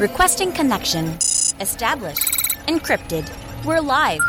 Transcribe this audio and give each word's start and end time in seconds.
Requesting 0.00 0.50
connection. 0.52 1.08
Established. 1.60 2.32
Encrypted. 2.68 3.30
We're 3.66 3.80
live. 3.80 4.22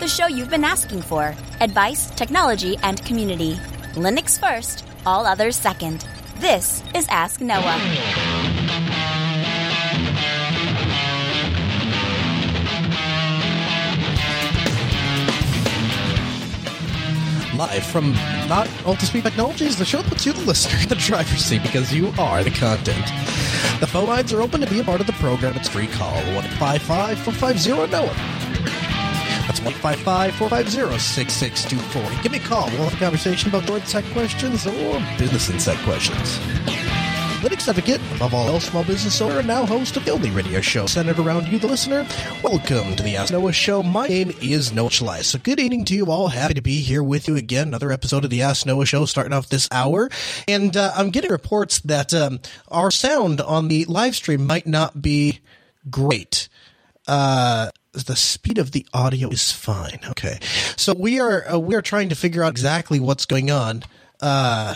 The 0.00 0.08
show 0.08 0.26
you've 0.26 0.50
been 0.50 0.64
asking 0.64 1.02
for. 1.02 1.32
Advice, 1.60 2.10
technology, 2.10 2.76
and 2.82 3.00
community. 3.04 3.54
Linux 3.94 4.36
first, 4.36 4.84
all 5.06 5.24
others 5.24 5.54
second. 5.54 6.04
This 6.40 6.82
is 6.92 7.06
Ask 7.08 7.40
Noah. 7.40 7.80
Live 17.56 17.86
from 17.86 18.10
not 18.48 18.66
Altispeed 18.82 19.22
Technologies, 19.22 19.78
the 19.78 19.84
show 19.84 20.02
puts 20.02 20.26
you, 20.26 20.32
the 20.32 20.40
listener, 20.40 20.78
in 20.82 20.88
the 20.88 20.96
driver's 20.96 21.44
seat 21.44 21.62
because 21.62 21.94
you 21.94 22.12
are 22.18 22.42
the 22.42 22.50
content. 22.50 23.06
The 23.80 23.86
phone 23.86 24.06
lines 24.06 24.32
are 24.32 24.40
open 24.40 24.60
to 24.60 24.66
be 24.66 24.80
a 24.80 24.84
part 24.84 25.00
of 25.00 25.06
the 25.06 25.12
program. 25.14 25.56
It's 25.56 25.68
free 25.68 25.86
call 25.86 26.14
155 26.34 27.18
450 27.18 27.70
NOAH. 27.90 28.06
That's 29.46 29.60
155 29.60 30.34
450 30.34 30.98
6624. 30.98 32.22
Give 32.22 32.32
me 32.32 32.38
a 32.38 32.40
call. 32.40 32.66
We'll 32.70 32.88
have 32.88 32.94
a 32.94 32.96
conversation 32.96 33.48
about 33.48 33.68
North 33.68 33.88
Tech 33.88 34.04
questions 34.12 34.66
or 34.66 35.00
business 35.18 35.50
insight 35.50 35.78
questions. 35.84 36.40
Linux 37.46 37.68
advocate, 37.68 38.00
above 38.16 38.34
all 38.34 38.48
else, 38.48 38.64
small 38.64 38.82
business 38.82 39.20
owner, 39.20 39.38
and 39.38 39.46
now 39.46 39.64
host 39.64 39.96
of 39.96 40.04
the 40.04 40.10
only 40.10 40.30
radio 40.30 40.60
show 40.60 40.84
centered 40.86 41.20
around 41.20 41.46
you, 41.46 41.60
the 41.60 41.68
listener. 41.68 42.04
Welcome 42.42 42.96
to 42.96 43.04
the 43.04 43.14
Ask 43.14 43.32
Noah 43.32 43.52
Show. 43.52 43.84
My 43.84 44.08
name 44.08 44.34
is 44.42 44.72
Noah 44.72 44.88
Chelliah. 44.90 45.22
So 45.22 45.38
good 45.38 45.60
evening 45.60 45.84
to 45.84 45.94
you 45.94 46.10
all. 46.10 46.26
Happy 46.26 46.54
to 46.54 46.60
be 46.60 46.80
here 46.80 47.04
with 47.04 47.28
you 47.28 47.36
again. 47.36 47.68
Another 47.68 47.92
episode 47.92 48.24
of 48.24 48.30
the 48.30 48.42
Ask 48.42 48.66
Noah 48.66 48.84
Show 48.84 49.04
starting 49.04 49.32
off 49.32 49.48
this 49.48 49.68
hour. 49.70 50.10
And 50.48 50.76
uh, 50.76 50.90
I'm 50.96 51.10
getting 51.10 51.30
reports 51.30 51.78
that 51.82 52.12
um, 52.12 52.40
our 52.66 52.90
sound 52.90 53.40
on 53.40 53.68
the 53.68 53.84
live 53.84 54.16
stream 54.16 54.44
might 54.44 54.66
not 54.66 55.00
be 55.00 55.38
great. 55.88 56.48
Uh, 57.06 57.70
the 57.92 58.16
speed 58.16 58.58
of 58.58 58.72
the 58.72 58.84
audio 58.92 59.28
is 59.28 59.52
fine. 59.52 60.00
Okay. 60.08 60.40
So 60.76 60.94
we 60.94 61.20
are, 61.20 61.48
uh, 61.52 61.58
we 61.60 61.76
are 61.76 61.82
trying 61.82 62.08
to 62.08 62.16
figure 62.16 62.42
out 62.42 62.50
exactly 62.50 62.98
what's 62.98 63.24
going 63.24 63.52
on. 63.52 63.84
Uh, 64.20 64.74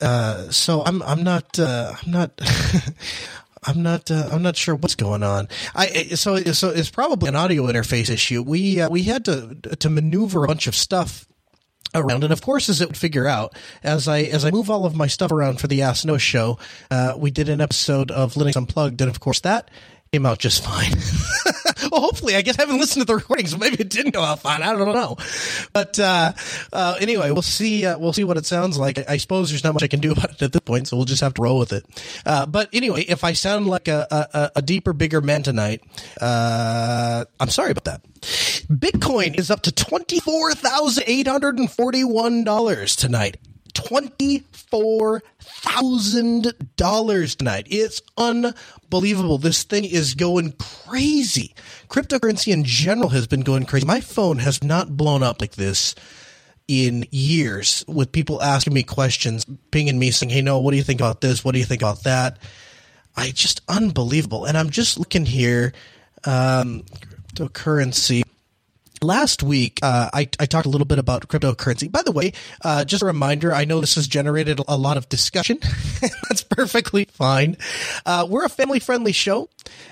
uh, 0.00 0.50
so 0.50 0.82
I'm 0.84 1.02
I'm 1.02 1.22
not 1.22 1.58
uh, 1.58 1.94
I'm 2.02 2.10
not 2.10 2.40
I'm 3.64 3.82
not 3.82 4.10
uh, 4.10 4.28
I'm 4.32 4.42
not 4.42 4.56
sure 4.56 4.74
what's 4.74 4.94
going 4.94 5.22
on. 5.22 5.48
I 5.74 5.86
so 6.14 6.36
so 6.38 6.70
it's 6.70 6.90
probably 6.90 7.28
an 7.28 7.36
audio 7.36 7.64
interface 7.66 8.10
issue. 8.10 8.42
We 8.42 8.80
uh, 8.80 8.88
we 8.90 9.02
had 9.04 9.24
to 9.26 9.56
to 9.78 9.90
maneuver 9.90 10.44
a 10.44 10.48
bunch 10.48 10.66
of 10.66 10.74
stuff 10.74 11.26
around 11.94 12.22
and 12.22 12.34
of 12.34 12.42
course 12.42 12.68
as 12.68 12.82
it 12.82 12.88
would 12.88 12.98
figure 12.98 13.26
out 13.26 13.56
as 13.82 14.06
i 14.08 14.20
as 14.20 14.44
i 14.44 14.50
move 14.50 14.68
all 14.68 14.84
of 14.84 14.94
my 14.94 15.06
stuff 15.06 15.32
around 15.32 15.58
for 15.58 15.68
the 15.68 15.80
ask 15.80 16.04
Noah 16.04 16.18
show 16.18 16.58
uh, 16.90 17.14
we 17.16 17.30
did 17.30 17.48
an 17.48 17.62
episode 17.62 18.10
of 18.10 18.34
linux 18.34 18.56
unplugged 18.56 19.00
and 19.00 19.08
of 19.08 19.20
course 19.20 19.40
that 19.40 19.70
came 20.12 20.26
out 20.26 20.38
just 20.38 20.64
fine. 20.64 20.92
well, 21.90 22.00
hopefully, 22.00 22.36
I 22.36 22.42
guess 22.42 22.58
I 22.58 22.62
haven't 22.62 22.78
listened 22.78 23.02
to 23.02 23.06
the 23.06 23.16
recordings, 23.16 23.56
maybe 23.58 23.76
it 23.80 23.90
didn't 23.90 24.12
go 24.12 24.22
out 24.22 24.40
fine. 24.40 24.62
I 24.62 24.72
don't 24.72 24.92
know. 24.94 25.16
But 25.72 25.98
uh, 25.98 26.32
uh, 26.72 26.96
anyway, 27.00 27.30
we'll 27.30 27.42
see. 27.42 27.86
Uh, 27.86 27.98
we'll 27.98 28.12
see 28.12 28.24
what 28.24 28.36
it 28.36 28.46
sounds 28.46 28.78
like. 28.78 28.98
I, 28.98 29.04
I, 29.08 29.16
suppose 29.16 29.50
there's 29.50 29.64
not 29.64 29.74
much 29.74 29.82
I 29.82 29.88
can 29.88 30.00
do 30.00 30.12
about 30.18 30.30
it 30.30 30.42
at 30.42 30.52
this 30.52 30.60
point, 30.60 30.88
so 30.88 30.96
we'll 30.96 31.06
just 31.06 31.22
have 31.22 31.34
to 31.34 31.42
roll 31.42 31.58
with 31.58 31.72
it. 31.72 31.84
Uh, 32.24 32.46
but 32.46 32.68
anyway, 32.72 33.02
if 33.02 33.24
I 33.24 33.32
sound 33.32 33.66
like 33.66 33.88
a, 33.88 34.06
a, 34.10 34.50
a 34.56 34.62
deeper, 34.62 34.92
bigger 34.92 35.20
man 35.20 35.42
tonight, 35.42 35.82
uh, 36.20 37.24
I'm 37.40 37.50
sorry 37.50 37.70
about 37.70 37.84
that. 37.84 38.02
Bitcoin 38.68 39.38
is 39.38 39.50
up 39.50 39.62
to 39.62 39.72
twenty 39.72 40.20
four 40.20 40.52
thousand 40.52 41.04
eight 41.06 41.26
hundred 41.26 41.58
and 41.58 41.70
forty 41.70 42.04
one 42.04 42.44
dollars 42.44 42.96
tonight. 42.96 43.38
Twenty-four 43.78 45.22
thousand 45.40 46.52
dollars 46.76 47.36
tonight. 47.36 47.68
It's 47.70 48.02
unbelievable. 48.16 49.38
This 49.38 49.62
thing 49.62 49.84
is 49.84 50.14
going 50.14 50.52
crazy. 50.58 51.54
Cryptocurrency 51.88 52.52
in 52.52 52.64
general 52.64 53.10
has 53.10 53.28
been 53.28 53.42
going 53.42 53.66
crazy. 53.66 53.86
My 53.86 54.00
phone 54.00 54.38
has 54.38 54.64
not 54.64 54.96
blown 54.96 55.22
up 55.22 55.40
like 55.40 55.52
this 55.52 55.94
in 56.66 57.06
years 57.12 57.84
with 57.86 58.10
people 58.10 58.42
asking 58.42 58.74
me 58.74 58.82
questions, 58.82 59.46
pinging 59.70 59.98
me 59.98 60.10
saying, 60.10 60.30
Hey, 60.30 60.42
no, 60.42 60.58
what 60.58 60.72
do 60.72 60.76
you 60.76 60.82
think 60.82 61.00
about 61.00 61.20
this? 61.20 61.44
What 61.44 61.52
do 61.52 61.60
you 61.60 61.64
think 61.64 61.80
about 61.80 62.02
that? 62.02 62.38
I 63.16 63.30
just 63.30 63.60
unbelievable. 63.68 64.44
And 64.44 64.58
I'm 64.58 64.70
just 64.70 64.98
looking 64.98 65.24
here, 65.24 65.72
um, 66.24 66.82
cryptocurrency 67.32 68.22
last 69.02 69.42
week 69.42 69.78
uh, 69.82 70.10
I, 70.12 70.28
I, 70.40 70.46
talked 70.46 70.66
a 70.66 70.68
little 70.68 70.86
bit 70.86 70.98
about 70.98 71.28
cryptocurrency. 71.28 71.90
By 71.90 72.02
the 72.02 72.12
way 72.12 72.32
uh, 72.62 72.84
just 72.84 73.02
a 73.02 73.06
reminder 73.06 73.52
i 73.52 73.64
know 73.64 73.80
this 73.80 73.94
has 73.94 74.06
generated 74.06 74.60
a 74.66 74.76
lot 74.76 74.96
of 74.96 75.08
discussion. 75.08 75.58
That's 76.28 76.42
perfectly 76.42 77.06
fine. 77.06 77.56
Uh, 78.04 78.26
we're 78.28 78.44
a 78.44 78.48
family 78.48 78.80
friendly 78.80 79.12
show 79.12 79.48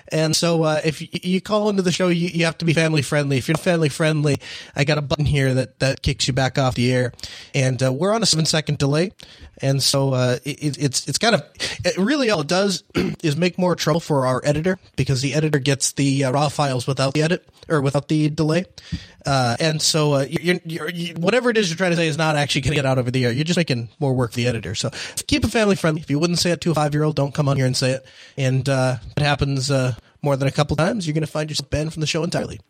and 0.09 0.35
so 0.35 0.63
uh, 0.63 0.81
if 0.85 1.25
you 1.25 1.41
call 1.41 1.69
into 1.69 1.83
the 1.83 1.93
show 1.93 2.09
you, 2.09 2.29
you, 2.29 2.45
have 2.45 2.59
to 2.59 2.65
be 2.65 2.73
family 2.73 3.03
friendly 3.03 3.39
if 3.39 3.49
you're 3.49 3.57
family 3.57 3.89
friendly 3.89 4.37
i 4.75 4.85
got 4.85 4.99
a 4.99 5.03
button 5.03 5.25
here 5.25 5.55
that, 5.55 5.79
that 5.81 6.03
kicks 6.03 6.29
you 6.29 6.35
back 6.35 6.59
off 6.59 6.75
the 6.75 6.93
air. 6.93 7.13
And 7.55 7.83
uh, 7.83 7.93
we're 7.93 8.13
on 8.13 8.23
a 8.23 8.27
seven 8.27 8.47
second 8.47 8.79
delay 8.79 9.13
and 9.63 9.83
so 9.83 10.13
uh, 10.13 10.39
it, 10.45 10.79
it's 10.79 11.09
it's 11.09 11.19
kind 11.19 11.35
of 11.35 11.43
it 11.85 11.97
really 11.97 12.31
all 12.31 12.41
it 12.41 12.47
does 12.47 12.85
is 13.23 13.37
make 13.37 13.59
more 13.59 13.75
trouble 13.75 14.01
for 14.01 14.27
our 14.27 14.41
editor 14.45 14.79
because 14.97 15.23
the 15.23 15.35
editor 15.35 15.59
gets 15.59 15.93
the 15.93 16.25
raw 16.25 16.49
files 16.49 16.87
without 16.87 17.15
the 17.15 17.23
edit 17.23 17.47
or 17.69 17.81
without 17.81 18.09
the 18.09 18.29
delay 18.31 18.65
uh, 19.25 19.57
and 19.59 19.81
so 19.83 20.15
uh, 20.15 20.27
you're, 20.29 20.61
you're, 20.65 20.91
you, 20.91 21.15
whatever 21.15 21.51
it 21.51 21.57
is 21.57 21.69
you're 21.69 21.77
trying 21.77 21.91
to 21.91 21.97
say 21.97 22.07
is 22.07 22.19
not 22.19 22.37
actually 22.37 22.63
going 22.63 22.73
to 22.73 22.77
get 22.77 22.87
out 22.87 22.99
over 22.99 23.11
the 23.11 23.25
air. 23.25 23.33
You're 23.33 23.45
just 23.45 23.57
making 23.57 23.89
more 23.99 24.15
work 24.15 24.33
for 24.33 24.37
the 24.37 24.47
editor. 24.47 24.75
So 24.75 24.91
keep 25.27 25.45
it 25.45 25.49
family 25.49 25.77
friendly. 25.77 26.01
If 26.01 26.11
you 26.11 26.19
wouldn't 26.19 26.39
say 26.39 26.51
it 26.51 26.61
to 26.63 26.71
a 26.71 26.75
five 26.75 26.95
year 26.95 27.03
old, 27.03 27.17
don't 27.17 27.35
come 27.35 27.49
on 27.49 27.57
here 27.57 27.67
and 27.67 27.77
say 27.77 27.93
it. 27.93 28.07
And 28.37 28.69
uh, 28.69 28.97
it 29.17 29.23
happens 29.23 29.71
uh, 29.71 29.95
more 30.23 30.37
than 30.37 30.49
a 30.49 30.53
couple 30.53 30.77
times, 30.77 31.07
you're 31.07 31.15
going 31.15 31.23
to 31.23 31.31
find 31.31 31.51
yourself 31.51 31.71
banned 31.71 31.93
from 31.93 32.01
the 32.01 32.07
show 32.07 32.25
entirely. 32.25 32.61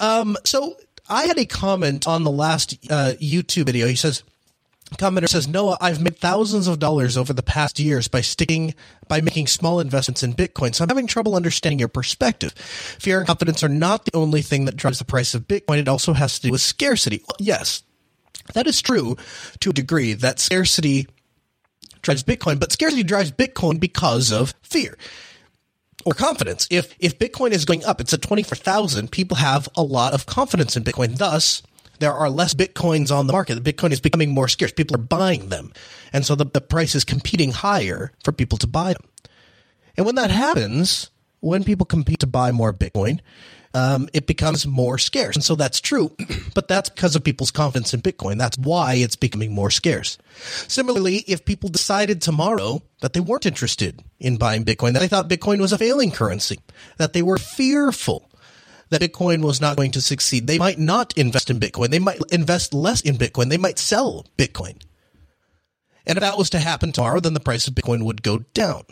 Um, 0.00 0.36
so 0.44 0.76
I 1.08 1.24
had 1.24 1.38
a 1.38 1.44
comment 1.44 2.08
on 2.08 2.24
the 2.24 2.30
last 2.30 2.78
uh, 2.90 3.12
YouTube 3.20 3.66
video. 3.66 3.86
He 3.86 3.94
says, 3.94 4.22
commenter 4.92 5.28
says, 5.28 5.48
Noah, 5.48 5.78
I've 5.80 6.02
made 6.02 6.18
thousands 6.18 6.66
of 6.66 6.78
dollars 6.78 7.16
over 7.16 7.32
the 7.32 7.42
past 7.42 7.78
years 7.78 8.08
by 8.08 8.20
sticking, 8.20 8.74
by 9.08 9.20
making 9.20 9.46
small 9.46 9.80
investments 9.80 10.22
in 10.22 10.34
Bitcoin. 10.34 10.74
So 10.74 10.84
I'm 10.84 10.88
having 10.88 11.06
trouble 11.06 11.34
understanding 11.34 11.78
your 11.78 11.88
perspective. 11.88 12.52
Fear 12.52 13.18
and 13.18 13.26
confidence 13.26 13.62
are 13.62 13.68
not 13.68 14.04
the 14.04 14.16
only 14.16 14.42
thing 14.42 14.64
that 14.64 14.76
drives 14.76 14.98
the 14.98 15.04
price 15.04 15.34
of 15.34 15.48
Bitcoin. 15.48 15.78
It 15.78 15.88
also 15.88 16.12
has 16.12 16.38
to 16.38 16.48
do 16.48 16.52
with 16.52 16.60
scarcity. 16.60 17.22
Well, 17.26 17.36
yes, 17.38 17.82
that 18.54 18.66
is 18.66 18.82
true 18.82 19.16
to 19.60 19.70
a 19.70 19.74
degree 19.74 20.14
that 20.14 20.40
scarcity 20.40 21.06
drives 22.02 22.24
Bitcoin, 22.24 22.58
but 22.58 22.72
scarcity 22.72 23.02
drives 23.02 23.32
Bitcoin 23.32 23.78
because 23.78 24.32
of 24.32 24.54
fear 24.62 24.96
or 26.04 26.12
confidence. 26.12 26.66
If, 26.70 26.94
if 26.98 27.18
Bitcoin 27.18 27.52
is 27.52 27.64
going 27.64 27.84
up, 27.84 28.00
it's 28.00 28.12
at 28.12 28.22
24,000, 28.22 29.10
people 29.10 29.36
have 29.36 29.68
a 29.76 29.82
lot 29.82 30.14
of 30.14 30.26
confidence 30.26 30.76
in 30.76 30.84
Bitcoin. 30.84 31.16
Thus, 31.16 31.62
there 32.02 32.12
are 32.12 32.28
less 32.28 32.52
bitcoins 32.52 33.14
on 33.14 33.26
the 33.26 33.32
market. 33.32 33.62
The 33.62 33.72
bitcoin 33.72 33.92
is 33.92 34.00
becoming 34.00 34.30
more 34.30 34.48
scarce. 34.48 34.72
People 34.72 34.96
are 34.96 35.02
buying 35.02 35.48
them. 35.48 35.72
And 36.12 36.26
so 36.26 36.34
the, 36.34 36.44
the 36.44 36.60
price 36.60 36.94
is 36.94 37.04
competing 37.04 37.52
higher 37.52 38.12
for 38.24 38.32
people 38.32 38.58
to 38.58 38.66
buy 38.66 38.94
them. 38.94 39.08
And 39.96 40.04
when 40.04 40.16
that 40.16 40.30
happens, 40.30 41.10
when 41.40 41.64
people 41.64 41.86
compete 41.86 42.20
to 42.20 42.26
buy 42.26 42.50
more 42.50 42.72
bitcoin, 42.72 43.20
um, 43.74 44.08
it 44.12 44.26
becomes 44.26 44.66
more 44.66 44.98
scarce. 44.98 45.36
And 45.36 45.44
so 45.44 45.54
that's 45.54 45.80
true, 45.80 46.14
but 46.54 46.68
that's 46.68 46.90
because 46.90 47.16
of 47.16 47.24
people's 47.24 47.50
confidence 47.50 47.94
in 47.94 48.02
Bitcoin. 48.02 48.36
That's 48.36 48.58
why 48.58 48.94
it's 48.94 49.16
becoming 49.16 49.54
more 49.54 49.70
scarce. 49.70 50.18
Similarly, 50.68 51.24
if 51.26 51.44
people 51.44 51.70
decided 51.70 52.20
tomorrow 52.20 52.82
that 53.00 53.12
they 53.12 53.20
weren't 53.20 53.46
interested 53.46 54.02
in 54.20 54.36
buying 54.36 54.64
Bitcoin, 54.64 54.92
that 54.92 54.98
they 55.00 55.08
thought 55.08 55.30
Bitcoin 55.30 55.60
was 55.60 55.72
a 55.72 55.78
failing 55.78 56.10
currency, 56.10 56.58
that 56.98 57.12
they 57.12 57.22
were 57.22 57.38
fearful 57.38 58.28
that 58.92 59.02
Bitcoin 59.02 59.44
was 59.44 59.60
not 59.60 59.76
going 59.76 59.90
to 59.92 60.00
succeed. 60.00 60.46
They 60.46 60.58
might 60.58 60.78
not 60.78 61.16
invest 61.16 61.50
in 61.50 61.60
Bitcoin. 61.60 61.90
They 61.90 61.98
might 61.98 62.20
invest 62.30 62.72
less 62.72 63.00
in 63.00 63.16
Bitcoin. 63.16 63.48
They 63.48 63.58
might 63.58 63.78
sell 63.78 64.26
Bitcoin. 64.38 64.80
And 66.06 66.16
if 66.16 66.20
that 66.20 66.38
was 66.38 66.50
to 66.50 66.58
happen 66.58 66.92
tomorrow, 66.92 67.20
then 67.20 67.34
the 67.34 67.40
price 67.40 67.68
of 67.68 67.74
Bitcoin 67.74 68.04
would 68.04 68.22
go 68.22 68.38
down. 68.54 68.84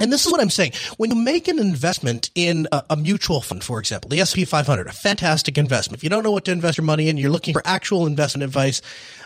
And 0.00 0.12
this 0.12 0.24
is 0.26 0.32
what 0.32 0.40
I'm 0.40 0.50
saying. 0.50 0.72
When 0.96 1.10
you 1.10 1.16
make 1.16 1.48
an 1.48 1.58
investment 1.58 2.30
in 2.34 2.66
a, 2.72 2.82
a, 2.90 2.96
mutual 2.96 3.40
fund, 3.40 3.62
for 3.62 3.78
example, 3.78 4.08
the 4.08 4.20
S&P 4.20 4.44
500, 4.44 4.86
a 4.86 4.92
fantastic 4.92 5.58
investment. 5.58 6.00
If 6.00 6.04
you 6.04 6.10
don't 6.10 6.24
know 6.24 6.32
what 6.32 6.46
to 6.46 6.50
invest 6.50 6.78
your 6.78 6.84
money 6.84 7.08
in, 7.08 7.18
you're 7.18 7.30
looking 7.30 7.52
for 7.52 7.62
actual 7.64 8.06
investment 8.06 8.42
advice. 8.42 8.80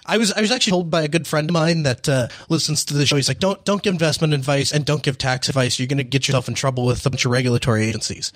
I 0.05 0.19
was 0.19 0.33
I 0.33 0.41
was 0.41 0.51
actually 0.51 0.73
told 0.73 0.91
by 0.91 1.03
a 1.03 1.09
good 1.09 1.27
friend 1.27 1.49
of 1.49 1.55
mine 1.55 1.85
that 1.85 2.09
uh, 2.09 2.29
listens 2.49 2.85
to 2.87 2.95
the 2.95 3.07
show. 3.07 3.17
He's 3.17 3.29
like, 3.29 3.39
don't 3.39 3.65
don't 3.65 3.83
give 3.83 3.95
investment 3.95 4.35
advice 4.35 4.73
and 4.73 4.85
don't 4.85 5.03
give 5.03 5.19
tax 5.19 5.49
advice. 5.49 5.79
You're 5.79 5.89
going 5.89 5.99
to 5.99 6.05
get 6.05 6.27
yourself 6.29 6.49
in 6.49 6.55
trouble 6.55 6.85
with 6.85 7.07
a 7.07 7.11
bunch 7.11 7.25
of 7.25 7.31
regulatory 7.31 7.87
agencies. 7.87 8.33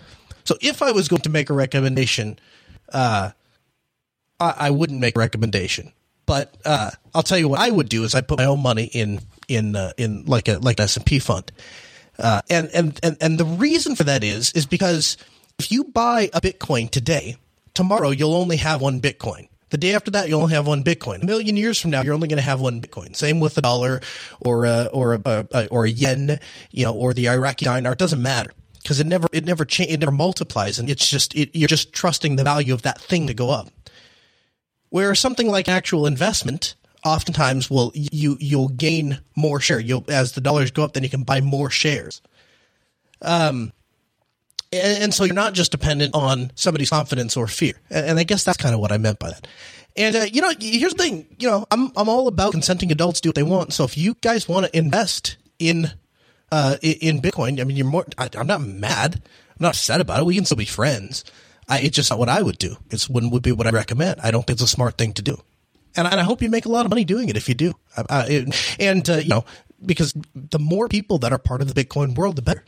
So 0.50 0.56
if 0.60 0.82
I 0.82 0.90
was 0.90 1.06
going 1.06 1.22
to 1.22 1.28
make 1.28 1.48
a 1.48 1.52
recommendation, 1.52 2.36
uh, 2.92 3.30
I, 4.40 4.54
I, 4.58 4.70
wouldn't 4.70 4.98
make 4.98 5.14
a 5.14 5.20
recommendation. 5.20 5.92
But 6.26 6.56
uh, 6.64 6.90
I'll 7.14 7.22
tell 7.22 7.38
you 7.38 7.46
what 7.46 7.60
I 7.60 7.70
would 7.70 7.88
do 7.88 8.02
is 8.02 8.16
I 8.16 8.20
put 8.20 8.40
my 8.40 8.46
own 8.46 8.60
money 8.60 8.86
in 8.86 9.20
in 9.46 9.76
uh, 9.76 9.92
in 9.96 10.24
like 10.24 10.48
a 10.48 10.58
like 10.58 10.80
an 10.80 10.82
S 10.82 10.96
and 10.96 11.06
P 11.06 11.20
fund, 11.20 11.52
uh, 12.18 12.42
and 12.50 12.68
and 12.74 12.98
and 13.04 13.16
and 13.20 13.38
the 13.38 13.44
reason 13.44 13.94
for 13.94 14.02
that 14.02 14.24
is 14.24 14.50
is 14.54 14.66
because 14.66 15.18
if 15.60 15.70
you 15.70 15.84
buy 15.84 16.30
a 16.34 16.40
Bitcoin 16.40 16.90
today, 16.90 17.36
tomorrow 17.72 18.10
you'll 18.10 18.34
only 18.34 18.56
have 18.56 18.80
one 18.80 19.00
Bitcoin. 19.00 19.46
The 19.68 19.78
day 19.78 19.94
after 19.94 20.10
that, 20.10 20.28
you'll 20.28 20.42
only 20.42 20.54
have 20.54 20.66
one 20.66 20.82
Bitcoin. 20.82 21.22
A 21.22 21.26
million 21.26 21.56
years 21.56 21.80
from 21.80 21.92
now, 21.92 22.02
you're 22.02 22.14
only 22.14 22.26
going 22.26 22.38
to 22.38 22.42
have 22.42 22.60
one 22.60 22.80
Bitcoin. 22.82 23.14
Same 23.14 23.38
with 23.38 23.54
the 23.54 23.62
dollar 23.62 24.00
or 24.40 24.64
a, 24.64 24.88
or 24.92 25.14
a, 25.14 25.46
a, 25.52 25.66
or 25.68 25.84
a 25.84 25.90
yen, 25.90 26.40
you 26.72 26.84
know, 26.86 26.92
or 26.92 27.14
the 27.14 27.28
Iraqi 27.28 27.66
dinar. 27.66 27.92
It 27.92 27.98
doesn't 28.00 28.20
matter 28.20 28.50
because 28.82 29.00
it 29.00 29.06
never 29.06 29.28
it 29.32 29.44
never 29.44 29.64
cha- 29.64 29.84
it 29.88 30.00
never 30.00 30.12
multiplies, 30.12 30.78
and 30.78 30.88
it's 30.88 31.08
just 31.08 31.34
it, 31.34 31.50
you're 31.52 31.68
just 31.68 31.92
trusting 31.92 32.36
the 32.36 32.44
value 32.44 32.74
of 32.74 32.82
that 32.82 33.00
thing 33.00 33.26
to 33.26 33.34
go 33.34 33.50
up. 33.50 33.68
Where 34.88 35.14
something 35.14 35.48
like 35.48 35.68
actual 35.68 36.06
investment, 36.06 36.74
oftentimes 37.04 37.70
will 37.70 37.92
you 37.94 38.36
you'll 38.40 38.68
gain 38.68 39.20
more 39.36 39.60
share. 39.60 39.80
You'll 39.80 40.04
as 40.08 40.32
the 40.32 40.40
dollars 40.40 40.70
go 40.70 40.84
up, 40.84 40.92
then 40.94 41.02
you 41.02 41.10
can 41.10 41.22
buy 41.22 41.40
more 41.40 41.70
shares. 41.70 42.20
Um, 43.22 43.72
and, 44.72 45.04
and 45.04 45.14
so 45.14 45.24
you're 45.24 45.34
not 45.34 45.52
just 45.52 45.72
dependent 45.72 46.14
on 46.14 46.52
somebody's 46.54 46.90
confidence 46.90 47.36
or 47.36 47.46
fear. 47.46 47.74
And, 47.90 48.10
and 48.10 48.18
I 48.18 48.24
guess 48.24 48.44
that's 48.44 48.56
kind 48.56 48.74
of 48.74 48.80
what 48.80 48.92
I 48.92 48.98
meant 48.98 49.18
by 49.18 49.30
that. 49.30 49.46
And 49.96 50.16
uh, 50.16 50.26
you 50.32 50.40
know, 50.40 50.52
here's 50.58 50.94
the 50.94 51.02
thing. 51.02 51.26
You 51.38 51.48
know, 51.48 51.66
I'm 51.70 51.92
I'm 51.96 52.08
all 52.08 52.28
about 52.28 52.52
consenting 52.52 52.92
adults 52.92 53.20
do 53.20 53.28
what 53.28 53.36
they 53.36 53.42
want. 53.42 53.72
So 53.72 53.84
if 53.84 53.96
you 53.96 54.14
guys 54.20 54.48
want 54.48 54.66
to 54.66 54.76
invest 54.76 55.36
in 55.58 55.92
uh, 56.52 56.76
in 56.82 57.20
Bitcoin, 57.20 57.60
I 57.60 57.64
mean, 57.64 57.76
you're 57.76 57.86
more. 57.86 58.06
I, 58.18 58.28
am 58.34 58.46
not 58.46 58.62
mad. 58.62 59.16
I'm 59.16 59.56
not 59.60 59.74
upset 59.74 60.00
about 60.00 60.20
it. 60.20 60.26
We 60.26 60.34
can 60.34 60.44
still 60.44 60.56
be 60.56 60.64
friends. 60.64 61.24
I, 61.68 61.80
it's 61.80 61.96
just 61.96 62.10
not 62.10 62.18
what 62.18 62.28
I 62.28 62.42
would 62.42 62.58
do. 62.58 62.76
It's 62.90 63.08
wouldn't 63.08 63.32
would 63.32 63.42
be 63.42 63.52
what 63.52 63.66
I 63.66 63.70
recommend. 63.70 64.20
I 64.20 64.30
don't 64.30 64.46
think 64.46 64.56
it's 64.56 64.62
a 64.62 64.68
smart 64.68 64.98
thing 64.98 65.12
to 65.14 65.22
do, 65.22 65.40
and, 65.96 66.06
and 66.08 66.20
I 66.20 66.24
hope 66.24 66.42
you 66.42 66.50
make 66.50 66.66
a 66.66 66.70
lot 66.70 66.86
of 66.86 66.90
money 66.90 67.04
doing 67.04 67.28
it 67.28 67.36
if 67.36 67.48
you 67.48 67.54
do. 67.54 67.74
Uh, 67.96 68.26
it, 68.28 68.76
and 68.80 69.08
uh, 69.08 69.18
you 69.18 69.28
know, 69.28 69.44
because 69.84 70.12
the 70.34 70.58
more 70.58 70.88
people 70.88 71.18
that 71.18 71.32
are 71.32 71.38
part 71.38 71.62
of 71.62 71.72
the 71.72 71.84
Bitcoin 71.84 72.16
world, 72.16 72.34
the 72.36 72.42
better. 72.42 72.64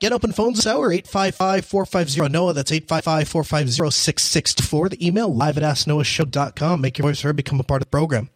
Get 0.00 0.12
open 0.12 0.32
phones 0.32 0.56
this 0.56 0.66
hour, 0.66 0.88
855-450-NOAH. 0.90 2.54
That's 2.54 2.70
855-450-6624. 2.70 4.90
The 4.90 5.06
email, 5.06 5.32
live 5.32 5.56
at 5.58 5.62
asknoahshow.com. 5.62 6.80
Make 6.80 6.98
your 6.98 7.06
voice 7.08 7.20
heard, 7.20 7.36
become 7.36 7.60
a 7.60 7.64
part 7.64 7.82
of 7.82 7.86
the 7.86 7.90
program. 7.90 8.30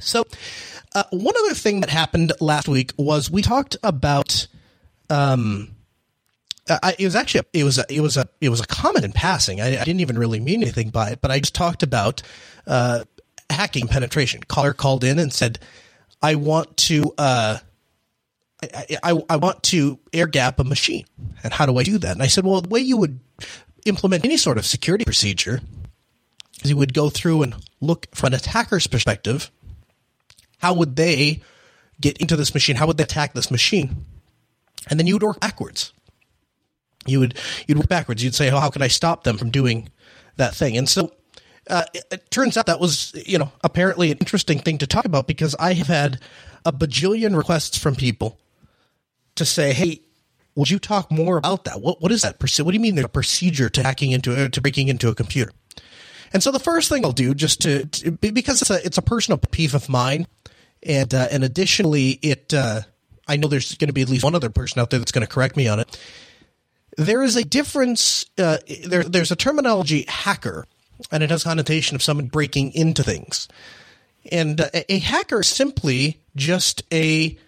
So, 0.00 0.24
uh, 0.94 1.04
one 1.10 1.34
other 1.38 1.54
thing 1.54 1.80
that 1.80 1.90
happened 1.90 2.32
last 2.40 2.68
week 2.68 2.92
was 2.96 3.30
we 3.30 3.42
talked 3.42 3.76
about, 3.82 4.46
um, 5.10 5.74
it 6.68 7.04
was 7.04 7.16
actually 7.16 7.40
a, 7.40 7.58
it 7.58 7.64
was 7.64 7.78
a, 7.78 7.84
it 7.88 8.00
was 8.00 8.16
a 8.16 8.28
it 8.40 8.48
was 8.48 8.60
a 8.60 8.66
comment 8.66 9.04
in 9.04 9.12
passing. 9.12 9.60
I, 9.60 9.80
I, 9.80 9.84
didn't 9.84 10.00
even 10.00 10.18
really 10.18 10.40
mean 10.40 10.62
anything 10.62 10.90
by 10.90 11.10
it, 11.10 11.20
but 11.20 11.30
I 11.30 11.40
just 11.40 11.54
talked 11.54 11.82
about 11.82 12.22
uh, 12.66 13.04
hacking 13.48 13.88
penetration. 13.88 14.42
Caller 14.48 14.74
called 14.74 15.04
in 15.04 15.18
and 15.18 15.32
said, 15.32 15.58
"I 16.22 16.34
want 16.34 16.76
to 16.76 17.14
uh, 17.16 17.58
I, 18.62 18.96
I, 19.02 19.22
I 19.30 19.36
want 19.36 19.62
to 19.64 19.98
air 20.12 20.26
gap 20.26 20.58
a 20.58 20.64
machine, 20.64 21.06
and 21.42 21.52
how 21.52 21.66
do 21.66 21.78
I 21.78 21.84
do 21.84 21.98
that?" 21.98 22.12
And 22.12 22.22
I 22.22 22.26
said, 22.26 22.44
"Well, 22.44 22.60
the 22.60 22.68
way 22.68 22.80
you 22.80 22.96
would 22.96 23.20
implement 23.86 24.24
any 24.24 24.36
sort 24.36 24.58
of 24.58 24.66
security 24.66 25.04
procedure 25.04 25.60
is 26.62 26.70
you 26.70 26.76
would 26.76 26.94
go 26.94 27.08
through 27.08 27.42
and 27.42 27.54
look 27.80 28.06
from 28.14 28.28
an 28.28 28.34
attacker's 28.34 28.86
perspective. 28.86 29.50
How 30.58 30.74
would 30.74 30.96
they 30.96 31.42
get 32.00 32.18
into 32.18 32.36
this 32.36 32.54
machine? 32.54 32.76
How 32.76 32.86
would 32.86 32.96
they 32.96 33.04
attack 33.04 33.34
this 33.34 33.50
machine?" 33.50 34.04
And 34.88 34.98
then 34.98 35.06
you 35.06 35.14
would 35.14 35.22
work 35.22 35.40
backwards 35.40 35.92
you 37.08 37.20
would 37.20 37.36
you'd 37.66 37.78
work 37.78 37.88
backwards. 37.88 38.22
You'd 38.22 38.34
say, 38.34 38.50
"Oh, 38.50 38.60
how 38.60 38.70
can 38.70 38.82
I 38.82 38.88
stop 38.88 39.24
them 39.24 39.38
from 39.38 39.50
doing 39.50 39.88
that 40.36 40.54
thing?" 40.54 40.76
And 40.76 40.88
so 40.88 41.12
uh, 41.68 41.84
it, 41.94 42.04
it, 42.10 42.30
turns 42.30 42.56
out 42.56 42.66
that 42.66 42.80
was 42.80 43.12
you 43.26 43.38
know 43.38 43.52
apparently 43.62 44.10
an 44.10 44.18
interesting 44.18 44.58
thing 44.58 44.78
to 44.78 44.86
talk 44.86 45.04
about 45.04 45.26
because 45.26 45.54
I 45.58 45.74
have 45.74 45.86
had 45.88 46.20
a 46.64 46.72
bajillion 46.72 47.36
requests 47.36 47.78
from 47.78 47.94
people 47.94 48.38
to 49.36 49.44
say, 49.44 49.72
"Hey, 49.72 50.02
would 50.54 50.70
you 50.70 50.78
talk 50.78 51.10
more 51.10 51.38
about 51.38 51.64
that? 51.64 51.80
What 51.80 52.00
what 52.00 52.12
is 52.12 52.22
that? 52.22 52.38
Procedure? 52.38 52.64
What 52.64 52.72
do 52.72 52.76
you 52.76 52.82
mean 52.82 52.98
a 52.98 53.08
procedure 53.08 53.68
to 53.70 53.82
hacking 53.82 54.12
into 54.12 54.48
to 54.48 54.60
breaking 54.60 54.88
into 54.88 55.08
a 55.08 55.14
computer?" 55.14 55.52
And 56.30 56.42
so 56.42 56.50
the 56.50 56.58
first 56.58 56.90
thing 56.90 57.06
I'll 57.06 57.12
do, 57.12 57.34
just 57.34 57.62
to, 57.62 57.86
to 57.86 58.10
because 58.10 58.60
it's 58.60 58.70
a 58.70 58.84
it's 58.84 58.98
a 58.98 59.02
personal 59.02 59.38
peeve 59.38 59.74
of 59.74 59.88
mine, 59.88 60.26
and 60.88 61.14
uh, 61.14 61.28
and 61.30 61.44
additionally, 61.44 62.18
it 62.22 62.52
uh, 62.52 62.80
I 63.28 63.36
know 63.36 63.46
there's 63.46 63.76
going 63.76 63.88
to 63.88 63.94
be 63.94 64.02
at 64.02 64.08
least 64.08 64.24
one 64.24 64.34
other 64.34 64.50
person 64.50 64.80
out 64.80 64.90
there 64.90 64.98
that's 64.98 65.12
going 65.12 65.26
to 65.26 65.32
correct 65.32 65.56
me 65.56 65.68
on 65.68 65.78
it 65.78 65.98
there 66.98 67.22
is 67.22 67.36
a 67.36 67.44
difference. 67.44 68.26
Uh, 68.36 68.58
there, 68.86 69.04
there's 69.04 69.30
a 69.30 69.36
terminology 69.36 70.04
hacker, 70.08 70.66
and 71.10 71.22
it 71.22 71.30
has 71.30 71.44
connotation 71.44 71.94
of 71.94 72.02
someone 72.02 72.26
breaking 72.26 72.72
into 72.72 73.02
things. 73.02 73.48
And 74.30 74.60
uh, 74.60 74.68
a 74.88 74.98
hacker 74.98 75.40
is 75.40 75.48
simply 75.48 76.20
just 76.36 76.82
a 76.92 77.38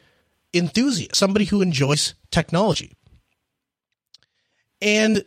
enthusiast, 0.55 1.17
somebody 1.17 1.45
who 1.45 1.61
enjoys 1.61 2.15
technology. 2.31 2.97
And 4.81 5.25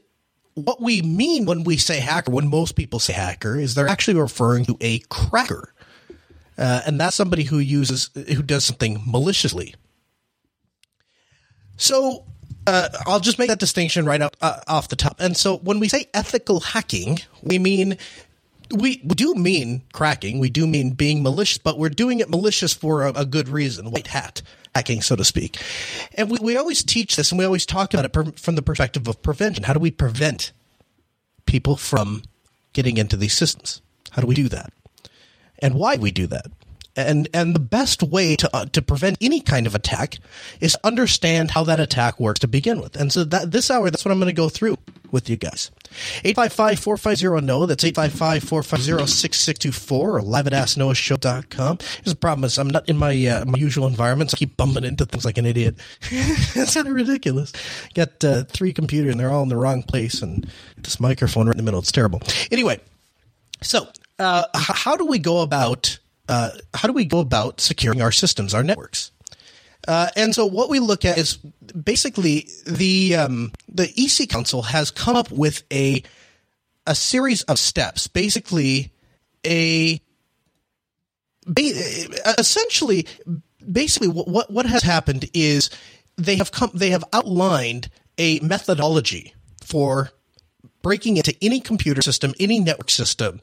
what 0.56 0.82
we 0.82 1.02
mean 1.02 1.46
when 1.46 1.64
we 1.64 1.78
say 1.78 2.00
hacker, 2.00 2.32
when 2.32 2.48
most 2.48 2.76
people 2.76 3.00
say 3.00 3.14
hacker, 3.14 3.60
is 3.60 3.76
they're 3.76 3.88
actually 3.88 4.20
referring 4.20 4.66
to 4.66 4.78
a 4.80 5.00
cracker. 5.10 5.73
Uh, 6.58 6.82
and 6.86 7.00
that's 7.00 7.16
somebody 7.16 7.44
who 7.44 7.60
uses, 7.60 8.10
who 8.14 8.44
does 8.44 8.66
something 8.66 9.02
maliciously. 9.06 9.76
So 11.78 12.26
uh, 12.68 12.90
I'll 13.06 13.20
just 13.20 13.40
make 13.40 13.50
that 13.50 13.60
distinction 13.60 14.06
right 14.06 14.22
uh, 14.22 14.60
off 14.68 14.88
the 14.88 14.96
top. 14.96 15.20
And 15.20 15.36
so 15.36 15.58
when 15.58 15.80
we 15.80 15.88
say 15.88 16.08
ethical 16.14 16.60
hacking, 16.60 17.20
we 17.42 17.60
mean 17.60 17.98
we, 18.72 19.02
we 19.04 19.16
do 19.16 19.36
mean 19.36 19.84
cracking. 19.94 20.40
We 20.40 20.50
do 20.50 20.66
mean 20.66 20.92
being 20.92 21.22
malicious, 21.22 21.58
but 21.58 21.78
we're 21.78 21.90
doing 21.90 22.20
it 22.20 22.30
malicious 22.30 22.74
for 22.74 23.04
a, 23.04 23.12
a 23.12 23.26
good 23.26 23.48
reason, 23.48 23.92
white 23.92 24.08
hat 24.08 24.42
hacking, 24.74 25.02
so 25.02 25.16
to 25.16 25.24
speak. 25.24 25.60
And 26.16 26.32
we, 26.32 26.38
we 26.42 26.58
always 26.58 26.84
teach 26.84 27.16
this 27.16 27.32
and 27.32 27.40
we 27.40 27.46
always 27.46 27.66
talk 27.66 27.94
about 27.94 28.06
it 28.06 28.14
per, 28.14 28.32
from 28.32 28.56
the 28.56 28.62
perspective 28.62 29.08
of 29.08 29.22
prevention. 29.22 29.64
How 29.66 29.74
do 29.74 29.80
we 29.80 29.92
prevent 29.92 30.52
people 31.46 31.76
from 31.76 32.24
getting 32.74 32.98
into 32.98 33.18
these 33.18 33.34
systems? 33.34 33.82
How 34.12 34.22
do 34.22 34.28
we 34.28 34.36
do 34.36 34.50
that? 34.50 34.74
And 35.64 35.74
why 35.74 35.96
we 35.96 36.12
do 36.12 36.28
that? 36.28 36.52
and 36.96 37.28
and 37.34 37.56
the 37.56 37.60
best 37.60 38.04
way 38.04 38.36
to 38.36 38.56
uh, 38.56 38.66
to 38.66 38.80
prevent 38.82 39.18
any 39.20 39.42
kind 39.42 39.66
of 39.66 39.74
attack 39.74 40.20
is 40.60 40.78
understand 40.84 41.50
how 41.52 41.64
that 41.64 41.80
attack 41.80 42.20
works 42.20 42.42
to 42.42 42.48
begin 42.48 42.80
with. 42.80 42.96
And 42.96 43.12
so 43.12 43.24
that 43.24 43.52
this 43.52 43.72
hour, 43.72 43.90
that's 43.90 44.06
what 44.06 44.12
I'm 44.12 44.20
going 44.20 44.28
to 44.28 44.34
go 44.34 44.50
through 44.50 44.78
with 45.12 45.28
you 45.30 45.38
guys. 45.38 45.72
855-450-NO. 46.24 47.68
That's 47.68 47.84
855-450-6624 47.84 49.92
or 49.92 50.22
live 50.24 50.48
at 50.48 50.54
asknoahshow.com. 50.54 51.78
Here's 51.78 52.06
the 52.06 52.16
problem 52.16 52.46
is 52.46 52.58
I'm 52.58 52.70
not 52.70 52.90
in 52.90 52.98
my, 52.98 53.14
uh, 53.28 53.46
my 53.46 53.60
usual 53.60 53.86
environment, 53.86 54.32
so 54.32 54.36
I 54.36 54.40
keep 54.40 54.58
bumping 54.58 54.86
into 54.86 55.06
things 55.06 55.24
like 55.24 55.38
an 55.38 55.46
idiot. 55.46 55.76
it's 56.02 56.74
kind 56.74 56.88
of 56.88 56.96
ridiculous. 56.96 57.54
Got 57.94 58.24
uh, 58.24 58.46
three 58.46 58.74
computers 58.74 59.12
and 59.12 59.20
they're 59.20 59.32
all 59.32 59.44
in 59.44 59.50
the 59.50 59.58
wrong 59.58 59.84
place 59.84 60.24
and 60.24 60.48
this 60.78 61.00
microphone 61.00 61.46
right 61.46 61.54
in 61.54 61.58
the 61.58 61.64
middle. 61.64 61.80
It's 61.80 61.92
terrible. 61.92 62.24
Anyway, 62.52 62.80
so 63.62 63.90
uh, 64.20 64.46
how 64.54 64.96
do 64.96 65.06
we 65.06 65.20
go 65.20 65.42
about 65.42 66.00
uh, 66.30 66.52
how 66.74 66.88
do 66.88 66.94
we 66.94 67.06
go 67.06 67.20
about 67.20 67.60
securing 67.60 68.02
our 68.02 68.12
systems, 68.12 68.54
our 68.54 68.64
networks? 68.64 69.12
Uh, 69.88 70.08
and 70.16 70.34
so 70.34 70.46
what 70.46 70.70
we 70.70 70.80
look 70.80 71.04
at 71.04 71.18
is 71.18 71.36
basically 71.36 72.48
the 72.66 73.16
um, 73.16 73.52
the 73.68 73.92
EC 73.98 74.30
Council 74.30 74.62
has 74.62 74.92
come 74.92 75.16
up 75.16 75.32
with 75.32 75.64
a 75.72 76.04
a 76.88 76.96
series 76.96 77.44
of 77.44 77.60
steps, 77.60 78.08
basically 78.08 78.92
a 79.46 80.02
essentially 82.38 83.08
basically 83.70 84.08
what 84.08 84.50
what 84.50 84.66
has 84.66 84.84
happened 84.84 85.30
is 85.34 85.70
they 86.16 86.38
have 86.38 86.52
come 86.52 86.72
they 86.74 86.92
have 86.92 87.04
outlined 87.12 87.90
a 88.18 88.40
methodology 88.40 89.34
for 89.62 90.12
breaking 90.82 91.18
into 91.18 91.36
any 91.42 91.60
computer 91.60 92.02
system, 92.02 92.34
any 92.40 92.60
network 92.60 92.90
system, 92.90 93.42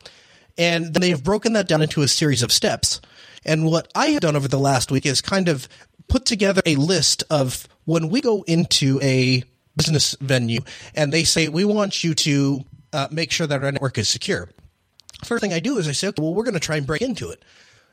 and 0.60 0.92
they 0.92 1.08
have 1.08 1.24
broken 1.24 1.54
that 1.54 1.66
down 1.66 1.80
into 1.80 2.02
a 2.02 2.08
series 2.08 2.42
of 2.42 2.52
steps. 2.52 3.00
And 3.46 3.64
what 3.64 3.90
I 3.94 4.08
have 4.08 4.20
done 4.20 4.36
over 4.36 4.46
the 4.46 4.58
last 4.58 4.90
week 4.90 5.06
is 5.06 5.22
kind 5.22 5.48
of 5.48 5.66
put 6.06 6.26
together 6.26 6.60
a 6.66 6.76
list 6.76 7.24
of 7.30 7.66
when 7.86 8.10
we 8.10 8.20
go 8.20 8.42
into 8.42 9.00
a 9.02 9.42
business 9.74 10.14
venue 10.20 10.60
and 10.94 11.12
they 11.12 11.24
say, 11.24 11.48
we 11.48 11.64
want 11.64 12.04
you 12.04 12.14
to 12.14 12.60
uh, 12.92 13.08
make 13.10 13.32
sure 13.32 13.46
that 13.46 13.64
our 13.64 13.72
network 13.72 13.96
is 13.96 14.10
secure. 14.10 14.50
First 15.24 15.40
thing 15.40 15.54
I 15.54 15.60
do 15.60 15.78
is 15.78 15.88
I 15.88 15.92
say, 15.92 16.08
okay, 16.08 16.22
well, 16.22 16.34
we're 16.34 16.44
going 16.44 16.54
to 16.54 16.60
try 16.60 16.76
and 16.76 16.86
break 16.86 17.00
into 17.00 17.30
it 17.30 17.42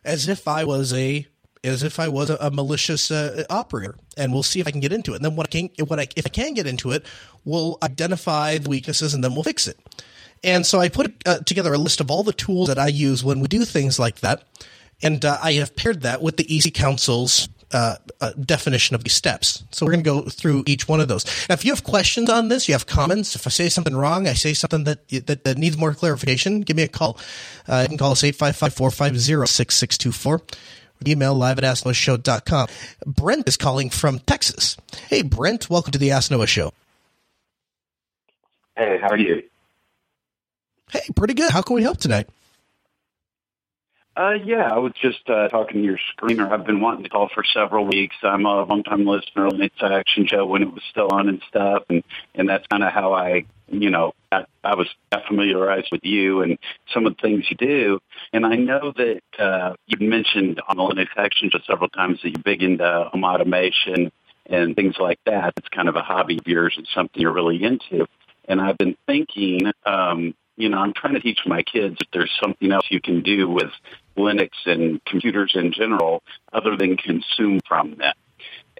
as 0.03 0.27
if 0.27 0.45
I 0.45 0.65
was 0.65 0.91
a 0.91 1.25
as 1.63 1.83
if 1.83 1.99
I 1.99 2.09
was 2.09 2.29
a, 2.29 2.35
a 2.35 2.51
malicious 2.51 3.11
uh, 3.11 3.43
operator, 3.49 3.95
and 4.15 4.31
we'll 4.31 4.43
see 4.43 4.59
if 4.59 4.67
I 4.67 4.71
can 4.71 4.79
get 4.79 4.93
into 4.93 5.13
it. 5.13 5.17
And 5.17 5.25
then 5.25 5.35
what 5.35 5.47
I 5.47 5.49
can, 5.49 5.69
when 5.87 5.99
I, 5.99 6.07
if 6.15 6.25
I 6.25 6.29
can 6.29 6.53
get 6.53 6.67
into 6.67 6.91
it, 6.91 7.03
we'll 7.45 7.77
identify 7.81 8.57
the 8.57 8.69
weaknesses 8.69 9.13
and 9.13 9.23
then 9.23 9.33
we'll 9.33 9.43
fix 9.43 9.67
it. 9.67 9.77
And 10.43 10.65
so 10.65 10.79
I 10.79 10.89
put 10.89 11.15
uh, 11.25 11.39
together 11.39 11.73
a 11.73 11.77
list 11.77 12.01
of 12.01 12.11
all 12.11 12.23
the 12.23 12.33
tools 12.33 12.67
that 12.67 12.79
I 12.79 12.87
use 12.87 13.23
when 13.23 13.39
we 13.39 13.47
do 13.47 13.63
things 13.65 13.99
like 13.99 14.19
that. 14.19 14.43
And 15.01 15.23
uh, 15.23 15.37
I 15.41 15.53
have 15.53 15.75
paired 15.75 16.01
that 16.01 16.21
with 16.21 16.37
the 16.37 16.45
EC 16.49 16.73
Council's 16.73 17.49
uh, 17.71 17.95
uh, 18.21 18.31
definition 18.33 18.95
of 18.95 19.03
these 19.03 19.13
steps. 19.13 19.63
So 19.71 19.85
we're 19.85 19.91
going 19.91 20.03
to 20.03 20.09
go 20.09 20.21
through 20.21 20.63
each 20.65 20.87
one 20.87 21.01
of 21.01 21.09
those. 21.09 21.25
Now, 21.49 21.53
if 21.53 21.65
you 21.65 21.71
have 21.71 21.83
questions 21.83 22.29
on 22.29 22.47
this, 22.47 22.67
you 22.67 22.73
have 22.73 22.87
comments. 22.87 23.35
If 23.35 23.45
I 23.45 23.49
say 23.49 23.69
something 23.69 23.95
wrong, 23.95 24.27
I 24.27 24.33
say 24.33 24.53
something 24.53 24.85
that 24.85 25.07
that, 25.09 25.43
that 25.43 25.57
needs 25.57 25.77
more 25.77 25.93
clarification, 25.93 26.61
give 26.61 26.77
me 26.77 26.83
a 26.83 26.87
call. 26.87 27.19
Uh, 27.67 27.81
you 27.83 27.89
can 27.89 27.97
call 27.97 28.13
us 28.13 28.23
855-450-6624. 28.23 30.41
Email 31.05 31.35
live 31.35 31.59
at 31.59 31.63
asknoahshow.com. 31.63 32.67
Brent 33.05 33.47
is 33.47 33.57
calling 33.57 33.91
from 33.91 34.17
Texas. 34.19 34.77
Hey, 35.09 35.21
Brent, 35.21 35.69
welcome 35.69 35.91
to 35.91 35.99
the 35.99 36.11
Ask 36.11 36.31
Noah 36.31 36.47
Show. 36.47 36.71
Hey, 38.75 38.97
how 39.01 39.09
are 39.09 39.17
you? 39.17 39.43
Hey, 40.91 41.01
pretty 41.15 41.33
good. 41.33 41.51
How 41.51 41.61
can 41.61 41.75
we 41.75 41.83
help 41.83 41.97
tonight? 41.97 42.27
Uh, 44.15 44.33
yeah, 44.43 44.73
I 44.73 44.79
was 44.79 44.93
just 44.99 45.29
uh, 45.29 45.47
talking 45.49 45.81
to 45.81 45.83
your 45.83 45.99
screener. 46.17 46.51
I've 46.51 46.65
been 46.65 46.81
wanting 46.81 47.03
to 47.03 47.09
call 47.09 47.29
for 47.31 47.43
several 47.43 47.85
weeks. 47.85 48.15
I'm 48.23 48.47
a 48.47 48.63
long-time 48.63 49.05
listener 49.05 49.45
of 49.45 49.53
Linux 49.53 49.83
Action 49.83 50.25
Show 50.25 50.43
when 50.43 50.63
it 50.63 50.73
was 50.73 50.81
still 50.89 51.09
on 51.11 51.29
and 51.29 51.39
stuff, 51.47 51.83
and 51.89 52.03
and 52.33 52.49
that's 52.49 52.65
kind 52.65 52.83
of 52.83 52.91
how 52.91 53.13
I, 53.13 53.45
you 53.67 53.91
know, 53.91 54.13
I, 54.31 54.45
I 54.63 54.73
was 54.73 54.87
familiarized 55.27 55.89
with 55.91 56.03
you 56.03 56.41
and 56.41 56.57
some 56.91 57.05
of 57.05 57.15
the 57.15 57.21
things 57.21 57.45
you 57.51 57.57
do. 57.57 57.99
And 58.33 58.43
I 58.43 58.55
know 58.55 58.91
that 58.95 59.21
uh, 59.37 59.75
you 59.85 60.07
mentioned 60.07 60.61
on 60.67 60.77
the 60.77 60.83
Linux 60.83 61.09
Action 61.15 61.51
Show 61.51 61.59
several 61.67 61.89
times 61.89 62.19
that 62.23 62.29
you're 62.31 62.41
big 62.41 62.63
into 62.63 63.09
home 63.11 63.23
automation 63.23 64.11
and 64.47 64.75
things 64.75 64.95
like 64.97 65.19
that. 65.27 65.53
It's 65.57 65.69
kind 65.69 65.89
of 65.89 65.95
a 65.95 66.01
hobby 66.01 66.37
of 66.37 66.47
yours 66.47 66.73
and 66.75 66.87
something 66.91 67.21
you're 67.21 67.33
really 67.33 67.63
into. 67.63 68.07
And 68.45 68.61
I've 68.61 68.79
been 68.79 68.97
thinking, 69.05 69.71
um, 69.85 70.33
you 70.57 70.69
know, 70.69 70.79
I'm 70.79 70.93
trying 70.93 71.13
to 71.13 71.19
teach 71.19 71.39
my 71.45 71.61
kids 71.61 71.97
if 72.01 72.07
there's 72.11 72.31
something 72.41 72.71
else 72.71 72.85
you 72.89 72.99
can 72.99 73.21
do 73.21 73.47
with 73.47 73.71
Linux 74.17 74.49
and 74.65 75.03
computers 75.05 75.53
in 75.55 75.71
general 75.71 76.23
other 76.51 76.75
than 76.75 76.97
consume 76.97 77.61
from 77.67 77.95
them. 77.95 78.15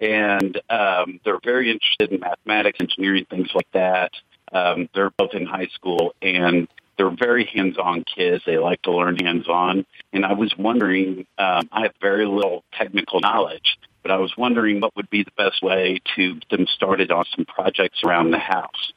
And 0.00 0.60
um, 0.68 1.20
they're 1.24 1.40
very 1.42 1.70
interested 1.70 2.12
in 2.12 2.20
mathematics, 2.20 2.78
engineering, 2.80 3.26
things 3.30 3.48
like 3.54 3.70
that. 3.72 4.12
Um, 4.52 4.88
they're 4.94 5.10
both 5.10 5.34
in 5.34 5.46
high 5.46 5.68
school 5.74 6.14
and 6.20 6.68
they're 6.96 7.10
very 7.10 7.44
hands-on 7.44 8.04
kids. 8.04 8.42
They 8.44 8.58
like 8.58 8.82
to 8.82 8.92
learn 8.92 9.16
hands-on. 9.16 9.86
And 10.12 10.26
I 10.26 10.32
was 10.32 10.52
wondering, 10.58 11.26
um, 11.38 11.68
I 11.70 11.82
have 11.82 11.92
very 12.00 12.26
little 12.26 12.64
technical 12.72 13.20
knowledge, 13.20 13.78
but 14.02 14.10
I 14.10 14.16
was 14.16 14.32
wondering 14.36 14.80
what 14.80 14.96
would 14.96 15.10
be 15.10 15.22
the 15.22 15.30
best 15.36 15.62
way 15.62 16.00
to 16.16 16.34
get 16.34 16.48
them 16.50 16.66
started 16.74 17.12
on 17.12 17.24
some 17.36 17.44
projects 17.44 18.00
around 18.04 18.32
the 18.32 18.38
house. 18.38 18.92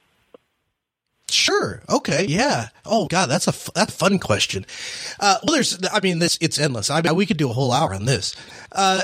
Sure. 1.52 1.82
Okay. 1.90 2.26
Yeah. 2.30 2.70
Oh 2.86 3.08
God, 3.08 3.26
that's 3.26 3.46
a 3.46 3.72
that's 3.74 3.94
a 3.94 3.98
fun 3.98 4.20
question. 4.20 4.66
Uh, 5.20 5.38
well, 5.44 5.56
there's. 5.56 5.78
I 5.92 6.00
mean, 6.00 6.20
this 6.20 6.38
it's 6.40 6.58
endless. 6.58 6.90
I 6.90 7.02
mean, 7.02 7.14
we 7.14 7.26
could 7.26 7.36
do 7.36 7.50
a 7.50 7.54
whole 7.54 7.74
hour 7.74 7.94
on 7.94 8.06
this. 8.06 8.36
Uh, 8.72 9.02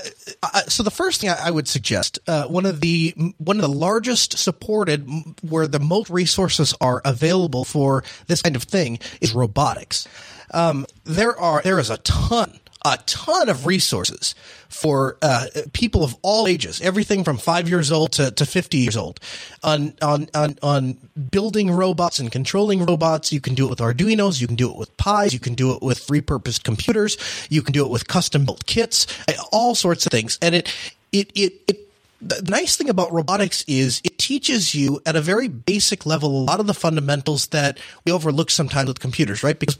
so 0.70 0.82
the 0.82 0.92
first 0.92 1.20
thing 1.20 1.30
I, 1.30 1.48
I 1.48 1.52
would 1.52 1.68
suggest, 1.68 2.20
uh, 2.26 2.48
one 2.48 2.66
of 2.66 2.80
the 2.80 3.14
one 3.38 3.58
of 3.58 3.64
the 3.64 3.68
largest 3.68 4.38
supported, 4.38 5.10
where 5.42 5.68
the 5.68 5.80
most 5.80 6.10
resources 6.10 6.74
are 6.80 7.02
available 7.04 7.66
for 7.66 8.06
this 8.28 8.42
kind 8.42 8.56
of 8.56 8.64
thing, 8.64 9.00
is 9.20 9.34
robotics. 9.34 10.08
Um, 10.52 10.86
there 11.04 11.38
are 11.38 11.62
there 11.62 11.80
is 11.80 11.90
a 11.90 11.98
ton 11.98 12.62
a 12.86 12.98
ton 13.06 13.50
of 13.50 13.66
resources 13.66 14.36
for 14.70 15.18
uh, 15.22 15.46
people 15.74 16.04
of 16.04 16.16
all 16.22 16.48
ages, 16.48 16.82
everything 16.82 17.24
from 17.24 17.38
five 17.38 17.70
years 17.70 17.92
old 17.92 18.12
to, 18.14 18.32
to 18.32 18.46
50 18.46 18.78
years 18.78 18.98
old, 18.98 19.20
on, 19.64 19.94
on, 20.02 20.28
on, 20.34 20.58
on 20.62 20.94
building 21.32 21.72
robots 21.72 22.20
and 22.20 22.32
controlling 22.32 22.86
robots. 22.86 23.32
You 23.32 23.42
can 23.42 23.56
do 23.56 23.66
it 23.66 23.70
with 23.70 23.80
Arduinos, 23.80 24.42
you 24.42 24.48
can 24.48 24.56
do 24.56 24.70
it 24.70 24.78
with 24.78 24.96
Pis, 24.98 25.34
you 25.34 25.40
can 25.40 25.54
do 25.54 25.74
it 25.74 25.82
with 25.82 26.06
repurposed 26.08 26.64
computers, 26.64 27.18
you 27.50 27.62
can 27.62 27.74
do 27.74 27.86
it 27.86 27.90
with 27.90 28.08
custom 28.08 28.46
built 28.46 28.66
kits, 28.66 29.08
all 29.52 29.76
sorts 29.76 30.06
of 30.06 30.12
things. 30.12 30.38
And 30.42 30.56
it, 30.56 30.74
it, 31.12 31.32
it, 31.36 31.54
it 31.68 31.88
the 32.22 32.42
nice 32.50 32.76
thing 32.76 32.90
about 32.90 33.12
robotics 33.14 33.64
is 33.68 34.02
it 34.04 34.18
teaches 34.18 34.74
you 34.74 35.02
at 35.06 35.16
a 35.16 35.22
very 35.22 35.48
basic 35.48 36.06
level 36.06 36.30
a 36.30 36.44
lot 36.44 36.60
of 36.60 36.66
the 36.66 36.74
fundamentals 36.74 37.48
that 37.48 37.78
we 38.06 38.12
overlook 38.12 38.50
sometimes 38.50 38.88
with 38.88 39.00
computers, 39.00 39.44
right? 39.44 39.60
Because 39.60 39.78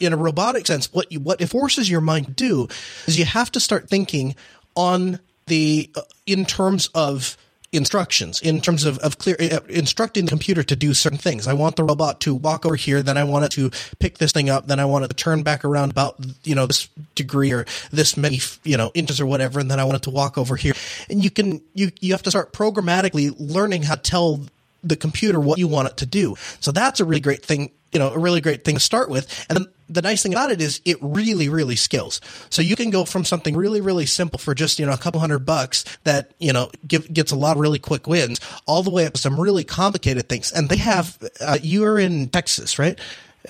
in 0.00 0.12
a 0.12 0.16
robotic 0.16 0.66
sense, 0.66 0.92
what 0.92 1.10
you, 1.10 1.20
what 1.20 1.40
it 1.40 1.48
forces 1.48 1.90
your 1.90 2.00
mind 2.00 2.26
to 2.26 2.32
do 2.32 2.68
is 3.06 3.18
you 3.18 3.24
have 3.24 3.50
to 3.52 3.60
start 3.60 3.88
thinking 3.88 4.34
on 4.74 5.20
the 5.46 5.90
uh, 5.96 6.02
in 6.26 6.44
terms 6.44 6.88
of 6.94 7.36
instructions 7.72 8.40
in 8.40 8.60
terms 8.60 8.84
of, 8.84 8.98
of 8.98 9.18
clear 9.18 9.36
uh, 9.40 9.60
instructing 9.68 10.24
the 10.24 10.30
computer 10.30 10.62
to 10.62 10.76
do 10.76 10.94
certain 10.94 11.18
things. 11.18 11.46
I 11.46 11.52
want 11.52 11.76
the 11.76 11.84
robot 11.84 12.20
to 12.22 12.34
walk 12.34 12.64
over 12.64 12.76
here, 12.76 13.02
then 13.02 13.18
I 13.18 13.24
want 13.24 13.44
it 13.44 13.50
to 13.52 13.70
pick 13.98 14.18
this 14.18 14.32
thing 14.32 14.48
up, 14.48 14.66
then 14.66 14.80
I 14.80 14.84
want 14.84 15.04
it 15.04 15.08
to 15.08 15.14
turn 15.14 15.42
back 15.42 15.64
around 15.64 15.90
about 15.90 16.16
you 16.44 16.54
know 16.54 16.66
this 16.66 16.88
degree 17.14 17.52
or 17.52 17.66
this 17.90 18.16
many 18.16 18.40
you 18.64 18.76
know 18.76 18.90
inches 18.94 19.20
or 19.20 19.26
whatever, 19.26 19.60
and 19.60 19.70
then 19.70 19.80
I 19.80 19.84
want 19.84 19.96
it 19.96 20.02
to 20.02 20.10
walk 20.10 20.38
over 20.38 20.56
here. 20.56 20.74
And 21.10 21.22
you 21.22 21.30
can 21.30 21.60
you 21.74 21.90
you 22.00 22.12
have 22.12 22.22
to 22.22 22.30
start 22.30 22.52
programmatically 22.52 23.34
learning 23.38 23.82
how 23.82 23.96
to 23.96 24.02
tell 24.02 24.40
the 24.88 24.96
computer 24.96 25.40
what 25.40 25.58
you 25.58 25.68
want 25.68 25.88
it 25.88 25.96
to 25.98 26.06
do. 26.06 26.36
So 26.60 26.72
that's 26.72 27.00
a 27.00 27.04
really 27.04 27.20
great 27.20 27.44
thing 27.44 27.70
you 27.92 27.98
know, 27.98 28.10
a 28.10 28.18
really 28.18 28.42
great 28.42 28.62
thing 28.62 28.74
to 28.74 28.80
start 28.80 29.08
with. 29.08 29.46
And 29.48 29.68
the 29.88 30.02
nice 30.02 30.22
thing 30.22 30.34
about 30.34 30.50
it 30.50 30.60
is 30.60 30.82
it 30.84 30.98
really, 31.00 31.48
really 31.48 31.76
scales. 31.76 32.20
So 32.50 32.60
you 32.60 32.76
can 32.76 32.90
go 32.90 33.06
from 33.06 33.24
something 33.24 33.56
really, 33.56 33.80
really 33.80 34.04
simple 34.04 34.38
for 34.38 34.54
just, 34.54 34.78
you 34.78 34.84
know, 34.84 34.92
a 34.92 34.98
couple 34.98 35.18
hundred 35.18 35.46
bucks 35.46 35.84
that, 36.04 36.32
you 36.38 36.52
know, 36.52 36.70
give, 36.86 37.10
gets 37.10 37.32
a 37.32 37.36
lot 37.36 37.56
of 37.56 37.60
really 37.60 37.78
quick 37.78 38.06
wins 38.06 38.38
all 38.66 38.82
the 38.82 38.90
way 38.90 39.06
up 39.06 39.14
to 39.14 39.20
some 39.20 39.40
really 39.40 39.64
complicated 39.64 40.28
things. 40.28 40.52
And 40.52 40.68
they 40.68 40.76
have, 40.76 41.16
uh, 41.40 41.58
you 41.62 41.84
are 41.84 41.98
in 41.98 42.28
Texas, 42.28 42.78
right? 42.78 42.98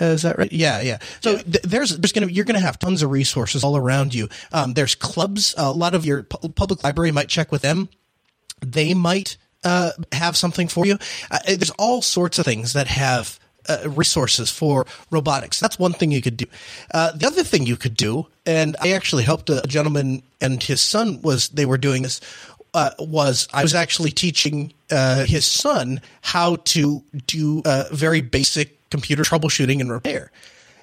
Uh, 0.01 0.05
is 0.05 0.23
that 0.23 0.39
right? 0.39 0.53
Yeah, 0.53 0.81
yeah. 0.81 0.99
So 1.23 1.33
yeah. 1.33 1.43
Th- 1.43 1.63
there's 1.63 1.97
there's 1.97 2.13
gonna 2.13 2.27
you're 2.27 2.45
gonna 2.45 2.61
have 2.61 2.79
tons 2.79 3.03
of 3.03 3.11
resources 3.11 3.65
all 3.65 3.79
around 3.79 4.15
you. 4.15 4.29
Um, 4.53 4.75
there's 4.75 4.95
clubs. 4.95 5.55
a 5.57 5.73
lot 5.73 5.95
of 5.95 6.05
your 6.05 6.25
pu- 6.25 6.51
public 6.51 6.85
library 6.85 7.13
might 7.13 7.31
check 7.31 7.51
with 7.51 7.63
them. 7.63 7.89
They 8.61 8.93
might 8.93 9.39
uh, 9.65 9.93
have 10.13 10.37
something 10.37 10.69
for 10.69 10.87
you. 10.87 10.99
Uh, 11.31 11.39
there's 11.47 11.71
all 11.71 12.03
sorts 12.03 12.39
of 12.39 12.45
things 12.45 12.73
that 12.73 12.87
have 12.87 13.39
uh, 13.69 13.89
resources 13.91 14.51
for 14.51 14.87
robotics. 15.11 15.61
That's 15.61 15.79
one 15.79 15.93
thing 15.93 16.13
you 16.13 16.23
could 16.23 16.37
do. 16.37 16.47
Uh, 16.93 17.13
the 17.13 17.27
other 17.27 17.43
thing 17.43 17.67
you 17.67 17.77
could 17.77 17.97
do, 17.97 18.27
and 18.45 18.77
I 18.81 18.91
actually 18.91 19.25
helped 19.25 19.51
a 19.51 19.63
gentleman 19.67 20.23
and 20.41 20.63
his 20.63 20.81
son 20.81 21.21
was 21.23 21.49
they 21.49 21.67
were 21.67 21.79
doing 21.79 22.03
this. 22.03 22.21
Uh, 22.75 22.91
was 22.99 23.49
I 23.55 23.63
was 23.63 23.75
actually 23.75 24.11
teaching 24.11 24.73
uh, 24.91 25.25
his 25.25 25.47
son 25.47 26.01
how 26.21 26.57
to 26.57 27.03
do 27.27 27.63
uh, 27.65 27.85
very 27.91 28.21
basic 28.21 28.91
computer 28.91 29.23
troubleshooting 29.23 29.81
and 29.81 29.91
repair. 29.91 30.31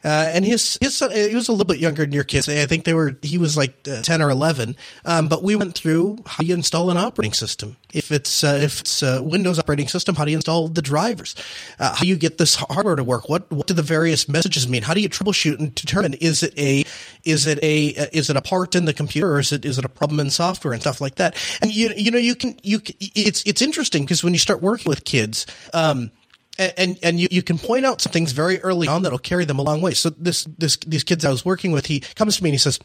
Uh, 0.03 0.29
and 0.33 0.43
his 0.45 0.77
his 0.81 0.95
son, 0.95 1.11
he 1.11 1.33
was 1.33 1.47
a 1.47 1.51
little 1.51 1.65
bit 1.65 1.79
younger 1.79 2.03
than 2.03 2.11
your 2.11 2.23
kids. 2.23 2.49
I 2.49 2.65
think 2.65 2.83
they 2.83 2.93
were 2.93 3.17
he 3.21 3.37
was 3.37 3.55
like 3.55 3.87
uh, 3.87 4.01
ten 4.01 4.21
or 4.21 4.29
eleven. 4.29 4.75
Um, 5.05 5.27
but 5.27 5.43
we 5.43 5.55
went 5.55 5.75
through 5.75 6.17
how 6.25 6.43
do 6.43 6.47
you 6.47 6.53
install 6.53 6.89
an 6.89 6.97
operating 6.97 7.33
system. 7.33 7.77
If 7.93 8.11
it's 8.11 8.43
uh, 8.43 8.59
if 8.61 8.81
it's 8.81 9.01
a 9.01 9.21
Windows 9.23 9.59
operating 9.59 9.87
system, 9.87 10.15
how 10.15 10.25
do 10.25 10.31
you 10.31 10.37
install 10.37 10.67
the 10.67 10.81
drivers? 10.81 11.35
Uh, 11.79 11.93
how 11.95 12.01
do 12.01 12.07
you 12.07 12.17
get 12.17 12.37
this 12.37 12.55
hardware 12.55 12.95
to 12.95 13.03
work? 13.03 13.29
What 13.29 13.49
what 13.51 13.67
do 13.67 13.73
the 13.73 13.81
various 13.81 14.27
messages 14.27 14.67
mean? 14.67 14.83
How 14.83 14.93
do 14.93 15.01
you 15.01 15.09
troubleshoot 15.09 15.59
and 15.59 15.73
determine 15.73 16.15
is 16.15 16.43
it 16.43 16.57
a 16.57 16.83
is 17.23 17.47
it 17.47 17.59
a 17.63 17.95
uh, 17.95 18.07
is 18.11 18.29
it 18.29 18.35
a 18.35 18.41
part 18.41 18.75
in 18.75 18.85
the 18.85 18.93
computer 18.93 19.33
or 19.33 19.39
is 19.39 19.51
it 19.51 19.63
is 19.63 19.77
it 19.77 19.85
a 19.85 19.89
problem 19.89 20.19
in 20.19 20.29
software 20.29 20.73
and 20.73 20.81
stuff 20.81 20.99
like 20.99 21.15
that? 21.15 21.35
And 21.61 21.73
you 21.73 21.91
you 21.95 22.11
know 22.11 22.17
you 22.17 22.35
can 22.35 22.57
you 22.61 22.81
it's 22.99 23.43
it's 23.45 23.61
interesting 23.61 24.03
because 24.03 24.23
when 24.23 24.33
you 24.33 24.39
start 24.39 24.61
working 24.61 24.89
with 24.89 25.05
kids. 25.05 25.45
Um, 25.73 26.11
and 26.59 26.99
and 27.01 27.19
you, 27.19 27.27
you 27.31 27.41
can 27.41 27.57
point 27.57 27.85
out 27.85 28.01
some 28.01 28.11
things 28.11 28.31
very 28.31 28.59
early 28.61 28.87
on 28.87 29.03
that'll 29.03 29.19
carry 29.19 29.45
them 29.45 29.59
a 29.59 29.63
long 29.63 29.81
way. 29.81 29.93
So 29.93 30.09
this 30.09 30.43
this 30.57 30.77
these 30.77 31.03
kids 31.03 31.25
I 31.25 31.29
was 31.29 31.43
working 31.43 31.71
with, 31.71 31.87
he 31.87 32.01
comes 32.01 32.37
to 32.37 32.43
me 32.43 32.49
and 32.49 32.55
he 32.55 32.59
says, 32.59 32.79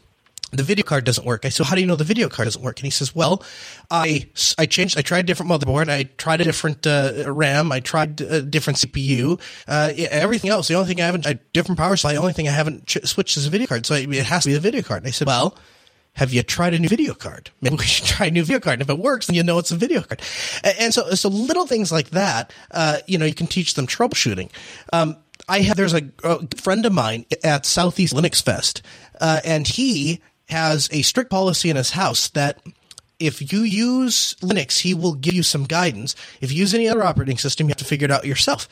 the 0.51 0.63
video 0.63 0.83
card 0.83 1.03
doesn't 1.03 1.25
work. 1.25 1.45
I 1.45 1.49
said, 1.49 1.67
how 1.67 1.75
do 1.75 1.81
you 1.81 1.87
know 1.87 1.95
the 1.95 2.03
video 2.03 2.27
card 2.27 2.47
doesn't 2.47 2.61
work? 2.61 2.79
And 2.79 2.85
he 2.85 2.91
says, 2.91 3.13
well, 3.13 3.43
I, 3.91 4.29
I 4.57 4.65
changed, 4.65 4.97
I 4.97 5.01
tried 5.01 5.19
a 5.19 5.23
different 5.23 5.51
motherboard. 5.51 5.89
I 5.89 6.03
tried 6.17 6.41
a 6.41 6.43
different, 6.43 6.87
uh, 6.87 7.31
RAM. 7.31 7.71
I 7.71 7.79
tried 7.79 8.19
a 8.21 8.41
different 8.41 8.77
CPU. 8.77 9.39
Uh, 9.67 9.93
everything 9.95 10.49
else. 10.49 10.67
The 10.67 10.73
only 10.73 10.87
thing 10.87 11.01
I 11.01 11.05
haven't, 11.05 11.27
I, 11.27 11.39
different 11.53 11.77
power 11.77 11.95
supply. 11.95 12.13
The 12.13 12.19
only 12.19 12.33
thing 12.33 12.47
I 12.47 12.51
haven't 12.51 12.87
ch- 12.87 13.05
switched 13.05 13.37
is 13.37 13.45
a 13.45 13.49
video 13.49 13.67
card. 13.67 13.85
So 13.85 13.93
it 13.93 14.09
has 14.25 14.43
to 14.43 14.49
be 14.49 14.53
the 14.53 14.59
video 14.59 14.81
card. 14.81 15.03
And 15.03 15.07
I 15.07 15.11
said, 15.11 15.27
well, 15.27 15.55
have 16.19 16.33
you 16.33 16.43
tried 16.43 16.73
a 16.73 16.79
new 16.79 16.89
video 16.89 17.13
card? 17.13 17.49
Maybe 17.61 17.77
we 17.77 17.85
should 17.85 18.05
try 18.05 18.25
a 18.25 18.31
new 18.31 18.43
video 18.43 18.59
card. 18.59 18.73
And 18.73 18.81
if 18.81 18.89
it 18.89 18.99
works, 18.99 19.27
then 19.27 19.37
you 19.37 19.43
know 19.43 19.57
it's 19.57 19.71
a 19.71 19.77
video 19.77 20.01
card. 20.01 20.21
And 20.63 20.93
so, 20.93 21.09
so 21.11 21.29
little 21.29 21.65
things 21.65 21.93
like 21.93 22.09
that, 22.09 22.51
uh, 22.71 22.97
you 23.07 23.17
know, 23.17 23.25
you 23.25 23.33
can 23.33 23.47
teach 23.47 23.75
them 23.75 23.87
troubleshooting. 23.87 24.49
Um, 24.91 25.15
I 25.47 25.61
have, 25.61 25.77
there's 25.77 25.93
a, 25.93 26.03
a, 26.25 26.45
friend 26.57 26.85
of 26.85 26.91
mine 26.91 27.25
at 27.41 27.65
Southeast 27.65 28.13
Linux 28.13 28.43
Fest, 28.43 28.81
uh, 29.21 29.39
and 29.45 29.65
he 29.65 30.19
has 30.49 30.89
a 30.91 31.03
strict 31.03 31.31
policy 31.31 31.69
in 31.69 31.77
his 31.77 31.91
house 31.91 32.27
that 32.29 32.59
if 33.17 33.53
you 33.53 33.61
use 33.61 34.35
Linux, 34.41 34.79
he 34.79 34.93
will 34.93 35.13
give 35.13 35.33
you 35.33 35.43
some 35.43 35.63
guidance. 35.63 36.15
If 36.41 36.51
you 36.51 36.57
use 36.57 36.73
any 36.73 36.89
other 36.89 37.03
operating 37.03 37.37
system, 37.37 37.67
you 37.67 37.71
have 37.71 37.77
to 37.77 37.85
figure 37.85 38.05
it 38.05 38.11
out 38.11 38.25
yourself 38.25 38.67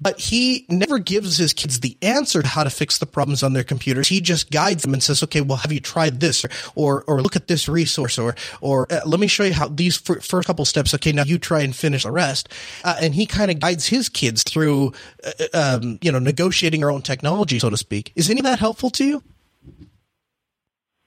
but 0.00 0.18
he 0.18 0.66
never 0.68 0.98
gives 0.98 1.36
his 1.36 1.52
kids 1.52 1.80
the 1.80 1.96
answer 2.02 2.42
to 2.42 2.48
how 2.48 2.64
to 2.64 2.70
fix 2.70 2.98
the 2.98 3.06
problems 3.06 3.42
on 3.42 3.52
their 3.52 3.64
computers. 3.64 4.08
He 4.08 4.20
just 4.20 4.50
guides 4.50 4.82
them 4.82 4.94
and 4.94 5.02
says, 5.02 5.22
okay, 5.24 5.40
well, 5.40 5.58
have 5.58 5.72
you 5.72 5.80
tried 5.80 6.20
this 6.20 6.44
or, 6.44 6.50
or, 6.74 7.04
or 7.04 7.22
look 7.22 7.36
at 7.36 7.48
this 7.48 7.68
resource 7.68 8.18
or, 8.18 8.34
or 8.60 8.90
uh, 8.90 9.00
let 9.04 9.20
me 9.20 9.26
show 9.26 9.44
you 9.44 9.52
how 9.52 9.68
these 9.68 10.00
f- 10.08 10.24
first 10.24 10.46
couple 10.46 10.64
steps. 10.64 10.94
Okay. 10.94 11.12
Now 11.12 11.24
you 11.24 11.38
try 11.38 11.60
and 11.60 11.74
finish 11.74 12.04
the 12.04 12.10
rest. 12.10 12.48
Uh, 12.84 12.96
and 13.00 13.14
he 13.14 13.26
kind 13.26 13.50
of 13.50 13.60
guides 13.60 13.86
his 13.86 14.08
kids 14.08 14.42
through, 14.42 14.92
uh, 15.24 15.32
um, 15.54 15.98
you 16.00 16.10
know, 16.10 16.18
negotiating 16.18 16.82
our 16.82 16.90
own 16.90 17.02
technology, 17.02 17.58
so 17.58 17.70
to 17.70 17.76
speak. 17.76 18.12
Is 18.16 18.30
any 18.30 18.40
of 18.40 18.44
that 18.44 18.58
helpful 18.58 18.90
to 18.90 19.04
you? 19.04 19.22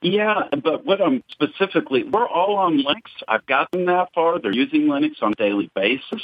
Yeah, 0.01 0.50
but 0.62 0.85
what 0.85 1.01
I'm 1.01 1.23
specifically, 1.31 2.03
we're 2.03 2.27
all 2.27 2.57
on 2.57 2.77
Linux. 2.77 3.09
I've 3.25 3.45
gotten 3.45 3.85
that 3.85 4.09
far. 4.13 4.38
They're 4.38 4.51
using 4.51 4.83
Linux 4.83 5.23
on 5.23 5.31
a 5.31 5.35
daily 5.35 5.71
basis. 5.73 6.21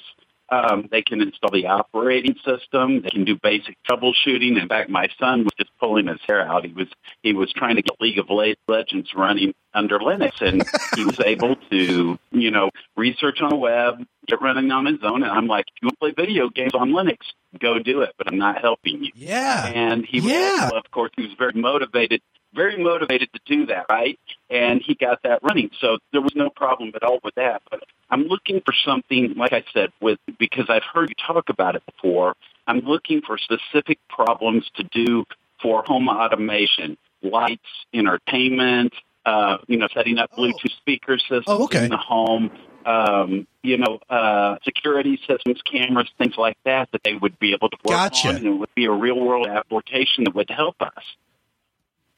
Um, 0.51 0.87
they 0.91 1.01
can 1.01 1.21
install 1.21 1.51
the 1.51 1.67
operating 1.67 2.35
system. 2.45 3.01
They 3.03 3.09
can 3.09 3.23
do 3.23 3.37
basic 3.41 3.77
troubleshooting. 3.89 4.59
In 4.59 4.67
fact, 4.67 4.89
my 4.89 5.07
son 5.19 5.43
was 5.43 5.53
just 5.59 5.71
pulling 5.79 6.07
his 6.07 6.19
hair 6.27 6.41
out. 6.47 6.65
He 6.65 6.73
was 6.73 6.87
he 7.21 7.33
was 7.33 7.51
trying 7.53 7.75
to 7.75 7.81
get 7.81 7.99
League 7.99 8.17
of 8.17 8.29
Legends 8.29 9.09
running 9.15 9.53
under 9.73 9.99
Linux. 9.99 10.41
And 10.41 10.63
he 10.95 11.05
was 11.05 11.19
able 11.19 11.55
to, 11.69 12.19
you 12.31 12.51
know, 12.51 12.69
research 12.95 13.41
on 13.41 13.49
the 13.49 13.55
web, 13.55 14.05
get 14.27 14.41
running 14.41 14.71
on 14.71 14.85
his 14.85 14.99
own. 15.03 15.23
And 15.23 15.31
I'm 15.31 15.47
like, 15.47 15.65
if 15.67 15.73
you 15.81 15.87
want 15.87 15.93
to 15.93 16.13
play 16.15 16.25
video 16.25 16.49
games 16.49 16.73
on 16.73 16.91
Linux, 16.91 17.17
go 17.59 17.79
do 17.79 18.01
it, 18.01 18.13
but 18.17 18.27
I'm 18.27 18.37
not 18.37 18.61
helping 18.61 19.03
you. 19.03 19.11
Yeah. 19.15 19.67
And 19.67 20.05
he 20.05 20.19
was, 20.21 20.31
Yeah. 20.31 20.59
also, 20.63 20.77
of 20.77 20.91
course, 20.91 21.11
he 21.15 21.23
was 21.23 21.33
very 21.37 21.53
motivated, 21.53 22.21
very 22.53 22.81
motivated 22.81 23.29
to 23.33 23.39
do 23.45 23.65
that, 23.67 23.85
right? 23.89 24.19
And 24.49 24.81
he 24.83 24.95
got 24.95 25.21
that 25.23 25.39
running. 25.43 25.69
So 25.79 25.97
there 26.11 26.21
was 26.21 26.35
no 26.35 26.49
problem 26.49 26.91
at 26.95 27.03
all 27.03 27.19
with 27.23 27.35
that. 27.35 27.61
But 27.69 27.83
I'm 28.09 28.23
looking 28.23 28.61
for 28.65 28.73
something, 28.85 29.33
like 29.35 29.53
I 29.53 29.63
said, 29.73 29.91
with 30.01 30.19
because 30.39 30.65
I've 30.69 30.83
heard 30.83 31.09
you 31.09 31.15
talk 31.25 31.49
about 31.49 31.75
it 31.75 31.83
before. 31.85 32.35
I'm 32.67 32.79
looking 32.81 33.21
for 33.21 33.37
specific 33.37 33.99
problems 34.09 34.69
to 34.75 34.83
do 34.83 35.25
for 35.61 35.83
home 35.85 36.07
automation, 36.07 36.97
lights, 37.21 37.65
entertainment, 37.93 38.93
uh, 39.29 39.57
you 39.67 39.77
know, 39.77 39.87
setting 39.93 40.17
up 40.17 40.29
Oh. 40.33 40.41
Bluetooth 40.41 40.75
speaker 40.77 41.17
systems 41.17 41.45
Oh, 41.47 41.63
okay. 41.65 41.83
in 41.85 41.89
the 41.89 41.97
home, 41.97 42.49
um, 42.85 43.47
you 43.63 43.77
know, 43.77 43.99
uh, 44.09 44.57
security 44.63 45.19
systems, 45.27 45.61
cameras, 45.71 46.09
things 46.17 46.35
like 46.37 46.57
that, 46.65 46.89
that 46.91 47.01
they 47.03 47.13
would 47.15 47.37
be 47.39 47.53
able 47.53 47.69
to 47.69 47.77
work 47.83 47.97
Gotcha. 47.97 48.29
on, 48.29 48.35
and 48.37 48.45
it 48.45 48.51
would 48.61 48.73
be 48.75 48.85
a 48.85 48.91
real 48.91 49.19
world 49.19 49.47
application 49.47 50.23
that 50.25 50.33
would 50.35 50.49
help 50.49 50.75
us. 50.81 51.03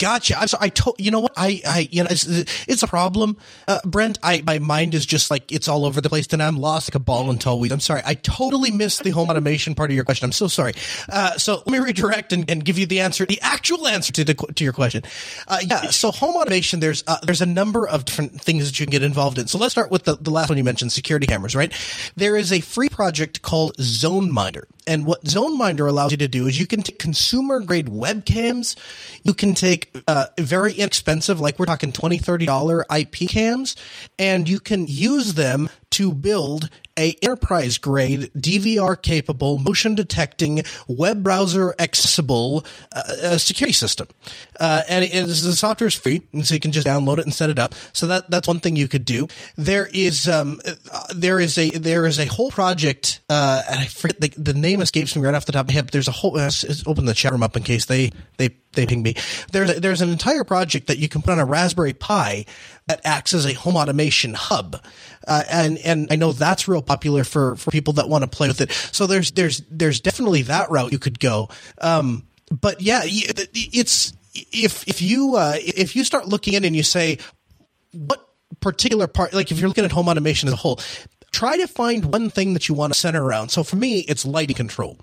Gotcha. 0.01 0.39
I'm 0.39 0.47
sorry. 0.47 0.65
I 0.65 0.69
told 0.69 0.95
you 0.99 1.11
know 1.11 1.19
what 1.19 1.33
I 1.37 1.61
I 1.63 1.87
you 1.91 2.01
know 2.03 2.07
it's, 2.09 2.25
it's 2.67 2.81
a 2.81 2.87
problem, 2.87 3.37
uh, 3.67 3.81
Brent. 3.85 4.17
I 4.23 4.41
my 4.43 4.57
mind 4.57 4.95
is 4.95 5.05
just 5.05 5.29
like 5.29 5.51
it's 5.51 5.67
all 5.67 5.85
over 5.85 6.01
the 6.01 6.09
place, 6.09 6.25
and 6.31 6.41
I'm 6.41 6.57
lost 6.57 6.89
like 6.89 6.95
a 6.95 6.99
ball 6.99 7.29
in 7.29 7.37
tumbleweed. 7.37 7.71
I'm 7.71 7.79
sorry. 7.79 8.01
I 8.03 8.15
totally 8.15 8.71
missed 8.71 9.03
the 9.03 9.11
home 9.11 9.29
automation 9.29 9.75
part 9.75 9.91
of 9.91 9.95
your 9.95 10.03
question. 10.03 10.25
I'm 10.25 10.31
so 10.31 10.47
sorry. 10.47 10.73
Uh, 11.07 11.37
so 11.37 11.57
let 11.57 11.67
me 11.67 11.77
redirect 11.77 12.33
and, 12.33 12.49
and 12.49 12.65
give 12.65 12.79
you 12.79 12.87
the 12.87 12.99
answer, 12.99 13.27
the 13.27 13.39
actual 13.41 13.87
answer 13.87 14.11
to 14.13 14.23
the 14.23 14.33
to 14.33 14.63
your 14.63 14.73
question. 14.73 15.03
Uh, 15.47 15.59
yeah. 15.63 15.91
So 15.91 16.09
home 16.09 16.35
automation, 16.35 16.79
there's 16.79 17.03
uh, 17.05 17.17
there's 17.21 17.41
a 17.41 17.45
number 17.45 17.87
of 17.87 18.03
different 18.05 18.41
things 18.41 18.65
that 18.65 18.79
you 18.79 18.87
can 18.87 18.91
get 18.91 19.03
involved 19.03 19.37
in. 19.37 19.45
So 19.45 19.59
let's 19.59 19.73
start 19.73 19.91
with 19.91 20.05
the, 20.05 20.15
the 20.15 20.31
last 20.31 20.49
one 20.49 20.57
you 20.57 20.63
mentioned, 20.63 20.91
security 20.91 21.27
cameras. 21.27 21.55
Right. 21.55 21.71
There 22.15 22.35
is 22.35 22.51
a 22.51 22.61
free 22.61 22.89
project 22.89 23.43
called 23.43 23.77
ZoneMinder. 23.77 24.63
And 24.87 25.05
what 25.05 25.23
ZoneMinder 25.23 25.87
allows 25.87 26.11
you 26.11 26.17
to 26.17 26.27
do 26.27 26.47
is 26.47 26.59
you 26.59 26.67
can 26.67 26.81
take 26.81 26.99
consumer 26.99 27.59
grade 27.59 27.87
webcams, 27.87 28.75
you 29.23 29.33
can 29.33 29.53
take 29.53 29.95
uh, 30.07 30.27
very 30.39 30.73
inexpensive, 30.73 31.39
like 31.39 31.59
we're 31.59 31.65
talking 31.65 31.91
$20, 31.91 32.19
$30 32.21 32.99
IP 32.99 33.29
cams, 33.29 33.75
and 34.17 34.49
you 34.49 34.59
can 34.59 34.87
use 34.87 35.35
them 35.35 35.69
to 35.91 36.13
build 36.13 36.69
a 36.97 37.15
enterprise 37.21 37.77
grade 37.77 38.31
DVR 38.35 39.01
capable 39.01 39.57
motion 39.57 39.95
detecting 39.95 40.63
web 40.87 41.23
browser 41.23 41.73
accessible 41.79 42.65
uh, 42.95 43.01
uh, 43.23 43.37
security 43.37 43.73
system. 43.73 44.07
Uh, 44.59 44.83
and 44.89 45.05
it 45.05 45.13
is, 45.13 45.43
the 45.43 45.55
software 45.55 45.87
is 45.87 45.95
free, 45.95 46.21
and 46.33 46.45
so 46.45 46.53
you 46.53 46.59
can 46.59 46.71
just 46.71 46.87
download 46.87 47.17
it 47.17 47.25
and 47.25 47.33
set 47.33 47.49
it 47.49 47.59
up. 47.59 47.73
So 47.93 48.07
that 48.07 48.29
that's 48.29 48.47
one 48.47 48.59
thing 48.59 48.75
you 48.75 48.87
could 48.87 49.05
do. 49.05 49.27
There 49.55 49.87
is 49.93 50.27
um, 50.27 50.61
uh, 50.65 51.05
there 51.15 51.39
is 51.39 51.57
a 51.57 51.69
there 51.71 52.05
is 52.05 52.19
a 52.19 52.25
whole 52.25 52.51
project. 52.51 53.21
Uh, 53.29 53.63
and 53.69 53.79
I 53.79 53.85
forget 53.85 54.19
the, 54.19 54.29
the 54.37 54.53
name 54.53 54.81
escapes 54.81 55.15
me 55.15 55.21
right 55.21 55.33
off 55.33 55.45
the 55.45 55.51
top 55.51 55.65
of 55.65 55.67
my 55.69 55.73
head. 55.73 55.89
There's 55.89 56.07
a 56.07 56.11
whole. 56.11 56.37
Uh, 56.37 56.51
open 56.85 57.05
the 57.05 57.13
chat 57.13 57.31
room 57.31 57.43
up 57.43 57.55
in 57.55 57.63
case 57.63 57.85
they 57.85 58.11
they 58.37 58.49
they 58.73 58.85
ping 58.85 59.03
me. 59.03 59.15
There's 59.51 59.79
there's 59.79 60.01
an 60.01 60.09
entire 60.09 60.43
project 60.43 60.87
that 60.87 60.97
you 60.97 61.09
can 61.09 61.21
put 61.21 61.31
on 61.31 61.39
a 61.39 61.45
Raspberry 61.45 61.93
Pi 61.93 62.45
that 62.87 63.01
acts 63.03 63.33
as 63.33 63.45
a 63.45 63.53
home 63.53 63.75
automation 63.75 64.33
hub, 64.33 64.81
uh, 65.27 65.43
and 65.49 65.77
and 65.79 66.07
I 66.11 66.15
know 66.15 66.31
that's 66.31 66.67
real 66.67 66.81
popular 66.81 67.23
for 67.23 67.55
for 67.55 67.71
people 67.71 67.93
that 67.93 68.09
want 68.09 68.23
to 68.23 68.29
play 68.29 68.47
with 68.47 68.61
it. 68.61 68.71
So 68.71 69.07
there's 69.07 69.31
there's 69.31 69.61
there's 69.69 69.99
definitely 69.99 70.43
that 70.43 70.69
route 70.71 70.91
you 70.91 70.99
could 70.99 71.19
go. 71.19 71.49
Um, 71.79 72.27
but 72.49 72.81
yeah, 72.81 73.01
it's 73.03 74.13
if 74.33 74.87
if 74.87 75.01
you 75.01 75.35
uh, 75.35 75.55
if 75.57 75.95
you 75.95 76.03
start 76.03 76.27
looking 76.27 76.53
in 76.53 76.65
and 76.65 76.75
you 76.75 76.83
say 76.83 77.17
what 77.91 78.27
particular 78.59 79.07
part 79.07 79.33
like 79.33 79.51
if 79.51 79.59
you're 79.59 79.67
looking 79.67 79.85
at 79.85 79.91
home 79.91 80.07
automation 80.07 80.47
as 80.47 80.53
a 80.53 80.57
whole 80.57 80.79
try 81.31 81.57
to 81.57 81.67
find 81.67 82.05
one 82.05 82.29
thing 82.29 82.53
that 82.53 82.67
you 82.67 82.75
want 82.75 82.93
to 82.93 82.99
center 82.99 83.23
around 83.23 83.49
so 83.49 83.63
for 83.63 83.75
me 83.75 83.99
it's 84.01 84.25
lighting 84.25 84.55
control 84.55 84.97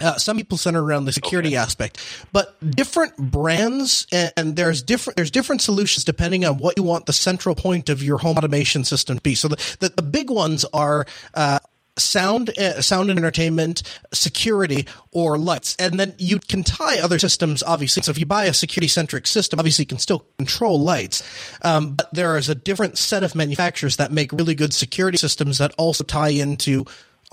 uh, 0.00 0.16
some 0.16 0.36
people 0.36 0.58
center 0.58 0.82
around 0.82 1.04
the 1.04 1.12
security 1.12 1.56
aspect, 1.56 1.98
but 2.32 2.58
different 2.74 3.16
brands 3.16 4.06
and, 4.12 4.32
and 4.36 4.56
there's 4.56 4.82
different 4.82 5.16
there's 5.16 5.30
different 5.30 5.62
solutions 5.62 6.04
depending 6.04 6.44
on 6.44 6.58
what 6.58 6.76
you 6.76 6.82
want 6.82 7.06
the 7.06 7.12
central 7.12 7.54
point 7.54 7.88
of 7.88 8.02
your 8.02 8.18
home 8.18 8.36
automation 8.36 8.84
system 8.84 9.16
to 9.16 9.22
be. 9.22 9.34
So 9.34 9.48
the 9.48 9.76
the, 9.80 9.88
the 9.90 10.02
big 10.02 10.30
ones 10.30 10.64
are. 10.72 11.06
Uh, 11.32 11.58
Sound, 11.96 12.50
uh, 12.58 12.82
sound 12.82 13.08
and 13.08 13.20
entertainment, 13.20 13.84
security, 14.12 14.88
or 15.12 15.38
lights, 15.38 15.76
and 15.78 15.94
then 15.94 16.12
you 16.18 16.40
can 16.40 16.64
tie 16.64 16.98
other 16.98 17.20
systems. 17.20 17.62
Obviously, 17.62 18.02
so 18.02 18.10
if 18.10 18.18
you 18.18 18.26
buy 18.26 18.46
a 18.46 18.52
security-centric 18.52 19.28
system, 19.28 19.60
obviously 19.60 19.84
you 19.84 19.86
can 19.86 20.00
still 20.00 20.26
control 20.36 20.80
lights. 20.80 21.22
Um, 21.62 21.94
but 21.94 22.12
there 22.12 22.36
is 22.36 22.48
a 22.48 22.56
different 22.56 22.98
set 22.98 23.22
of 23.22 23.36
manufacturers 23.36 23.98
that 23.98 24.10
make 24.10 24.32
really 24.32 24.56
good 24.56 24.74
security 24.74 25.18
systems 25.18 25.58
that 25.58 25.72
also 25.78 26.02
tie 26.02 26.30
into 26.30 26.84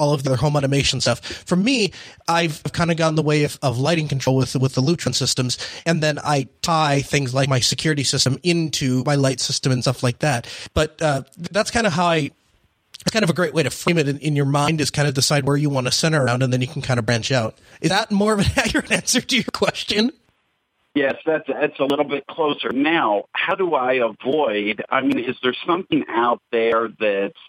all 0.01 0.13
of 0.13 0.23
their 0.23 0.35
home 0.35 0.55
automation 0.55 0.99
stuff. 0.99 1.19
For 1.21 1.55
me, 1.55 1.93
I've 2.27 2.63
kind 2.73 2.89
of 2.89 2.97
gone 2.97 3.13
the 3.13 3.21
way 3.21 3.43
of, 3.43 3.59
of 3.61 3.77
lighting 3.77 4.07
control 4.07 4.35
with 4.35 4.55
with 4.55 4.73
the 4.73 4.81
Lutron 4.81 5.13
systems, 5.13 5.57
and 5.85 6.01
then 6.01 6.17
I 6.19 6.47
tie 6.61 7.01
things 7.01 7.33
like 7.33 7.47
my 7.47 7.59
security 7.59 8.03
system 8.03 8.39
into 8.41 9.03
my 9.05 9.15
light 9.15 9.39
system 9.39 9.71
and 9.71 9.83
stuff 9.83 10.01
like 10.01 10.19
that. 10.19 10.47
But 10.73 10.99
uh, 11.01 11.23
that's 11.37 11.69
kind 11.69 11.85
of 11.85 11.93
how 11.93 12.07
I. 12.07 12.31
It's 13.03 13.11
kind 13.11 13.23
of 13.23 13.31
a 13.31 13.33
great 13.33 13.55
way 13.55 13.63
to 13.63 13.71
frame 13.71 13.97
it 13.97 14.07
in, 14.07 14.19
in 14.19 14.35
your 14.35 14.45
mind 14.45 14.79
is 14.79 14.91
kind 14.91 15.07
of 15.07 15.15
decide 15.15 15.45
where 15.45 15.57
you 15.57 15.71
want 15.71 15.87
to 15.87 15.91
center 15.91 16.23
around, 16.23 16.43
and 16.43 16.53
then 16.53 16.61
you 16.61 16.67
can 16.67 16.83
kind 16.83 16.99
of 16.99 17.05
branch 17.05 17.31
out. 17.31 17.57
Is 17.81 17.89
that 17.89 18.11
more 18.11 18.33
of 18.33 18.39
an 18.39 18.45
accurate 18.57 18.91
answer 18.91 19.21
to 19.21 19.35
your 19.35 19.45
question? 19.53 20.11
Yes, 20.93 21.15
that's 21.25 21.47
that's 21.47 21.79
a 21.79 21.85
little 21.85 22.05
bit 22.05 22.27
closer. 22.27 22.71
Now, 22.71 23.25
how 23.33 23.55
do 23.55 23.75
I 23.75 23.93
avoid? 23.93 24.83
I 24.89 25.01
mean, 25.01 25.19
is 25.19 25.37
there 25.41 25.55
something 25.65 26.03
out 26.09 26.41
there 26.51 26.89
that's 26.99 27.39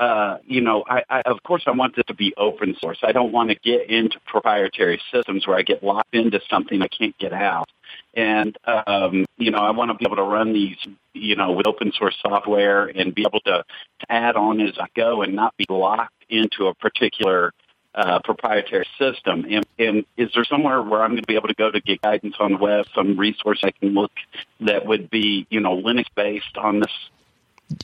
uh, 0.00 0.38
you 0.46 0.62
know, 0.62 0.82
I, 0.88 1.02
I, 1.10 1.20
of 1.26 1.42
course, 1.42 1.64
I 1.66 1.72
want 1.72 1.94
this 1.94 2.06
to 2.06 2.14
be 2.14 2.32
open 2.38 2.74
source. 2.80 2.98
I 3.02 3.12
don't 3.12 3.32
want 3.32 3.50
to 3.50 3.54
get 3.56 3.90
into 3.90 4.18
proprietary 4.26 4.98
systems 5.12 5.46
where 5.46 5.58
I 5.58 5.62
get 5.62 5.84
locked 5.84 6.14
into 6.14 6.40
something 6.48 6.80
I 6.80 6.88
can't 6.88 7.16
get 7.18 7.34
out. 7.34 7.68
And, 8.14 8.56
um, 8.64 9.26
you 9.36 9.50
know, 9.50 9.58
I 9.58 9.72
want 9.72 9.90
to 9.90 9.94
be 9.98 10.06
able 10.06 10.16
to 10.16 10.22
run 10.22 10.54
these, 10.54 10.78
you 11.12 11.36
know, 11.36 11.52
with 11.52 11.66
open 11.66 11.92
source 11.92 12.16
software 12.22 12.86
and 12.86 13.14
be 13.14 13.26
able 13.28 13.40
to, 13.40 13.62
to 13.62 14.06
add 14.08 14.36
on 14.36 14.62
as 14.62 14.78
I 14.78 14.86
go 14.96 15.20
and 15.20 15.34
not 15.34 15.54
be 15.58 15.66
locked 15.68 16.24
into 16.30 16.68
a 16.68 16.74
particular 16.74 17.52
uh, 17.94 18.20
proprietary 18.24 18.86
system. 18.98 19.44
And, 19.50 19.66
and 19.78 20.06
is 20.16 20.30
there 20.34 20.44
somewhere 20.44 20.80
where 20.80 21.02
I'm 21.02 21.10
going 21.10 21.22
to 21.22 21.26
be 21.26 21.36
able 21.36 21.48
to 21.48 21.54
go 21.54 21.70
to 21.70 21.80
get 21.80 22.00
guidance 22.00 22.36
on 22.40 22.52
the 22.52 22.58
web, 22.58 22.86
some 22.94 23.18
resource 23.18 23.60
I 23.62 23.72
can 23.72 23.90
look 23.90 24.12
that 24.60 24.86
would 24.86 25.10
be, 25.10 25.46
you 25.50 25.60
know, 25.60 25.76
Linux 25.76 26.06
based 26.16 26.56
on 26.56 26.80
this 26.80 26.92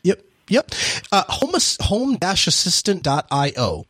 Yep. 0.02 0.20
Yep. 0.48 0.70
Uh, 1.11 1.24
home, 1.28 1.54
home-assistant.io. 1.80 3.87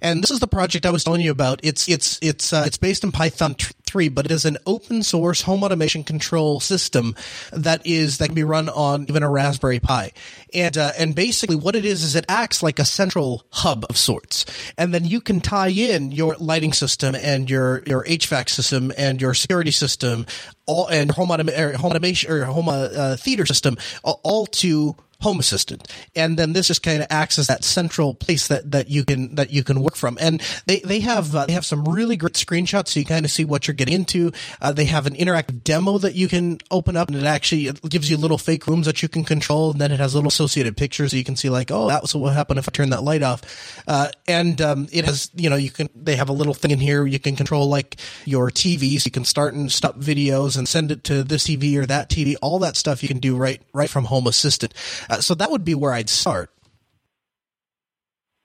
And 0.00 0.22
this 0.22 0.30
is 0.30 0.40
the 0.40 0.46
project 0.46 0.86
I 0.86 0.90
was 0.90 1.04
telling 1.04 1.20
you 1.20 1.30
about. 1.30 1.60
It's, 1.62 1.86
it's, 1.86 2.18
it's, 2.22 2.52
uh, 2.52 2.64
it's 2.66 2.78
based 2.78 3.04
in 3.04 3.12
Python 3.12 3.54
3, 3.54 4.08
but 4.08 4.24
it 4.24 4.32
is 4.32 4.46
an 4.46 4.56
open 4.64 5.02
source 5.02 5.42
home 5.42 5.62
automation 5.62 6.04
control 6.04 6.60
system 6.60 7.14
that 7.52 7.86
is, 7.86 8.18
that 8.18 8.26
can 8.26 8.34
be 8.34 8.44
run 8.44 8.70
on 8.70 9.04
even 9.08 9.22
a 9.22 9.30
Raspberry 9.30 9.80
Pi. 9.80 10.12
And, 10.54 10.78
uh, 10.78 10.92
and 10.98 11.14
basically 11.14 11.56
what 11.56 11.76
it 11.76 11.84
is, 11.84 12.02
is 12.02 12.16
it 12.16 12.24
acts 12.26 12.62
like 12.62 12.78
a 12.78 12.86
central 12.86 13.44
hub 13.50 13.84
of 13.90 13.98
sorts. 13.98 14.46
And 14.78 14.94
then 14.94 15.04
you 15.04 15.20
can 15.20 15.40
tie 15.40 15.68
in 15.68 16.10
your 16.10 16.36
lighting 16.38 16.72
system 16.72 17.14
and 17.16 17.50
your, 17.50 17.82
your 17.86 18.04
HVAC 18.04 18.48
system 18.48 18.92
and 18.96 19.20
your 19.20 19.34
security 19.34 19.72
system 19.72 20.24
all, 20.64 20.86
and 20.86 21.10
home, 21.10 21.28
autom- 21.28 21.74
home 21.74 21.90
automation 21.90 22.30
or 22.30 22.44
home, 22.44 22.70
uh, 22.70 22.72
uh, 22.72 23.16
theater 23.16 23.44
system 23.44 23.76
all 24.02 24.46
to 24.46 24.96
Home 25.20 25.40
Assistant, 25.40 25.88
and 26.14 26.38
then 26.38 26.52
this 26.52 26.68
just 26.68 26.84
kind 26.84 27.02
of 27.02 27.08
acts 27.10 27.40
as 27.40 27.48
that 27.48 27.64
central 27.64 28.14
place 28.14 28.46
that, 28.46 28.70
that 28.70 28.88
you 28.88 29.04
can 29.04 29.34
that 29.34 29.50
you 29.50 29.64
can 29.64 29.80
work 29.80 29.96
from. 29.96 30.16
And 30.20 30.40
they 30.66 30.78
they 30.78 31.00
have 31.00 31.34
uh, 31.34 31.46
they 31.46 31.54
have 31.54 31.66
some 31.66 31.84
really 31.84 32.16
great 32.16 32.34
screenshots, 32.34 32.88
so 32.88 33.00
you 33.00 33.06
kind 33.06 33.24
of 33.24 33.32
see 33.32 33.44
what 33.44 33.66
you're 33.66 33.74
getting 33.74 33.94
into. 33.94 34.30
Uh, 34.60 34.72
they 34.72 34.84
have 34.84 35.08
an 35.08 35.14
interactive 35.14 35.64
demo 35.64 35.98
that 35.98 36.14
you 36.14 36.28
can 36.28 36.58
open 36.70 36.96
up, 36.96 37.08
and 37.08 37.16
it 37.16 37.24
actually 37.24 37.72
gives 37.88 38.08
you 38.08 38.16
little 38.16 38.38
fake 38.38 38.68
rooms 38.68 38.86
that 38.86 39.02
you 39.02 39.08
can 39.08 39.24
control, 39.24 39.72
and 39.72 39.80
then 39.80 39.90
it 39.90 39.98
has 39.98 40.14
little 40.14 40.28
associated 40.28 40.76
pictures, 40.76 41.10
so 41.10 41.16
you 41.16 41.24
can 41.24 41.34
see 41.34 41.50
like, 41.50 41.72
oh, 41.72 41.88
that 41.88 42.00
was 42.00 42.14
what 42.14 42.34
happened 42.34 42.60
if 42.60 42.68
I 42.68 42.70
turn 42.70 42.90
that 42.90 43.02
light 43.02 43.24
off. 43.24 43.82
Uh, 43.88 44.10
and 44.28 44.60
um, 44.60 44.86
it 44.92 45.04
has 45.04 45.32
you 45.34 45.50
know 45.50 45.56
you 45.56 45.70
can 45.70 45.88
they 45.96 46.14
have 46.14 46.28
a 46.28 46.32
little 46.32 46.54
thing 46.54 46.70
in 46.70 46.78
here 46.78 47.04
you 47.06 47.18
can 47.18 47.34
control 47.34 47.68
like 47.68 47.96
your 48.24 48.50
TVs, 48.50 49.04
you 49.04 49.10
can 49.10 49.24
start 49.24 49.54
and 49.54 49.72
stop 49.72 49.96
videos 49.96 50.56
and 50.56 50.68
send 50.68 50.92
it 50.92 51.02
to 51.04 51.24
this 51.24 51.46
TV 51.48 51.76
or 51.76 51.86
that 51.86 52.08
TV, 52.08 52.36
all 52.40 52.60
that 52.60 52.76
stuff 52.76 53.02
you 53.02 53.08
can 53.08 53.18
do 53.18 53.36
right 53.36 53.60
right 53.72 53.90
from 53.90 54.04
Home 54.04 54.28
Assistant. 54.28 54.72
Uh, 55.08 55.20
so 55.20 55.34
that 55.34 55.50
would 55.50 55.64
be 55.64 55.74
where 55.74 55.92
I'd 55.92 56.10
start. 56.10 56.50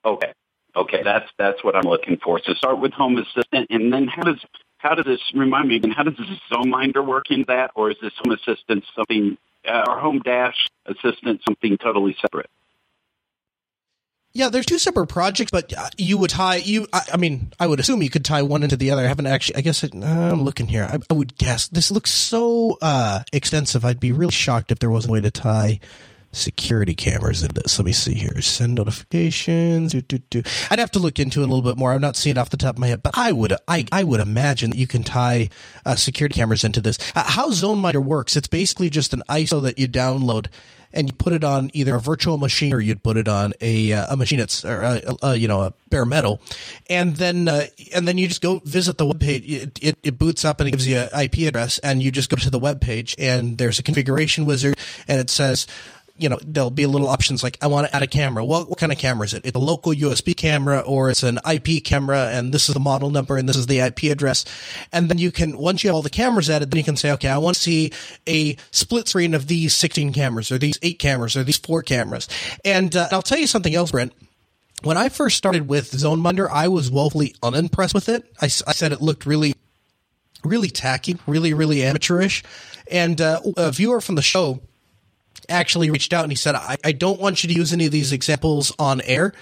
Okay. 0.04 0.32
Okay, 0.76 1.02
that's 1.04 1.30
that's 1.38 1.62
what 1.62 1.76
I'm 1.76 1.84
looking 1.84 2.18
for. 2.22 2.40
So 2.44 2.52
start 2.54 2.80
with 2.80 2.92
Home 2.94 3.16
Assistant, 3.16 3.68
and 3.70 3.92
then 3.92 4.08
how 4.08 4.22
does 4.22 4.44
how 4.78 4.94
does 4.94 5.04
this 5.04 5.20
remind 5.34 5.68
me 5.68 5.76
again? 5.76 5.92
How 5.92 6.02
does 6.02 6.16
this 6.16 6.26
ZoneMinder 6.50 7.04
work 7.06 7.30
in 7.30 7.44
that, 7.46 7.70
or 7.76 7.90
is 7.90 7.96
this 8.02 8.12
Home 8.24 8.32
Assistant 8.32 8.84
something 8.96 9.38
uh, 9.68 9.84
or 9.88 10.00
Home 10.00 10.18
Dash 10.18 10.68
Assistant 10.86 11.42
something 11.46 11.78
totally 11.78 12.16
separate? 12.20 12.50
Yeah, 14.32 14.48
there's 14.48 14.66
two 14.66 14.80
separate 14.80 15.06
projects, 15.06 15.52
but 15.52 15.72
uh, 15.78 15.90
you 15.96 16.18
would 16.18 16.30
tie 16.30 16.56
you. 16.56 16.88
I, 16.92 17.02
I, 17.12 17.16
mean, 17.18 17.52
I 17.60 17.68
would 17.68 17.78
assume 17.78 18.02
you 18.02 18.10
could 18.10 18.24
tie 18.24 18.42
one 18.42 18.64
into 18.64 18.76
the 18.76 18.90
other. 18.90 19.04
I 19.04 19.06
haven't 19.06 19.28
actually. 19.28 19.56
I 19.56 19.60
guess 19.60 19.84
it, 19.84 19.94
uh, 19.94 20.04
I'm 20.04 20.42
looking 20.42 20.66
here. 20.66 20.88
I, 20.90 20.98
I, 21.08 21.14
would 21.14 21.38
guess 21.38 21.68
this 21.68 21.92
looks 21.92 22.12
so 22.12 22.76
uh, 22.82 23.22
extensive. 23.32 23.84
I'd 23.84 24.00
be 24.00 24.10
really 24.10 24.32
shocked 24.32 24.72
if 24.72 24.80
there 24.80 24.90
wasn't 24.90 25.10
a 25.10 25.12
way 25.12 25.20
to 25.20 25.30
tie 25.30 25.78
security 26.36 26.94
cameras 26.94 27.42
into 27.42 27.60
this. 27.60 27.78
Let 27.78 27.86
me 27.86 27.92
see 27.92 28.14
here. 28.14 28.40
Send 28.40 28.74
notifications. 28.74 29.94
I'd 29.94 30.78
have 30.78 30.90
to 30.92 30.98
look 30.98 31.18
into 31.18 31.40
it 31.40 31.44
a 31.44 31.46
little 31.46 31.62
bit 31.62 31.78
more. 31.78 31.92
I'm 31.92 32.00
not 32.00 32.16
seeing 32.16 32.38
off 32.38 32.50
the 32.50 32.56
top 32.56 32.76
of 32.76 32.80
my 32.80 32.88
head, 32.88 33.02
but 33.02 33.16
I 33.16 33.32
would. 33.32 33.54
I 33.68 33.86
I 33.92 34.04
would 34.04 34.20
imagine 34.20 34.70
that 34.70 34.78
you 34.78 34.86
can 34.86 35.02
tie 35.02 35.50
uh, 35.84 35.94
security 35.94 36.34
cameras 36.34 36.64
into 36.64 36.80
this. 36.80 36.98
Uh, 37.14 37.24
how 37.24 37.50
ZoneMinder 37.50 38.04
works? 38.04 38.36
It's 38.36 38.48
basically 38.48 38.90
just 38.90 39.12
an 39.12 39.22
ISO 39.28 39.62
that 39.62 39.78
you 39.78 39.88
download 39.88 40.48
and 40.94 41.08
you 41.08 41.12
put 41.12 41.32
it 41.32 41.44
on 41.44 41.70
either 41.74 41.96
a 41.96 42.00
virtual 42.00 42.38
machine 42.38 42.72
or 42.72 42.80
you'd 42.80 43.02
put 43.02 43.16
it 43.16 43.28
on 43.28 43.52
a 43.60 43.92
uh, 43.92 44.14
a 44.14 44.16
machine 44.16 44.38
that's 44.38 44.64
or 44.64 44.80
a, 44.80 45.02
uh, 45.06 45.14
uh, 45.22 45.32
you 45.32 45.48
know 45.48 45.62
a 45.62 45.74
bare 45.90 46.06
metal, 46.06 46.40
and 46.88 47.16
then 47.16 47.48
uh, 47.48 47.66
and 47.94 48.08
then 48.08 48.16
you 48.16 48.28
just 48.28 48.40
go 48.40 48.60
visit 48.64 48.96
the 48.96 49.06
web 49.06 49.20
page. 49.20 49.44
It, 49.46 49.78
it, 49.82 49.98
it, 50.02 50.18
boots 50.18 50.44
up 50.44 50.60
and 50.60 50.68
it 50.68 50.70
gives 50.70 50.86
you 50.86 50.96
an 50.96 51.08
IP 51.20 51.48
address, 51.48 51.78
and 51.80 52.02
you 52.02 52.10
just 52.10 52.30
go 52.30 52.36
to 52.36 52.50
the 52.50 52.58
web 52.58 52.80
page, 52.80 53.14
and 53.18 53.58
there's 53.58 53.78
a 53.78 53.82
configuration 53.82 54.46
wizard, 54.46 54.78
and 55.08 55.20
it 55.20 55.28
says 55.28 55.66
you 56.16 56.28
know, 56.28 56.38
there'll 56.46 56.70
be 56.70 56.86
little 56.86 57.08
options 57.08 57.42
like 57.42 57.58
I 57.60 57.66
want 57.66 57.88
to 57.88 57.96
add 57.96 58.02
a 58.02 58.06
camera. 58.06 58.44
Well, 58.44 58.64
what 58.66 58.78
kind 58.78 58.92
of 58.92 58.98
camera 58.98 59.24
is 59.24 59.34
it? 59.34 59.44
It's 59.44 59.56
a 59.56 59.60
local 59.60 59.92
USB 59.92 60.36
camera 60.36 60.78
or 60.80 61.10
it's 61.10 61.24
an 61.24 61.40
IP 61.50 61.82
camera 61.82 62.28
and 62.30 62.54
this 62.54 62.68
is 62.68 62.74
the 62.74 62.80
model 62.80 63.10
number 63.10 63.36
and 63.36 63.48
this 63.48 63.56
is 63.56 63.66
the 63.66 63.80
IP 63.80 64.04
address. 64.04 64.44
And 64.92 65.08
then 65.08 65.18
you 65.18 65.32
can, 65.32 65.58
once 65.58 65.82
you 65.82 65.88
have 65.88 65.96
all 65.96 66.02
the 66.02 66.10
cameras 66.10 66.48
added, 66.48 66.70
then 66.70 66.78
you 66.78 66.84
can 66.84 66.96
say, 66.96 67.10
okay, 67.12 67.28
I 67.28 67.38
want 67.38 67.56
to 67.56 67.62
see 67.62 67.90
a 68.28 68.56
split 68.70 69.08
screen 69.08 69.34
of 69.34 69.48
these 69.48 69.74
16 69.74 70.12
cameras 70.12 70.52
or 70.52 70.58
these 70.58 70.78
eight 70.82 71.00
cameras 71.00 71.36
or 71.36 71.42
these 71.42 71.58
four 71.58 71.82
cameras. 71.82 72.28
And 72.64 72.94
uh, 72.94 73.08
I'll 73.10 73.22
tell 73.22 73.38
you 73.38 73.48
something 73.48 73.74
else, 73.74 73.90
Brent 73.90 74.12
when 74.82 74.96
I 74.98 75.08
first 75.08 75.38
started 75.38 75.68
with 75.68 75.92
ZoneMinder, 75.92 76.48
I 76.50 76.68
was 76.68 76.90
woefully 76.90 77.34
unimpressed 77.42 77.94
with 77.94 78.08
it. 78.08 78.24
I, 78.40 78.46
I, 78.46 78.48
said 78.48 78.92
it 78.92 79.00
looked 79.00 79.24
really, 79.24 79.54
really 80.44 80.68
tacky, 80.68 81.16
really, 81.26 81.54
really 81.54 81.82
amateurish. 81.82 82.42
And 82.90 83.18
uh, 83.18 83.40
a 83.56 83.72
viewer 83.72 84.02
from 84.02 84.16
the 84.16 84.22
show 84.22 84.60
actually 85.48 85.90
reached 85.90 86.12
out 86.12 86.24
and 86.24 86.32
he 86.32 86.36
said, 86.36 86.54
I, 86.54 86.76
I 86.84 86.92
don't 86.92 87.20
want 87.20 87.42
you 87.42 87.48
to 87.48 87.54
use 87.54 87.72
any 87.72 87.86
of 87.86 87.92
these 87.92 88.12
examples 88.12 88.72
on 88.78 89.00
air. 89.02 89.32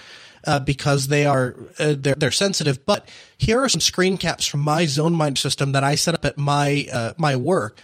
Uh, 0.45 0.59
because 0.59 1.07
they 1.07 1.25
are 1.25 1.55
uh, 1.79 1.95
they're, 1.97 2.15
they're 2.15 2.29
sensitive. 2.29 2.85
But 2.85 3.07
here 3.37 3.61
are 3.61 3.69
some 3.69 3.79
screen 3.79 4.17
caps 4.17 4.45
from 4.45 4.59
my 4.59 4.83
ZoneMinder 4.83 5.37
system 5.37 5.71
that 5.71 5.85
I 5.85 5.95
set 5.95 6.15
up 6.15 6.25
at 6.25 6.37
my 6.37 6.85
uh, 6.91 7.13
my 7.17 7.37
work 7.37 7.79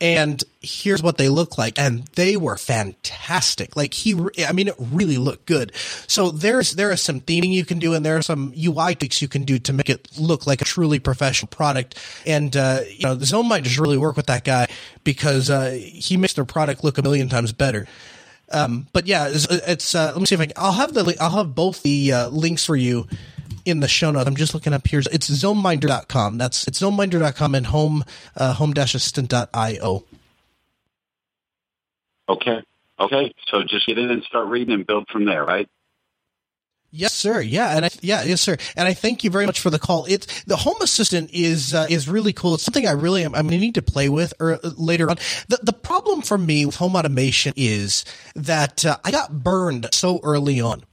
and 0.00 0.42
here's 0.60 1.02
what 1.02 1.18
they 1.18 1.28
look 1.28 1.56
like. 1.56 1.78
And 1.78 2.06
they 2.14 2.36
were 2.36 2.56
fantastic. 2.56 3.76
Like 3.76 3.94
he 3.94 4.14
i 4.46 4.52
mean 4.52 4.68
it 4.68 4.74
really 4.78 5.18
looked 5.18 5.46
good. 5.46 5.72
So 6.06 6.30
there's 6.30 6.72
there 6.72 6.90
is 6.90 7.00
some 7.00 7.20
theming 7.20 7.52
you 7.52 7.64
can 7.64 7.78
do 7.78 7.94
and 7.94 8.04
there 8.04 8.16
are 8.16 8.22
some 8.22 8.52
ui 8.56 8.94
tweaks 8.94 9.22
you 9.22 9.28
can 9.28 9.44
do 9.44 9.58
to 9.60 9.72
make 9.72 9.88
it 9.88 10.08
look 10.18 10.46
like 10.46 10.60
a 10.60 10.64
truly 10.64 10.98
professional 10.98 11.48
product. 11.48 11.98
And 12.26 12.56
uh, 12.56 12.80
you 12.88 13.06
know 13.06 13.14
the 13.14 13.24
ZoneMinder 13.24 13.62
just 13.62 13.78
really 13.78 13.98
work 13.98 14.16
with 14.16 14.26
that 14.26 14.44
guy 14.44 14.68
because 15.04 15.50
uh, 15.50 15.70
he 15.70 16.16
makes 16.16 16.34
their 16.34 16.44
product 16.44 16.82
look 16.82 16.98
a 16.98 17.02
million 17.02 17.28
times 17.28 17.52
better. 17.52 17.86
Um, 18.50 18.86
but 18.92 19.06
yeah 19.06 19.28
it's, 19.28 19.46
it's 19.46 19.94
uh, 19.94 20.12
let 20.12 20.20
me 20.20 20.26
see 20.26 20.34
if 20.34 20.40
i 20.40 20.44
can 20.44 20.52
i'll 20.56 20.72
have 20.72 20.92
the 20.92 21.16
i'll 21.18 21.30
have 21.30 21.54
both 21.54 21.82
the 21.82 22.12
uh, 22.12 22.28
links 22.28 22.62
for 22.64 22.76
you 22.76 23.08
in 23.64 23.80
the 23.80 23.88
show 23.88 24.10
notes. 24.10 24.26
I'm 24.26 24.36
just 24.36 24.54
looking 24.54 24.72
up 24.72 24.86
here. 24.86 25.00
It's 25.12 25.28
zoneminder.com. 25.28 26.38
That's 26.38 26.66
it's 26.66 26.80
zoneminder.com 26.80 27.54
and 27.54 27.66
home 27.66 28.04
uh, 28.36 28.54
home-assistant.io. 28.54 30.04
Okay. 32.28 32.62
Okay. 32.98 33.34
So 33.48 33.62
just 33.62 33.86
get 33.86 33.98
in 33.98 34.10
and 34.10 34.22
start 34.24 34.48
reading 34.48 34.74
and 34.74 34.86
build 34.86 35.08
from 35.08 35.24
there, 35.24 35.44
right? 35.44 35.68
Yes, 36.96 37.12
sir. 37.12 37.40
Yeah, 37.40 37.76
and 37.76 37.86
I, 37.86 37.90
yeah, 38.02 38.22
yes, 38.22 38.40
sir. 38.40 38.56
And 38.76 38.86
I 38.86 38.94
thank 38.94 39.24
you 39.24 39.30
very 39.30 39.46
much 39.46 39.58
for 39.58 39.68
the 39.68 39.80
call. 39.80 40.04
It's 40.08 40.44
the 40.44 40.54
Home 40.54 40.76
Assistant 40.80 41.28
is 41.32 41.74
uh, 41.74 41.88
is 41.90 42.08
really 42.08 42.32
cool. 42.32 42.54
It's 42.54 42.62
something 42.62 42.86
I 42.86 42.92
really 42.92 43.24
am. 43.24 43.34
I'm 43.34 43.48
going 43.48 43.58
to 43.58 43.66
need 43.66 43.74
to 43.74 43.82
play 43.82 44.08
with 44.08 44.32
or 44.38 44.60
uh, 44.64 44.70
later 44.76 45.10
on. 45.10 45.16
The 45.48 45.58
the 45.60 45.72
problem 45.72 46.22
for 46.22 46.38
me 46.38 46.64
with 46.64 46.76
home 46.76 46.94
automation 46.94 47.52
is 47.56 48.04
that 48.36 48.86
uh, 48.86 48.98
I 49.04 49.10
got 49.10 49.42
burned 49.42 49.88
so 49.92 50.20
early 50.22 50.60
on. 50.60 50.84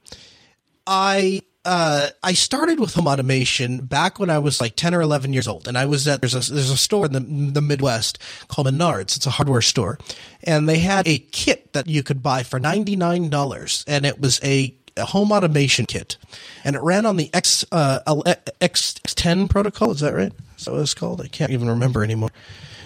I 0.88 1.44
uh, 1.64 2.10
I 2.24 2.34
started 2.34 2.80
with 2.80 2.94
home 2.96 3.08
automation 3.08 3.86
back 3.86 4.20
when 4.20 4.30
I 4.30 4.40
was 4.40 4.60
like 4.60 4.76
10 4.76 4.96
or 4.96 5.02
11 5.02 5.32
years 5.34 5.48
old. 5.48 5.68
And 5.68 5.78
I 5.78 5.86
was 5.86 6.08
at, 6.08 6.22
there's 6.22 6.34
a, 6.34 6.54
there's 6.54 6.72
a 6.72 6.78
store 6.78 7.06
in 7.06 7.14
the, 7.14 7.20
the 7.20 7.62
Midwest 7.62 8.18
called 8.48 8.68
Menards. 8.68 9.16
It's 9.16 9.28
a 9.28 9.32
hardware 9.32 9.62
store. 9.62 10.00
And 10.44 10.68
they 10.68 10.80
had 10.80 11.08
a 11.08 11.20
kit 11.20 11.74
that 11.74 11.88
you 11.88 12.02
could 12.02 12.24
buy 12.24 12.44
for 12.44 12.60
$99. 12.60 13.84
And 13.88 14.06
it 14.06 14.20
was 14.20 14.40
a, 14.44 14.74
a 14.98 15.06
home 15.06 15.32
automation 15.32 15.86
kit. 15.86 16.18
And 16.64 16.76
it 16.76 16.82
ran 16.82 17.06
on 17.06 17.18
the 17.18 17.30
X, 17.34 17.64
uh, 17.72 18.00
X10 18.08 19.50
protocol. 19.50 19.92
Is 19.92 20.00
that 20.00 20.16
right? 20.16 20.34
Is 20.58 20.66
that 20.66 20.72
what 20.72 20.82
it's 20.82 20.96
called? 20.96 21.22
I 21.22 21.28
can't 21.28 21.52
even 21.52 21.70
remember 21.70 22.04
anymore. 22.04 22.32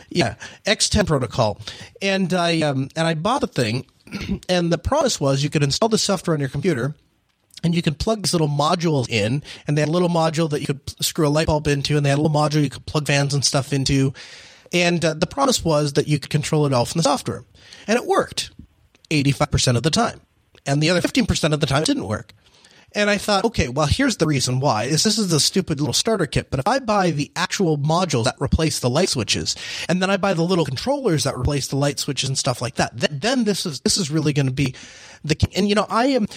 Yeah. 0.09 0.35
X10 0.65 1.07
protocol. 1.07 1.61
And 2.01 2.33
I, 2.33 2.59
um, 2.61 2.89
and 2.97 3.07
I 3.07 3.13
bought 3.13 3.41
the 3.41 3.47
thing. 3.47 3.85
And 4.47 4.71
the 4.71 4.77
promise 4.77 5.19
was 5.19 5.43
you 5.43 5.49
could 5.49 5.63
install 5.63 5.89
the 5.89 5.97
software 5.97 6.35
on 6.35 6.39
your 6.39 6.49
computer 6.49 6.93
and 7.65 7.73
you 7.73 7.81
could 7.81 7.97
plug 7.97 8.21
these 8.21 8.33
little 8.33 8.47
modules 8.47 9.09
in, 9.09 9.41
and 9.67 9.75
they 9.75 9.81
had 9.81 9.89
a 9.89 9.91
little 9.91 10.07
module 10.07 10.47
that 10.51 10.61
you 10.61 10.67
could 10.67 11.03
screw 11.03 11.27
a 11.27 11.29
light 11.29 11.47
bulb 11.47 11.67
into, 11.67 11.97
and 11.97 12.05
they 12.05 12.11
had 12.11 12.19
a 12.19 12.21
little 12.21 12.35
module 12.35 12.61
you 12.63 12.69
could 12.69 12.85
plug 12.85 13.07
fans 13.07 13.33
and 13.33 13.43
stuff 13.43 13.73
into. 13.73 14.13
And 14.71 15.03
uh, 15.03 15.15
the 15.15 15.25
promise 15.25 15.65
was 15.65 15.93
that 15.93 16.07
you 16.07 16.19
could 16.19 16.29
control 16.29 16.67
it 16.67 16.73
all 16.73 16.85
from 16.85 16.99
the 16.99 17.03
software. 17.03 17.43
And 17.87 17.97
it 17.97 18.05
worked 18.05 18.51
85% 19.09 19.77
of 19.77 19.83
the 19.83 19.89
time. 19.89 20.21
And 20.67 20.81
the 20.81 20.91
other 20.91 21.01
15% 21.01 21.53
of 21.53 21.59
the 21.59 21.65
time 21.65 21.81
it 21.81 21.87
didn't 21.87 22.07
work. 22.07 22.33
And 22.95 23.09
I 23.09 23.17
thought, 23.17 23.43
okay, 23.45 23.67
well, 23.67 23.87
here's 23.87 24.17
the 24.17 24.25
reason 24.25 24.59
why. 24.59 24.85
Is 24.85 25.03
this 25.03 25.17
is 25.17 25.31
a 25.33 25.39
stupid 25.39 25.79
little 25.79 25.93
starter 25.93 26.25
kit, 26.25 26.49
but 26.49 26.59
if 26.59 26.67
I 26.67 26.79
buy 26.79 27.11
the 27.11 27.31
actual 27.35 27.77
modules 27.77 28.23
that 28.23 28.35
replace 28.39 28.79
the 28.79 28.89
light 28.89 29.09
switches, 29.09 29.55
and 29.89 30.01
then 30.01 30.09
I 30.09 30.17
buy 30.17 30.33
the 30.33 30.43
little 30.43 30.65
controllers 30.65 31.25
that 31.25 31.37
replace 31.37 31.67
the 31.67 31.75
light 31.75 31.99
switches 31.99 32.29
and 32.29 32.37
stuff 32.37 32.61
like 32.61 32.75
that, 32.75 32.97
th- 32.97 33.11
then 33.11 33.43
this 33.43 33.65
is 33.65 33.81
this 33.81 33.97
is 33.97 34.09
really 34.09 34.33
going 34.33 34.47
to 34.47 34.53
be 34.53 34.73
the 35.25 35.35
and 35.55 35.67
you 35.67 35.75
know 35.75 35.85
I 35.89 36.05
am 36.07 36.27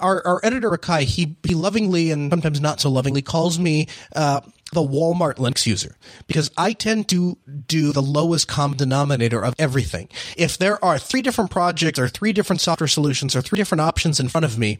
our 0.00 0.26
our 0.26 0.40
editor 0.42 0.70
Akai 0.70 1.02
he 1.02 1.36
he 1.44 1.54
lovingly 1.54 2.10
and 2.10 2.30
sometimes 2.30 2.60
not 2.60 2.80
so 2.80 2.90
lovingly 2.90 3.22
calls 3.22 3.58
me 3.58 3.86
uh, 4.14 4.40
the 4.72 4.80
Walmart 4.80 5.36
Linux 5.36 5.66
user 5.66 5.96
because 6.26 6.50
I 6.56 6.72
tend 6.72 7.08
to 7.08 7.38
do 7.66 7.92
the 7.92 8.02
lowest 8.02 8.48
common 8.48 8.76
denominator 8.76 9.42
of 9.42 9.54
everything. 9.58 10.08
If 10.36 10.58
there 10.58 10.82
are 10.84 10.98
three 10.98 11.22
different 11.22 11.50
projects 11.50 11.98
or 11.98 12.08
three 12.08 12.32
different 12.32 12.60
software 12.60 12.88
solutions 12.88 13.34
or 13.34 13.42
three 13.42 13.56
different 13.56 13.80
options 13.80 14.20
in 14.20 14.28
front 14.28 14.44
of 14.44 14.58
me, 14.58 14.78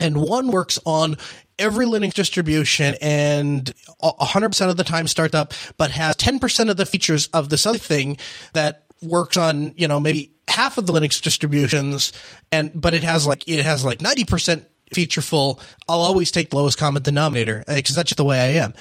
and 0.00 0.16
one 0.16 0.48
works 0.48 0.78
on 0.84 1.16
every 1.58 1.86
Linux 1.86 2.14
distribution 2.14 2.94
and 3.00 3.72
100% 4.02 4.70
of 4.70 4.76
the 4.76 4.84
time 4.84 5.06
starts 5.06 5.34
up, 5.34 5.52
but 5.76 5.90
has 5.90 6.16
10% 6.16 6.70
of 6.70 6.76
the 6.76 6.86
features 6.86 7.26
of 7.28 7.48
this 7.48 7.66
other 7.66 7.78
thing 7.78 8.16
that 8.52 8.84
works 9.02 9.36
on, 9.36 9.74
you 9.76 9.88
know, 9.88 9.98
maybe 10.00 10.32
half 10.46 10.78
of 10.78 10.86
the 10.86 10.92
Linux 10.92 11.20
distributions 11.20 12.12
and, 12.52 12.70
but 12.74 12.94
it 12.94 13.02
has 13.02 13.26
like, 13.26 13.46
it 13.48 13.64
has 13.64 13.84
like 13.84 13.98
90% 13.98 14.64
featureful. 14.94 15.60
I'll 15.88 16.00
always 16.00 16.30
take 16.30 16.50
the 16.50 16.56
lowest 16.56 16.78
common 16.78 17.02
denominator 17.02 17.64
eh, 17.66 17.76
because 17.76 17.94
that's 17.94 18.10
just 18.10 18.16
the 18.16 18.24
way 18.24 18.40
I 18.40 18.64
am. 18.64 18.74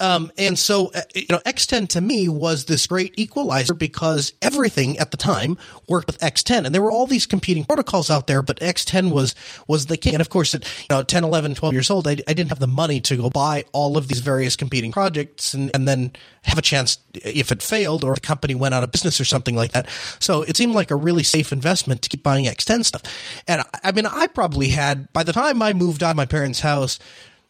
Um, 0.00 0.32
and 0.36 0.58
so, 0.58 0.90
uh, 0.94 1.02
you 1.14 1.26
know, 1.30 1.38
X10 1.40 1.88
to 1.90 2.00
me 2.00 2.28
was 2.28 2.64
this 2.66 2.86
great 2.86 3.14
equalizer 3.18 3.74
because 3.74 4.32
everything 4.42 4.98
at 4.98 5.10
the 5.10 5.16
time 5.16 5.56
worked 5.88 6.06
with 6.06 6.18
X10 6.20 6.64
and 6.64 6.74
there 6.74 6.82
were 6.82 6.90
all 6.90 7.06
these 7.06 7.26
competing 7.26 7.64
protocols 7.64 8.10
out 8.10 8.26
there, 8.26 8.42
but 8.42 8.58
X10 8.60 9.12
was, 9.12 9.34
was 9.66 9.86
the 9.86 9.96
king. 9.96 10.14
And 10.14 10.20
of 10.20 10.28
course, 10.28 10.54
at, 10.54 10.64
you 10.80 10.96
know, 10.96 11.02
10, 11.02 11.24
11, 11.24 11.54
12 11.54 11.72
years 11.72 11.90
old, 11.90 12.08
I, 12.08 12.12
I 12.12 12.34
didn't 12.34 12.48
have 12.48 12.58
the 12.58 12.66
money 12.66 13.00
to 13.02 13.16
go 13.16 13.30
buy 13.30 13.64
all 13.72 13.96
of 13.96 14.08
these 14.08 14.20
various 14.20 14.56
competing 14.56 14.92
projects 14.92 15.54
and, 15.54 15.70
and 15.74 15.86
then 15.86 16.12
have 16.42 16.58
a 16.58 16.62
chance 16.62 16.98
if 17.14 17.50
it 17.50 17.62
failed 17.62 18.04
or 18.04 18.14
the 18.14 18.20
company 18.20 18.54
went 18.54 18.74
out 18.74 18.82
of 18.82 18.92
business 18.92 19.20
or 19.20 19.24
something 19.24 19.54
like 19.54 19.72
that. 19.72 19.88
So 20.18 20.42
it 20.42 20.56
seemed 20.56 20.74
like 20.74 20.90
a 20.90 20.96
really 20.96 21.22
safe 21.22 21.52
investment 21.52 22.02
to 22.02 22.08
keep 22.08 22.22
buying 22.22 22.44
X10 22.44 22.84
stuff. 22.84 23.02
And 23.48 23.62
I 23.82 23.92
mean, 23.92 24.06
I 24.06 24.26
probably 24.26 24.68
had, 24.68 25.12
by 25.12 25.22
the 25.22 25.32
time 25.32 25.62
I 25.62 25.72
moved 25.72 26.02
out 26.02 26.10
of 26.10 26.16
my 26.16 26.26
parents' 26.26 26.60
house, 26.60 26.98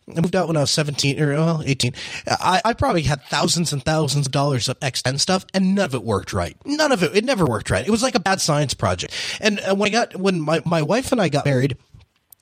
I 0.08 0.20
moved 0.20 0.36
out 0.36 0.48
when 0.48 0.56
I 0.56 0.60
was 0.60 0.70
17 0.70 1.20
or 1.20 1.32
well, 1.32 1.62
18. 1.64 1.94
I, 2.26 2.60
I 2.64 2.72
probably 2.74 3.02
had 3.02 3.22
thousands 3.24 3.72
and 3.72 3.82
thousands 3.82 4.26
of 4.26 4.32
dollars 4.32 4.68
of 4.68 4.78
X10 4.80 5.18
stuff 5.18 5.46
and 5.54 5.74
none 5.74 5.86
of 5.86 5.94
it 5.94 6.02
worked 6.02 6.32
right. 6.32 6.56
None 6.66 6.92
of 6.92 7.02
it. 7.02 7.16
It 7.16 7.24
never 7.24 7.46
worked 7.46 7.70
right. 7.70 7.86
It 7.86 7.90
was 7.90 8.02
like 8.02 8.14
a 8.14 8.20
bad 8.20 8.40
science 8.40 8.74
project. 8.74 9.14
And 9.40 9.60
uh, 9.60 9.74
when 9.74 9.88
I 9.88 9.92
got, 9.92 10.16
when 10.16 10.40
my, 10.40 10.62
my 10.66 10.82
wife 10.82 11.10
and 11.10 11.20
I 11.20 11.28
got 11.28 11.46
married, 11.46 11.78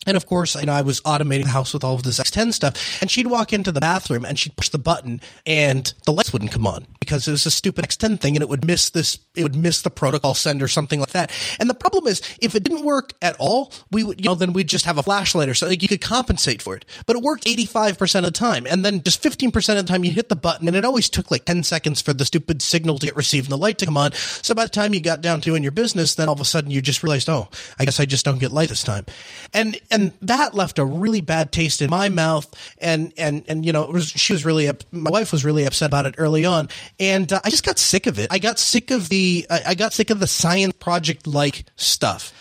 and 0.06 0.16
of 0.16 0.26
course, 0.26 0.54
you 0.54 0.66
know, 0.66 0.72
I 0.72 0.82
was 0.82 1.00
automating 1.02 1.44
the 1.44 1.50
house 1.50 1.72
with 1.72 1.84
all 1.84 1.94
of 1.94 2.02
this 2.02 2.18
X10 2.18 2.52
stuff. 2.52 3.00
And 3.00 3.10
she'd 3.10 3.26
walk 3.26 3.52
into 3.52 3.72
the 3.72 3.80
bathroom 3.80 4.24
and 4.24 4.38
she'd 4.38 4.56
push 4.56 4.68
the 4.68 4.78
button 4.78 5.20
and 5.46 5.92
the 6.04 6.12
lights 6.12 6.32
wouldn't 6.32 6.52
come 6.52 6.66
on 6.66 6.86
because 7.00 7.28
it 7.28 7.30
was 7.30 7.46
a 7.46 7.50
stupid 7.50 7.84
X10 7.84 8.20
thing 8.20 8.36
and 8.36 8.42
it 8.42 8.48
would 8.48 8.66
miss 8.66 8.90
this, 8.90 9.18
it 9.34 9.42
would 9.42 9.56
miss 9.56 9.82
the 9.82 9.90
protocol 9.90 10.34
send 10.34 10.62
or 10.62 10.68
something 10.68 11.00
like 11.00 11.10
that. 11.10 11.30
And 11.60 11.68
the 11.70 11.74
problem 11.74 12.06
is 12.06 12.20
if 12.40 12.54
it 12.54 12.64
didn't 12.64 12.84
work 12.84 13.12
at 13.22 13.36
all, 13.38 13.72
we 13.90 14.04
would, 14.04 14.20
you 14.20 14.28
know, 14.28 14.34
then 14.34 14.52
we'd 14.52 14.68
just 14.68 14.84
have 14.84 14.98
a 14.98 15.02
flashlight 15.02 15.48
or 15.48 15.54
something. 15.54 15.78
You 15.80 15.88
could 15.88 16.00
compensate 16.00 16.62
for 16.62 16.76
it, 16.76 16.84
but 17.06 17.16
it 17.16 17.22
worked 17.22 17.44
85% 17.44 18.18
of 18.18 18.24
the 18.24 18.30
time. 18.30 18.66
And 18.66 18.84
then 18.84 19.02
just 19.02 19.22
15% 19.22 19.56
of 19.78 19.86
the 19.86 19.92
time 19.92 20.04
you 20.04 20.10
hit 20.10 20.28
the 20.28 20.36
button 20.36 20.68
and 20.68 20.76
it 20.76 20.84
always 20.84 21.08
took 21.08 21.30
like 21.30 21.44
10 21.44 21.62
seconds 21.62 22.00
for 22.00 22.12
the 22.12 22.24
stupid 22.24 22.62
signal 22.62 22.98
to 22.98 23.06
get 23.06 23.16
received 23.16 23.46
and 23.46 23.52
the 23.52 23.58
light 23.58 23.78
to 23.78 23.86
come 23.86 23.96
on. 23.96 24.12
So 24.12 24.54
by 24.54 24.64
the 24.64 24.70
time 24.70 24.94
you 24.94 25.00
got 25.00 25.20
down 25.20 25.40
to 25.42 25.54
in 25.54 25.62
your 25.62 25.72
business, 25.72 26.14
then 26.14 26.28
all 26.28 26.34
of 26.34 26.40
a 26.40 26.44
sudden 26.44 26.70
you 26.70 26.80
just 26.80 27.02
realized, 27.02 27.28
oh, 27.28 27.48
I 27.78 27.84
guess 27.84 28.00
I 28.00 28.04
just 28.04 28.24
don't 28.24 28.38
get 28.38 28.52
light 28.52 28.68
this 28.68 28.82
time. 28.82 29.06
And, 29.52 29.78
and 29.92 30.12
that 30.22 30.55
left 30.55 30.78
a 30.78 30.85
really 30.85 31.20
bad 31.20 31.52
taste 31.52 31.83
in 31.83 31.90
my 31.90 32.09
mouth. 32.09 32.52
And, 32.78 33.12
and, 33.16 33.44
and, 33.46 33.64
you 33.64 33.72
know, 33.72 33.85
was, 33.87 34.09
she 34.09 34.33
was 34.33 34.44
really, 34.44 34.70
my 34.90 35.11
wife 35.11 35.31
was 35.31 35.44
really 35.44 35.64
upset 35.64 35.87
about 35.87 36.07
it 36.07 36.14
early 36.18 36.44
on. 36.44 36.68
And 36.98 37.33
uh, 37.33 37.40
I 37.44 37.50
just 37.50 37.64
got 37.64 37.78
sick 37.78 38.07
of 38.07 38.18
it. 38.18 38.28
I 38.31 38.38
got 38.38 38.59
sick 38.59 38.90
of 38.90 39.09
the, 39.09 39.46
I 39.50 39.74
got 39.74 39.92
sick 39.92 40.11
of 40.11 40.18
the 40.18 40.26
science 40.26 40.74
project 40.81 41.26
like 41.26 41.66
stuff 41.76 42.33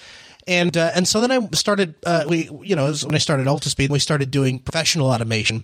and 0.48 0.76
uh, 0.76 0.92
and 0.96 1.08
so 1.08 1.22
then 1.22 1.32
I 1.32 1.48
started. 1.54 1.96
Uh, 2.06 2.26
we 2.28 2.50
you 2.64 2.76
know 2.76 2.92
when 2.92 3.16
I 3.16 3.20
started 3.20 3.48
Altispeed, 3.48 3.90
we 3.90 4.00
started 4.00 4.32
doing 4.32 4.60
professional 4.60 5.08
automation. 5.08 5.64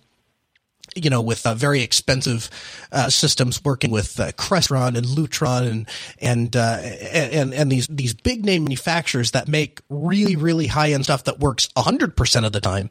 You 1.03 1.09
know, 1.09 1.21
with 1.21 1.45
uh, 1.45 1.53
very 1.53 1.81
expensive 1.81 2.49
uh, 2.91 3.09
systems, 3.09 3.63
working 3.63 3.91
with 3.91 4.19
uh, 4.19 4.31
Crestron 4.33 4.97
and 4.97 5.05
Lutron 5.05 5.69
and 5.69 5.87
and, 6.19 6.55
uh, 6.55 6.79
and 6.81 7.53
and 7.53 7.71
these 7.71 7.87
these 7.87 8.13
big 8.13 8.45
name 8.45 8.63
manufacturers 8.63 9.31
that 9.31 9.47
make 9.47 9.81
really 9.89 10.35
really 10.35 10.67
high 10.67 10.91
end 10.91 11.05
stuff 11.05 11.23
that 11.25 11.39
works 11.39 11.69
hundred 11.77 12.15
percent 12.15 12.45
of 12.45 12.51
the 12.51 12.61
time. 12.61 12.89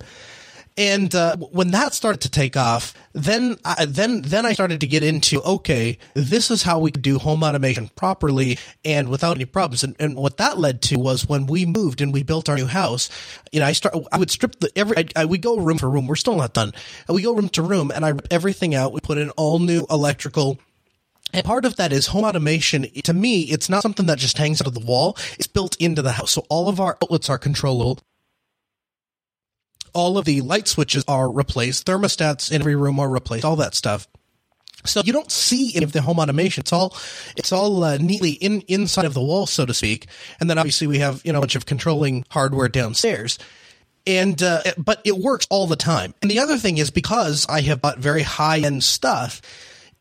And 0.78 1.14
uh, 1.14 1.36
when 1.36 1.70
that 1.70 1.94
started 1.94 2.20
to 2.22 2.30
take 2.30 2.54
off, 2.54 2.92
then 3.14 3.56
I, 3.64 3.86
then 3.86 4.20
then 4.20 4.44
I 4.44 4.52
started 4.52 4.80
to 4.80 4.86
get 4.86 5.02
into 5.02 5.42
okay, 5.42 5.98
this 6.12 6.50
is 6.50 6.64
how 6.64 6.78
we 6.78 6.90
could 6.90 7.02
do 7.02 7.18
home 7.18 7.42
automation 7.42 7.88
properly 7.96 8.58
and 8.84 9.08
without 9.08 9.36
any 9.36 9.46
problems. 9.46 9.82
And, 9.82 9.96
and 9.98 10.16
what 10.16 10.36
that 10.36 10.58
led 10.58 10.82
to 10.82 10.98
was 10.98 11.26
when 11.26 11.46
we 11.46 11.64
moved 11.64 12.02
and 12.02 12.12
we 12.12 12.22
built 12.22 12.50
our 12.50 12.56
new 12.56 12.66
house. 12.66 13.08
You 13.52 13.60
know, 13.60 13.66
I 13.66 13.72
start 13.72 13.94
I 14.12 14.18
would 14.18 14.30
strip 14.30 14.60
the 14.60 14.70
every 14.76 14.98
I, 14.98 15.04
I, 15.16 15.24
we 15.24 15.38
go 15.38 15.56
room 15.56 15.78
for 15.78 15.88
room. 15.88 16.06
We're 16.06 16.16
still 16.16 16.36
not 16.36 16.52
done. 16.52 16.72
We 17.08 17.22
go 17.22 17.32
room 17.34 17.48
to 17.50 17.62
room, 17.62 17.90
and 17.90 18.04
I 18.04 18.10
rip 18.10 18.28
everything 18.30 18.74
out. 18.74 18.92
We 18.92 19.00
put 19.00 19.18
in 19.18 19.30
all 19.30 19.58
new 19.58 19.86
electrical. 19.88 20.58
And 21.32 21.44
part 21.44 21.64
of 21.64 21.76
that 21.76 21.92
is 21.92 22.08
home 22.08 22.24
automation. 22.24 22.86
To 23.02 23.12
me, 23.12 23.42
it's 23.42 23.68
not 23.68 23.82
something 23.82 24.06
that 24.06 24.18
just 24.18 24.38
hangs 24.38 24.60
out 24.60 24.68
of 24.68 24.74
the 24.74 24.80
wall. 24.80 25.16
It's 25.38 25.48
built 25.48 25.76
into 25.80 26.00
the 26.00 26.12
house. 26.12 26.32
So 26.32 26.46
all 26.48 26.68
of 26.68 26.80
our 26.80 26.96
outlets 27.02 27.28
are 27.28 27.38
controllable 27.38 27.98
all 29.96 30.18
of 30.18 30.26
the 30.26 30.42
light 30.42 30.68
switches 30.68 31.04
are 31.08 31.30
replaced, 31.30 31.86
thermostats 31.86 32.52
in 32.52 32.60
every 32.60 32.76
room 32.76 33.00
are 33.00 33.08
replaced, 33.08 33.46
all 33.46 33.56
that 33.56 33.74
stuff. 33.74 34.06
So 34.84 35.00
you 35.00 35.12
don't 35.12 35.32
see 35.32 35.72
any 35.74 35.84
of 35.84 35.92
the 35.92 36.02
home 36.02 36.20
automation. 36.20 36.60
It's 36.60 36.72
all, 36.72 36.94
it's 37.34 37.50
all 37.50 37.82
uh, 37.82 37.96
neatly 37.96 38.32
in 38.32 38.60
inside 38.68 39.06
of 39.06 39.14
the 39.14 39.22
wall, 39.22 39.46
so 39.46 39.64
to 39.64 39.72
speak. 39.72 40.06
And 40.38 40.50
then 40.50 40.58
obviously 40.58 40.86
we 40.86 40.98
have 40.98 41.22
you 41.24 41.32
know 41.32 41.38
a 41.38 41.40
bunch 41.40 41.56
of 41.56 41.64
controlling 41.64 42.24
hardware 42.28 42.68
downstairs. 42.68 43.38
And 44.06 44.40
uh, 44.40 44.62
but 44.78 45.00
it 45.04 45.16
works 45.16 45.46
all 45.50 45.66
the 45.66 45.76
time. 45.76 46.14
And 46.22 46.30
the 46.30 46.38
other 46.38 46.58
thing 46.58 46.78
is 46.78 46.90
because 46.90 47.46
I 47.48 47.62
have 47.62 47.80
bought 47.80 47.98
very 47.98 48.22
high 48.22 48.60
end 48.60 48.84
stuff, 48.84 49.40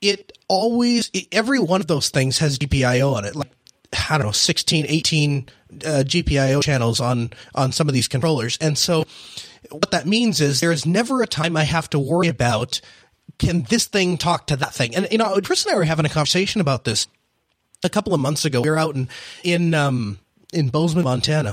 it 0.02 0.38
always 0.50 1.10
every 1.32 1.60
one 1.60 1.80
of 1.82 1.88
those 1.88 2.10
things 2.10 2.38
has 2.40 2.60
GPIO 2.60 3.14
on 3.14 3.26
it. 3.26 3.36
Like 3.36 3.50
I 4.10 4.18
don't 4.18 4.28
know, 4.28 4.32
16, 4.32 4.86
18 4.88 5.50
uh, 5.72 6.04
GPIO 6.06 6.62
channels 6.62 7.00
on 7.00 7.32
on 7.56 7.72
some 7.72 7.88
of 7.88 7.94
these 7.94 8.10
controllers, 8.10 8.58
and 8.60 8.78
so 8.78 9.06
what 9.72 9.92
that 9.92 10.06
means 10.06 10.42
is 10.42 10.60
there 10.60 10.72
is 10.72 10.86
never 10.86 11.22
a 11.22 11.28
time 11.28 11.56
I 11.58 11.64
have 11.64 11.90
to 11.92 12.00
worry 12.00 12.28
about 12.28 12.82
can 13.38 13.64
this 13.64 13.86
thing 13.86 14.18
talk 14.18 14.48
to 14.48 14.56
that 14.56 14.74
thing? 14.74 14.96
And 14.96 15.08
you 15.12 15.18
know, 15.18 15.40
Chris 15.42 15.66
and 15.66 15.74
I 15.74 15.78
were 15.78 15.84
having 15.84 16.06
a 16.06 16.10
conversation 16.10 16.62
about 16.62 16.84
this 16.84 17.08
a 17.84 17.90
couple 17.90 18.14
of 18.14 18.20
months 18.20 18.46
ago. 18.46 18.62
We 18.62 18.70
were 18.70 18.78
out 18.78 18.96
in 18.96 19.10
in 19.44 19.74
um, 19.74 20.20
in 20.54 20.70
Bozeman, 20.70 21.04
Montana, 21.04 21.50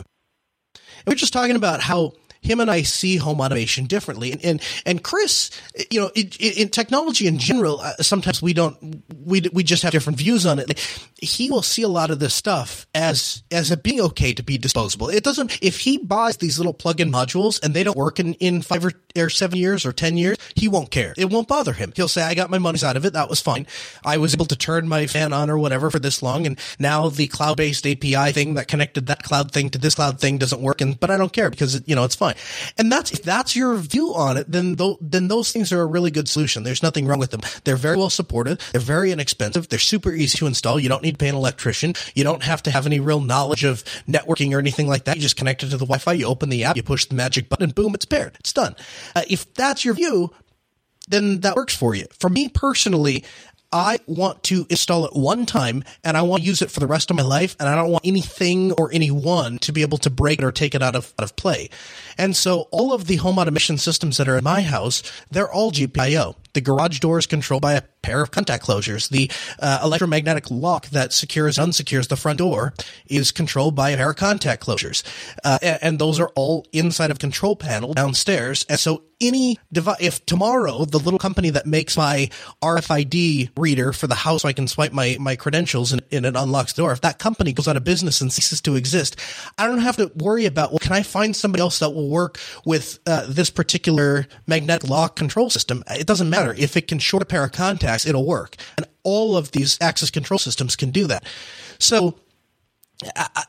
and 0.75 1.07
we 1.07 1.13
are 1.13 1.17
just 1.17 1.33
talking 1.33 1.57
about 1.57 1.81
how 1.81 2.13
him 2.43 2.61
and 2.61 2.71
I 2.71 2.83
see 2.83 3.17
home 3.17 3.41
automation 3.41 3.87
differently. 3.87 4.33
And 4.33 4.45
and, 4.45 4.63
and 4.85 5.03
Chris, 5.03 5.51
you 5.91 6.01
know, 6.01 6.11
in, 6.15 6.31
in 6.41 6.69
technology 6.69 7.27
in 7.27 7.39
general, 7.39 7.81
uh, 7.81 7.95
sometimes 8.01 8.43
we 8.43 8.53
don't 8.53 9.03
we 9.25 9.43
we 9.53 9.63
just 9.63 9.83
have 9.85 9.93
different 9.93 10.19
views 10.19 10.45
on 10.45 10.59
it. 10.59 10.79
He 11.21 11.51
will 11.51 11.63
see 11.63 11.83
a 11.83 11.89
lot 11.89 12.11
of 12.11 12.19
this 12.19 12.35
stuff 12.35 12.87
as 12.95 13.43
as 13.51 13.71
it 13.71 13.83
being 13.83 14.01
okay 14.01 14.35
to 14.35 14.43
be 14.43 14.59
disposable. 14.59 15.09
It 15.09 15.25
doesn't 15.25 15.59
if 15.63 15.81
he 15.81 15.99
buys 15.99 16.39
these 16.39 16.59
little 16.59 16.75
plug-in 16.75 17.11
modules 17.11 17.63
and 17.63 17.75
they 17.75 17.85
don't 17.85 17.97
work 17.97 18.19
in 18.19 18.35
in 18.35 18.61
five 18.63 18.85
or, 18.85 18.93
or 19.17 19.31
seven 19.31 19.59
years 19.59 19.87
or 19.87 19.93
ten 19.93 20.17
years, 20.17 20.37
he 20.57 20.67
won't 20.69 20.91
care. 20.91 21.15
It 21.17 21.31
won't 21.31 21.49
bother 21.49 21.73
him. 21.73 21.93
He'll 21.95 22.09
say, 22.09 22.23
"I 22.23 22.35
got 22.35 22.51
my 22.51 22.59
money's 22.59 22.85
out 22.85 22.97
of 22.97 23.05
it. 23.05 23.13
That 23.13 23.31
was 23.31 23.41
fine. 23.41 23.67
I 24.05 24.19
was 24.19 24.35
able 24.35 24.47
to 24.47 24.57
turn 24.57 24.89
my 24.89 25.07
fan 25.07 25.33
on 25.33 25.49
or 25.49 25.59
whatever 25.59 25.91
for 25.91 26.01
this 26.01 26.23
long, 26.23 26.47
and 26.47 26.59
now 26.79 27.09
the 27.09 27.29
cloud-based 27.29 27.87
API 27.87 28.33
thing 28.33 28.55
that 28.55 28.67
connected 28.67 29.07
that 29.07 29.23
cloud 29.23 29.53
thing 29.53 29.71
to 29.71 29.79
this 29.79 29.95
cloud 29.95 30.21
thing 30.21 30.39
doesn't 30.39 30.61
work, 30.61 30.81
and 30.81 30.99
but 30.99 31.11
I 31.11 31.17
don't 31.17 31.33
care 31.33 31.51
because 31.51 31.81
you 31.87 31.95
know 31.95 32.03
it's 32.05 32.17
fine." 32.17 32.32
And 32.79 32.91
that's, 32.91 33.13
if 33.13 33.23
that's 33.23 33.55
your 33.57 33.77
view 33.77 34.15
on 34.15 34.37
it, 34.37 34.51
then, 34.51 34.77
th- 34.77 34.97
then 35.01 35.29
those 35.29 35.53
things 35.53 35.73
are 35.73 35.81
a 35.81 35.87
really 35.87 36.11
good 36.11 36.29
solution. 36.29 36.63
There's 36.63 36.83
nothing 36.83 37.07
wrong 37.07 37.19
with 37.19 37.31
them. 37.31 37.41
They're 37.65 37.77
very 37.77 37.97
well 37.97 38.11
supported. 38.11 38.61
They're 38.73 38.81
very 38.81 39.13
inexpensive. 39.13 39.69
They're 39.69 39.79
super 39.79 40.13
easy 40.13 40.39
to 40.39 40.47
install. 40.47 40.81
You 40.81 40.89
don't 40.89 41.03
need 41.03 41.13
to 41.13 41.19
pay 41.19 41.29
an 41.29 41.35
electrician. 41.35 41.95
You 42.15 42.25
don't 42.25 42.43
have 42.43 42.63
to 42.65 42.71
have 42.71 42.87
any 42.87 43.01
real 43.01 43.21
knowledge 43.21 43.65
of 43.65 43.85
networking 44.09 44.55
or 44.55 44.59
anything 44.59 44.89
like 44.89 45.05
that. 45.05 45.17
You 45.17 45.23
just 45.23 45.37
connect 45.37 45.63
it 45.63 45.71
to 45.71 45.77
the 45.77 45.85
Wi-Fi. 45.85 46.13
You 46.13 46.27
open 46.27 46.49
the 46.49 46.65
app, 46.65 46.77
you 46.77 46.83
push 46.83 47.07
the 47.07 47.15
magic 47.15 47.49
button, 47.49 47.71
boom, 47.71 47.95
it's 47.95 48.05
paired. 48.05 48.37
It's 48.41 48.53
done. 48.53 48.75
Uh, 49.15 49.23
if 49.29 49.53
that's 49.55 49.85
your 49.85 49.95
view, 49.95 50.33
then 51.09 51.41
that 51.41 51.57
works 51.57 51.75
for 51.75 51.95
you. 51.95 52.07
For 52.19 52.31
me 52.31 52.49
personally, 52.49 53.25
I 53.73 53.99
want 54.07 54.43
to 54.45 54.67
install 54.69 55.07
it 55.07 55.15
one 55.15 55.47
time 55.47 55.83
and 56.05 56.17
I 56.17 56.23
want 56.23 56.43
to 56.43 56.47
use 56.47 56.61
it 56.61 56.71
for 56.71 56.81
the 56.81 56.87
rest 56.87 57.11
of 57.11 57.17
my 57.17 57.23
life 57.23 57.57
and 57.59 57.69
I 57.69 57.75
don't 57.75 57.91
want 57.91 58.07
anything 58.07 58.73
or 58.73 58.93
anyone 58.93 59.59
to 59.61 59.73
be 59.73 59.83
able 59.83 59.99
to 59.99 60.11
break 60.11 60.41
it 60.41 60.45
or 60.45 60.53
take 60.53 60.75
it 60.75 60.83
out 60.83 60.95
of, 60.95 61.15
out 61.19 61.25
of 61.25 61.37
play. 61.37 61.71
And 62.19 62.37
so 62.37 62.69
all 62.71 62.93
of 62.93 63.07
the 63.07 63.17
home 63.17 63.39
automation 63.39 63.79
systems 63.79 64.19
that 64.19 64.29
are 64.29 64.37
in 64.37 64.45
my 64.45 64.61
house, 64.61 65.03
they're 65.31 65.51
all 65.51 65.73
GPIO. 65.73 66.37
The 66.55 66.61
garage 66.61 67.01
door 67.01 67.19
is 67.19 67.27
controlled 67.27 67.63
by 67.63 67.75
a 67.75 67.83
pair 68.03 68.21
of 68.21 68.31
contact 68.31 68.67
closures. 68.67 69.09
The 69.09 69.31
uh, 69.61 69.81
electromagnetic 69.83 70.51
lock 70.51 70.89
that 70.89 71.13
secures 71.13 71.59
and 71.59 71.73
unsecures 71.73 72.09
the 72.09 72.17
front 72.17 72.39
door 72.39 72.75
is 73.07 73.33
controlled 73.33 73.75
by 73.75 73.91
a 73.91 73.97
pair 73.97 74.11
of 74.11 74.17
contact 74.17 74.65
closures. 74.65 75.03
Uh, 75.45 75.59
and, 75.63 75.99
those 76.03 76.19
are 76.19 76.31
all 76.35 76.67
inside 76.73 77.13
of 77.13 77.21
control 77.21 77.55
panel 77.55 77.95
downstairs. 77.95 78.67
And 78.69 78.81
so 78.81 79.05
any 79.21 79.59
device, 79.73 79.99
if 80.01 80.27
tomorrow 80.27 80.85
the 80.85 80.99
little 80.99 81.19
company 81.19 81.51
that 81.51 81.65
makes 81.65 81.97
my 81.97 82.29
RFID 82.61 83.51
reader 83.57 83.93
for 83.93 84.09
the 84.09 84.17
house 84.17 84.43
so 84.43 84.49
I 84.49 84.53
can 84.53 84.67
swipe 84.67 84.93
my, 84.93 85.17
my 85.21 85.37
credentials 85.37 85.93
and, 85.93 86.03
and 86.11 86.27
it 86.27 86.35
unlocks 86.35 86.73
the 86.73 86.83
door, 86.83 86.91
if 86.91 87.03
that 87.03 87.21
company 87.21 87.53
goes 87.53 87.69
out 87.69 87.77
of 87.77 87.85
business 87.85 88.21
and 88.21 88.33
ceases 88.33 88.61
to 88.63 88.75
exist, 88.75 89.15
I 89.59 89.69
don't 89.69 89.79
have 89.79 89.97
to 89.99 90.11
worry 90.17 90.47
about, 90.47 90.73
well, 90.73 90.81
can 90.81 90.93
I 90.93 91.05
find 91.05 91.37
somebody 91.37 91.61
else 91.61 91.79
that 91.79 91.91
will 91.91 92.09
work 92.09 92.41
with 92.65 92.99
uh, 93.07 93.27
this 93.29 93.49
particular 93.49 94.27
magnetic 94.49 94.89
lock 94.91 95.15
control 95.15 95.51
system? 95.51 95.85
It 95.89 96.09
doesn't 96.09 96.29
matter. 96.29 96.42
If 96.51 96.77
it 96.77 96.89
can 96.89 96.99
short 96.99 97.23
a 97.23 97.27
pair 97.27 97.45
of 97.45 97.53
contacts, 97.53 98.07
it'll 98.07 98.27
work. 98.27 98.57
And 98.77 98.87
all 99.03 99.37
of 99.37 99.53
these 99.53 99.79
access 99.81 100.11
control 100.11 100.39
systems 100.39 100.77
can 100.77 100.91
do 100.91 101.07
that. 101.07 101.25
So 101.79 102.17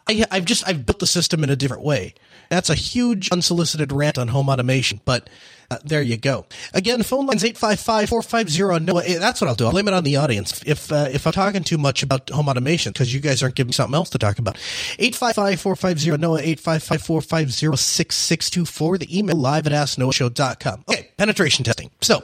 I, 0.07 0.25
have 0.31 0.45
just 0.45 0.67
I've 0.67 0.85
built 0.85 0.99
the 0.99 1.07
system 1.07 1.43
in 1.43 1.49
a 1.49 1.55
different 1.55 1.83
way. 1.83 2.13
That's 2.49 2.69
a 2.69 2.75
huge 2.75 3.29
unsolicited 3.31 3.91
rant 3.91 4.17
on 4.17 4.29
home 4.29 4.49
automation, 4.49 5.01
but 5.05 5.29
uh, 5.73 5.79
there 5.83 6.01
you 6.01 6.17
go. 6.17 6.45
Again, 6.73 7.03
phone 7.03 7.25
lines 7.25 7.43
855-450-NOAH. 7.43 9.03
Eh, 9.05 9.19
that's 9.19 9.41
what 9.41 9.47
I'll 9.47 9.55
do. 9.55 9.65
I'll 9.65 9.71
blame 9.71 9.87
it 9.87 9.93
on 9.93 10.03
the 10.03 10.17
audience 10.17 10.61
if 10.65 10.91
uh, 10.91 11.07
if 11.11 11.25
I'm 11.25 11.33
talking 11.33 11.63
too 11.63 11.77
much 11.77 12.03
about 12.03 12.29
home 12.29 12.49
automation 12.49 12.91
because 12.91 13.13
you 13.13 13.19
guys 13.19 13.41
aren't 13.41 13.55
giving 13.55 13.69
me 13.69 13.73
something 13.73 13.95
else 13.95 14.09
to 14.11 14.17
talk 14.17 14.39
about. 14.39 14.55
855-450-NOAH, 14.55 16.57
855-450-6624. 16.57 18.99
The 18.99 19.17
email 19.17 19.35
live 19.35 19.67
at 19.67 19.73
asknoahshow.com. 19.73 20.83
Okay, 20.89 21.09
penetration 21.17 21.65
testing. 21.65 21.89
So, 22.01 22.23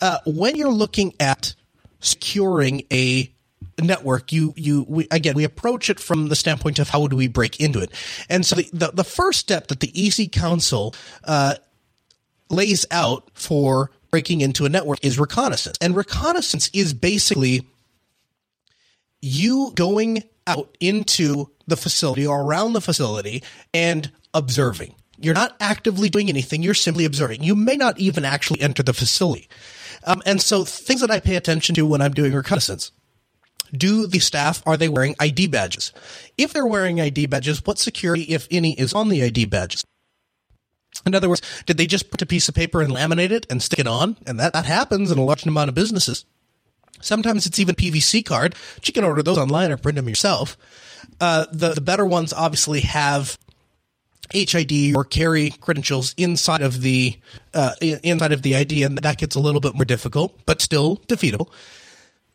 uh, 0.00 0.18
when 0.26 0.56
you're 0.56 0.70
looking 0.70 1.14
at 1.18 1.54
securing 2.00 2.82
a 2.92 3.32
network, 3.80 4.32
you 4.32 4.52
you 4.56 4.84
we, 4.88 5.06
again 5.10 5.34
we 5.34 5.44
approach 5.44 5.90
it 5.90 6.00
from 6.00 6.28
the 6.28 6.36
standpoint 6.36 6.78
of 6.78 6.88
how 6.88 7.06
do 7.06 7.16
we 7.16 7.28
break 7.28 7.60
into 7.60 7.80
it, 7.80 7.90
and 8.28 8.44
so 8.44 8.56
the 8.56 8.68
the, 8.72 8.90
the 8.92 9.04
first 9.04 9.38
step 9.38 9.68
that 9.68 9.80
the 9.80 9.90
EC 9.94 10.30
Council 10.30 10.94
uh, 11.24 11.54
lays 12.52 12.86
out 12.90 13.30
for 13.34 13.90
breaking 14.10 14.42
into 14.42 14.66
a 14.66 14.68
network 14.68 15.04
is 15.04 15.18
reconnaissance, 15.18 15.78
and 15.80 15.96
reconnaissance 15.96 16.70
is 16.72 16.92
basically 16.92 17.66
you 19.20 19.72
going 19.74 20.22
out 20.46 20.76
into 20.80 21.50
the 21.66 21.76
facility 21.76 22.26
or 22.26 22.42
around 22.42 22.72
the 22.72 22.80
facility 22.80 23.42
and 23.72 24.10
observing. 24.34 24.94
You're 25.18 25.34
not 25.34 25.56
actively 25.60 26.10
doing 26.10 26.28
anything. 26.28 26.62
You're 26.62 26.74
simply 26.74 27.04
observing. 27.04 27.44
You 27.44 27.54
may 27.54 27.76
not 27.76 27.98
even 27.98 28.24
actually 28.24 28.60
enter 28.60 28.82
the 28.82 28.92
facility. 28.92 29.48
Um, 30.04 30.20
and 30.26 30.42
so 30.42 30.64
things 30.64 31.00
that 31.00 31.12
I 31.12 31.20
pay 31.20 31.36
attention 31.36 31.76
to 31.76 31.86
when 31.86 32.02
I'm 32.02 32.12
doing 32.12 32.32
reconnaissance 32.32 32.90
do 33.74 34.06
the 34.06 34.18
staff, 34.18 34.62
are 34.66 34.76
they 34.76 34.88
wearing 34.88 35.16
ID 35.18 35.46
badges? 35.46 35.92
If 36.36 36.52
they're 36.52 36.66
wearing 36.66 37.00
ID 37.00 37.26
badges, 37.26 37.64
what 37.64 37.78
security, 37.78 38.24
if 38.24 38.46
any, 38.50 38.78
is 38.78 38.92
on 38.92 39.08
the 39.08 39.22
ID 39.22 39.46
badges? 39.46 39.82
In 41.06 41.14
other 41.14 41.28
words, 41.28 41.42
did 41.66 41.78
they 41.78 41.86
just 41.86 42.10
put 42.10 42.22
a 42.22 42.26
piece 42.26 42.48
of 42.48 42.54
paper 42.54 42.82
and 42.82 42.92
laminate 42.92 43.30
it 43.30 43.46
and 43.48 43.62
stick 43.62 43.78
it 43.78 43.86
on? 43.86 44.16
And 44.26 44.38
that, 44.38 44.52
that 44.52 44.66
happens 44.66 45.10
in 45.10 45.18
a 45.18 45.24
large 45.24 45.46
amount 45.46 45.68
of 45.68 45.74
businesses. 45.74 46.24
Sometimes 47.00 47.46
it's 47.46 47.58
even 47.58 47.74
PVC 47.74 48.24
card, 48.24 48.54
but 48.76 48.86
you 48.86 48.94
can 48.94 49.04
order 49.04 49.22
those 49.22 49.38
online 49.38 49.72
or 49.72 49.76
print 49.76 49.96
them 49.96 50.08
yourself. 50.08 50.56
Uh, 51.20 51.46
the 51.52 51.70
the 51.70 51.80
better 51.80 52.06
ones 52.06 52.32
obviously 52.32 52.80
have 52.80 53.38
HID 54.32 54.94
or 54.94 55.04
carry 55.04 55.50
credentials 55.50 56.14
inside 56.16 56.62
of 56.62 56.80
the 56.80 57.18
uh, 57.54 57.74
inside 57.80 58.32
of 58.32 58.42
the 58.42 58.54
ID, 58.54 58.84
and 58.84 58.98
that 58.98 59.18
gets 59.18 59.34
a 59.34 59.40
little 59.40 59.60
bit 59.60 59.74
more 59.74 59.84
difficult, 59.84 60.38
but 60.46 60.60
still 60.60 60.98
defeatable. 61.08 61.50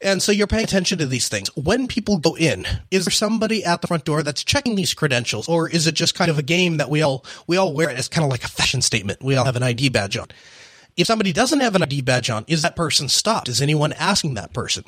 And 0.01 0.21
so 0.21 0.31
you're 0.31 0.47
paying 0.47 0.63
attention 0.63 0.99
to 0.99 1.07
these 1.07 1.27
things. 1.27 1.49
When 1.55 1.87
people 1.87 2.19
go 2.19 2.37
in, 2.37 2.67
is 2.91 3.05
there 3.05 3.11
somebody 3.11 3.63
at 3.63 3.81
the 3.81 3.87
front 3.87 4.05
door 4.05 4.21
that's 4.21 4.43
checking 4.43 4.75
these 4.75 4.93
credentials, 4.93 5.47
or 5.47 5.67
is 5.67 5.87
it 5.87 5.95
just 5.95 6.13
kind 6.13 6.29
of 6.29 6.37
a 6.37 6.43
game 6.43 6.77
that 6.77 6.89
we 6.89 7.01
all 7.01 7.25
we 7.47 7.57
all 7.57 7.73
wear 7.73 7.89
it 7.89 7.97
as 7.97 8.07
kind 8.07 8.23
of 8.23 8.29
like 8.29 8.43
a 8.43 8.49
fashion 8.49 8.81
statement? 8.81 9.23
We 9.23 9.35
all 9.35 9.45
have 9.45 9.55
an 9.55 9.63
ID 9.63 9.89
badge 9.89 10.17
on. 10.17 10.27
If 10.95 11.05
somebody 11.05 11.31
doesn't 11.31 11.59
have 11.59 11.75
an 11.75 11.83
ID 11.83 12.01
badge 12.01 12.29
on, 12.31 12.43
is 12.47 12.63
that 12.63 12.75
person 12.75 13.07
stopped? 13.07 13.49
Is 13.49 13.61
anyone 13.61 13.93
asking 13.93 14.33
that 14.33 14.51
person? 14.51 14.83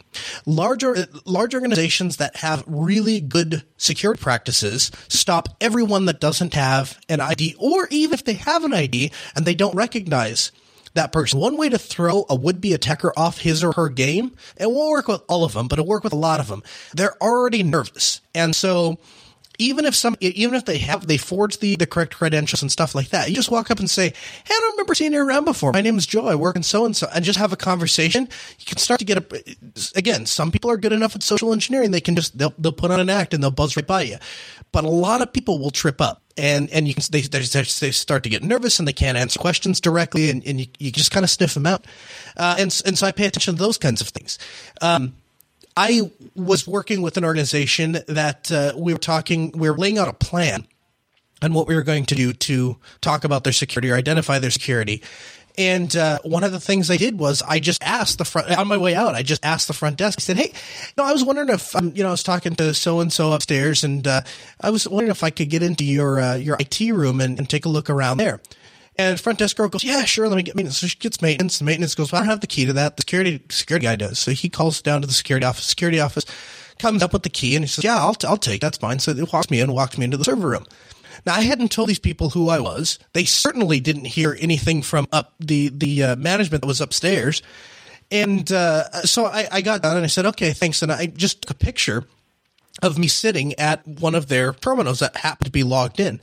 Larger, 0.45 0.97
uh, 0.97 1.05
large 1.25 1.53
organizations 1.53 2.17
that 2.17 2.37
have 2.37 2.63
really 2.65 3.21
good 3.21 3.63
security 3.77 4.19
practices 4.19 4.91
stop 5.07 5.49
everyone 5.61 6.05
that 6.05 6.19
doesn't 6.19 6.55
have 6.55 6.99
an 7.09 7.21
ID, 7.21 7.55
or 7.59 7.87
even 7.91 8.15
if 8.15 8.23
they 8.23 8.33
have 8.33 8.63
an 8.63 8.73
ID 8.73 9.11
and 9.35 9.45
they 9.45 9.53
don't 9.53 9.75
recognize 9.75 10.51
that 10.93 11.11
person. 11.11 11.39
One 11.39 11.57
way 11.57 11.69
to 11.69 11.77
throw 11.77 12.25
a 12.29 12.35
would-be 12.35 12.73
attacker 12.73 13.13
off 13.17 13.39
his 13.39 13.63
or 13.63 13.73
her 13.73 13.89
game, 13.89 14.35
it 14.57 14.69
won't 14.69 14.91
work 14.91 15.07
with 15.07 15.21
all 15.27 15.43
of 15.43 15.53
them, 15.53 15.67
but 15.67 15.79
it'll 15.79 15.89
work 15.89 16.03
with 16.03 16.13
a 16.13 16.17
lot 16.17 16.39
of 16.39 16.47
them. 16.47 16.63
They're 16.93 17.21
already 17.21 17.63
nervous. 17.63 18.21
And 18.33 18.55
so 18.55 18.97
even 19.59 19.85
if 19.85 19.93
some, 19.93 20.15
even 20.21 20.55
if 20.55 20.65
they 20.65 20.77
have, 20.77 21.05
they 21.05 21.17
forge 21.17 21.59
the, 21.59 21.75
the 21.75 21.85
correct 21.85 22.15
credentials 22.15 22.61
and 22.61 22.71
stuff 22.71 22.95
like 22.95 23.09
that, 23.09 23.29
you 23.29 23.35
just 23.35 23.51
walk 23.51 23.69
up 23.69 23.79
and 23.79 23.89
say, 23.89 24.07
Hey, 24.45 24.53
I 24.53 24.59
don't 24.59 24.71
remember 24.71 24.95
seeing 24.95 25.11
you 25.13 25.21
around 25.21 25.45
before. 25.45 25.73
My 25.73 25.81
name 25.81 25.97
is 25.97 26.05
Joe. 26.05 26.27
I 26.27 26.35
work 26.35 26.55
in 26.55 26.63
so 26.63 26.85
and 26.85 26.95
so 26.95 27.07
and 27.13 27.25
just 27.25 27.37
have 27.37 27.51
a 27.51 27.57
conversation. 27.57 28.29
You 28.57 28.65
can 28.65 28.77
start 28.77 28.99
to 28.99 29.05
get 29.05 29.17
a, 29.17 29.55
again, 29.95 30.25
some 30.25 30.51
people 30.51 30.71
are 30.71 30.77
good 30.77 30.93
enough 30.93 31.15
at 31.15 31.23
social 31.23 31.51
engineering. 31.51 31.91
They 31.91 31.99
can 32.01 32.15
just, 32.15 32.37
they'll, 32.37 32.53
they'll 32.57 32.71
put 32.71 32.89
on 32.89 33.01
an 33.01 33.09
act 33.09 33.33
and 33.33 33.43
they'll 33.43 33.51
buzz 33.51 33.75
right 33.75 33.85
by 33.85 34.03
you. 34.03 34.17
But 34.71 34.85
a 34.85 34.89
lot 34.89 35.21
of 35.21 35.33
people 35.33 35.59
will 35.59 35.71
trip 35.71 35.99
up 35.99 36.23
and, 36.39 36.69
and 36.71 36.87
you 36.87 36.93
can, 36.93 37.03
they, 37.11 37.21
they, 37.21 37.41
start 37.43 38.23
to 38.23 38.29
get 38.29 38.43
nervous 38.43 38.79
and 38.79 38.87
they 38.87 38.93
can't 38.93 39.17
answer 39.17 39.39
questions 39.39 39.81
directly 39.81 40.29
and, 40.29 40.45
and 40.45 40.61
you, 40.61 40.67
you 40.79 40.91
just 40.91 41.11
kind 41.11 41.23
of 41.23 41.29
sniff 41.29 41.53
them 41.53 41.65
out. 41.65 41.85
Uh, 42.37 42.55
and, 42.57 42.81
and 42.85 42.97
so 42.97 43.05
I 43.05 43.11
pay 43.11 43.25
attention 43.25 43.55
to 43.55 43.59
those 43.59 43.77
kinds 43.77 44.01
of 44.01 44.07
things. 44.07 44.39
Um, 44.81 45.13
I 45.75 46.11
was 46.35 46.67
working 46.67 47.01
with 47.01 47.17
an 47.17 47.25
organization 47.25 47.99
that 48.07 48.51
uh, 48.51 48.73
we 48.75 48.93
were 48.93 48.99
talking, 48.99 49.51
we 49.51 49.69
were 49.69 49.77
laying 49.77 49.97
out 49.97 50.07
a 50.07 50.13
plan 50.13 50.65
on 51.41 51.53
what 51.53 51.67
we 51.67 51.75
were 51.75 51.83
going 51.83 52.05
to 52.05 52.15
do 52.15 52.33
to 52.33 52.77
talk 53.01 53.23
about 53.23 53.43
their 53.43 53.53
security 53.53 53.89
or 53.89 53.95
identify 53.95 54.39
their 54.39 54.51
security. 54.51 55.01
And 55.59 55.93
uh, 55.97 56.19
one 56.23 56.45
of 56.45 56.53
the 56.53 56.59
things 56.61 56.89
I 56.89 56.95
did 56.95 57.19
was 57.19 57.41
I 57.41 57.59
just 57.59 57.83
asked 57.83 58.17
the 58.17 58.23
front 58.23 58.49
on 58.57 58.69
my 58.69 58.77
way 58.77 58.95
out. 58.95 59.13
I 59.13 59.23
just 59.23 59.43
asked 59.45 59.67
the 59.67 59.73
front 59.73 59.97
desk. 59.97 60.17
I 60.19 60.21
said, 60.21 60.37
"Hey, 60.37 60.53
no, 60.97 61.03
I 61.03 61.11
was 61.11 61.21
wondering 61.21 61.49
if 61.49 61.75
um, 61.75 61.91
you 61.93 62.01
know 62.01 62.07
I 62.07 62.11
was 62.11 62.23
talking 62.23 62.55
to 62.55 62.73
so 62.73 63.01
and 63.01 63.11
so 63.11 63.33
upstairs, 63.33 63.83
and 63.83 64.07
uh, 64.07 64.21
I 64.61 64.69
was 64.69 64.87
wondering 64.87 65.11
if 65.11 65.21
I 65.21 65.31
could 65.31 65.49
get 65.49 65.61
into 65.61 65.83
your 65.83 66.21
uh, 66.21 66.35
your 66.35 66.55
IT 66.61 66.79
room 66.79 67.19
and, 67.19 67.37
and 67.37 67.49
take 67.49 67.65
a 67.65 67.69
look 67.69 67.89
around 67.89 68.17
there." 68.17 68.39
And 68.97 69.17
front 69.17 69.39
desk 69.39 69.55
girl 69.55 69.69
goes, 69.69 69.81
yeah, 69.81 70.03
sure. 70.03 70.27
Let 70.27 70.35
me 70.35 70.43
get 70.43 70.55
maintenance. 70.55 70.79
So 70.79 70.87
she 70.87 70.97
gets 70.97 71.21
maintenance. 71.21 71.59
The 71.59 71.63
maintenance 71.63 71.95
goes, 71.95 72.11
well, 72.11 72.21
I 72.21 72.25
don't 72.25 72.31
have 72.31 72.41
the 72.41 72.47
key 72.47 72.65
to 72.65 72.73
that. 72.73 72.97
The 72.97 73.03
security 73.03 73.41
security 73.49 73.85
guy 73.85 73.95
does. 73.95 74.19
So 74.19 74.31
he 74.31 74.49
calls 74.49 74.81
down 74.81 74.99
to 74.99 75.07
the 75.07 75.13
security 75.13 75.45
office. 75.45 75.63
Security 75.63 76.01
office 76.01 76.25
comes 76.79 77.01
up 77.01 77.13
with 77.13 77.23
the 77.23 77.29
key 77.29 77.55
and 77.55 77.63
he 77.63 77.69
says, 77.69 77.85
yeah, 77.85 77.95
I'll, 77.95 78.17
I'll 78.27 78.35
take. 78.35 78.59
That's 78.59 78.77
fine. 78.77 78.99
So 78.99 79.13
he 79.13 79.23
walks 79.23 79.49
me 79.49 79.61
in, 79.61 79.71
walks 79.71 79.97
me 79.97 80.03
into 80.03 80.17
the 80.17 80.25
server 80.25 80.49
room. 80.49 80.65
Now 81.25 81.35
I 81.35 81.41
hadn't 81.41 81.71
told 81.71 81.89
these 81.89 81.99
people 81.99 82.29
who 82.29 82.49
I 82.49 82.59
was. 82.59 82.99
They 83.13 83.25
certainly 83.25 83.79
didn't 83.79 84.05
hear 84.05 84.37
anything 84.39 84.81
from 84.81 85.07
up 85.11 85.33
the 85.39 85.69
the 85.69 86.03
uh, 86.03 86.15
management 86.15 86.61
that 86.61 86.67
was 86.67 86.81
upstairs. 86.81 87.41
And 88.11 88.51
uh, 88.51 88.89
so 89.03 89.25
I, 89.25 89.47
I 89.51 89.61
got 89.61 89.83
down 89.83 89.95
and 89.95 90.03
I 90.03 90.07
said, 90.07 90.25
okay, 90.27 90.51
thanks. 90.51 90.81
And 90.81 90.91
I 90.91 91.05
just 91.05 91.43
took 91.43 91.51
a 91.51 91.59
picture 91.59 92.05
of 92.81 92.97
me 92.97 93.07
sitting 93.07 93.53
at 93.59 93.87
one 93.87 94.15
of 94.15 94.27
their 94.27 94.53
terminals 94.53 94.99
that 94.99 95.15
happened 95.17 95.45
to 95.45 95.51
be 95.51 95.63
logged 95.63 95.99
in. 95.99 96.19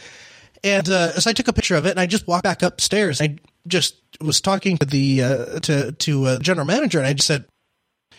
And 0.64 0.88
uh, 0.88 1.12
so 1.20 1.30
I 1.30 1.32
took 1.32 1.48
a 1.48 1.52
picture 1.52 1.76
of 1.76 1.86
it 1.86 1.90
and 1.90 2.00
I 2.00 2.06
just 2.06 2.26
walked 2.26 2.44
back 2.44 2.62
upstairs. 2.62 3.20
I 3.20 3.36
just 3.66 3.96
was 4.20 4.40
talking 4.40 4.78
to 4.78 4.86
the 4.86 5.22
uh, 5.22 5.60
to 5.60 5.92
to 5.92 6.24
uh, 6.24 6.38
general 6.38 6.66
manager 6.66 6.98
and 6.98 7.06
I 7.06 7.12
just 7.12 7.28
said, 7.28 7.44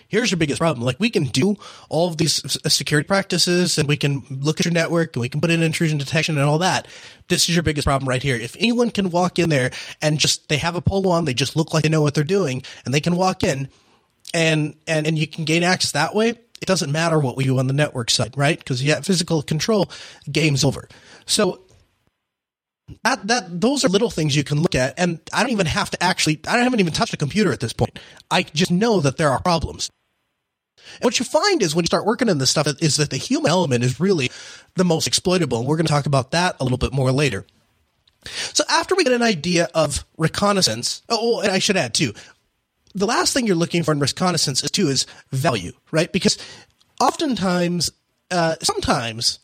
"Here's 0.07 0.31
your 0.31 0.37
biggest 0.37 0.59
problem. 0.59 0.85
Like 0.85 0.99
we 0.99 1.09
can 1.09 1.25
do 1.25 1.55
all 1.89 2.07
of 2.07 2.17
these 2.17 2.41
security 2.67 3.07
practices 3.07 3.77
and 3.77 3.87
we 3.87 3.97
can 3.97 4.23
look 4.29 4.59
at 4.59 4.65
your 4.65 4.73
network 4.73 5.15
and 5.15 5.21
we 5.21 5.29
can 5.29 5.41
put 5.41 5.51
in 5.51 5.61
intrusion 5.61 5.97
detection 5.97 6.37
and 6.37 6.45
all 6.45 6.59
that. 6.59 6.87
This 7.27 7.49
is 7.49 7.55
your 7.55 7.63
biggest 7.63 7.85
problem 7.85 8.07
right 8.07 8.23
here. 8.23 8.35
If 8.35 8.55
anyone 8.59 8.91
can 8.91 9.09
walk 9.09 9.39
in 9.39 9.49
there 9.49 9.71
and 10.01 10.19
just 10.19 10.49
they 10.49 10.57
have 10.57 10.75
a 10.75 10.81
polo 10.81 11.09
on, 11.09 11.25
they 11.25 11.33
just 11.33 11.55
look 11.55 11.73
like 11.73 11.83
they 11.83 11.89
know 11.89 12.01
what 12.01 12.13
they're 12.13 12.23
doing, 12.23 12.63
and 12.85 12.93
they 12.93 13.01
can 13.01 13.15
walk 13.15 13.43
in 13.43 13.69
and 14.33 14.75
and 14.87 15.07
and 15.07 15.17
you 15.17 15.27
can 15.27 15.45
gain 15.45 15.63
access 15.63 15.91
that 15.91 16.15
way." 16.15 16.29
It 16.59 16.65
doesn't 16.65 16.91
matter 16.91 17.19
what 17.19 17.37
we 17.37 17.43
do 17.43 17.59
on 17.59 17.67
the 17.67 17.73
network 17.73 18.09
side, 18.09 18.33
right? 18.35 18.57
Because 18.57 18.81
you 18.81 18.91
have 18.93 19.05
physical 19.05 19.43
control, 19.43 19.91
game's 20.31 20.63
over. 20.63 20.89
So 21.27 21.61
that 23.03 23.27
that 23.27 23.61
those 23.61 23.83
are 23.83 23.89
little 23.89 24.09
things 24.09 24.35
you 24.35 24.43
can 24.43 24.61
look 24.61 24.73
at, 24.73 24.93
and 24.97 25.19
I 25.33 25.43
don't 25.43 25.51
even 25.51 25.65
have 25.65 25.89
to 25.91 26.01
actually. 26.03 26.39
I 26.47 26.57
haven't 26.59 26.79
even 26.79 26.93
touched 26.93 27.13
a 27.13 27.17
computer 27.17 27.51
at 27.51 27.59
this 27.59 27.73
point. 27.73 27.99
I 28.31 28.43
just 28.43 28.71
know 28.71 29.01
that 29.01 29.17
there 29.17 29.29
are 29.29 29.41
problems. 29.41 29.89
And 30.95 31.03
what 31.03 31.19
you 31.19 31.25
find 31.25 31.61
is 31.61 31.75
when 31.75 31.83
you 31.83 31.87
start 31.87 32.05
working 32.05 32.29
in 32.29 32.37
this 32.37 32.49
stuff 32.49 32.67
is 32.81 32.97
that 32.97 33.09
the 33.09 33.17
human 33.17 33.49
element 33.49 33.83
is 33.83 33.99
really 33.99 34.31
the 34.75 34.85
most 34.85 35.07
exploitable. 35.07 35.59
And 35.59 35.67
we're 35.67 35.77
going 35.77 35.87
to 35.87 35.93
talk 35.93 36.05
about 36.05 36.31
that 36.31 36.55
a 36.59 36.63
little 36.63 36.77
bit 36.77 36.93
more 36.93 37.11
later. 37.11 37.45
So 38.25 38.63
after 38.69 38.95
we 38.95 39.03
get 39.03 39.13
an 39.13 39.21
idea 39.21 39.69
of 39.73 40.05
reconnaissance, 40.17 41.01
oh, 41.09 41.39
and 41.41 41.51
I 41.51 41.59
should 41.59 41.77
add 41.77 41.93
too, 41.93 42.13
the 42.93 43.05
last 43.05 43.33
thing 43.33 43.45
you're 43.47 43.55
looking 43.55 43.83
for 43.83 43.91
in 43.91 43.99
reconnaissance 43.99 44.63
is 44.63 44.71
too 44.71 44.87
is 44.87 45.05
value, 45.31 45.73
right? 45.91 46.11
Because 46.11 46.37
oftentimes, 46.99 47.91
uh, 48.31 48.55
sometimes 48.61 49.39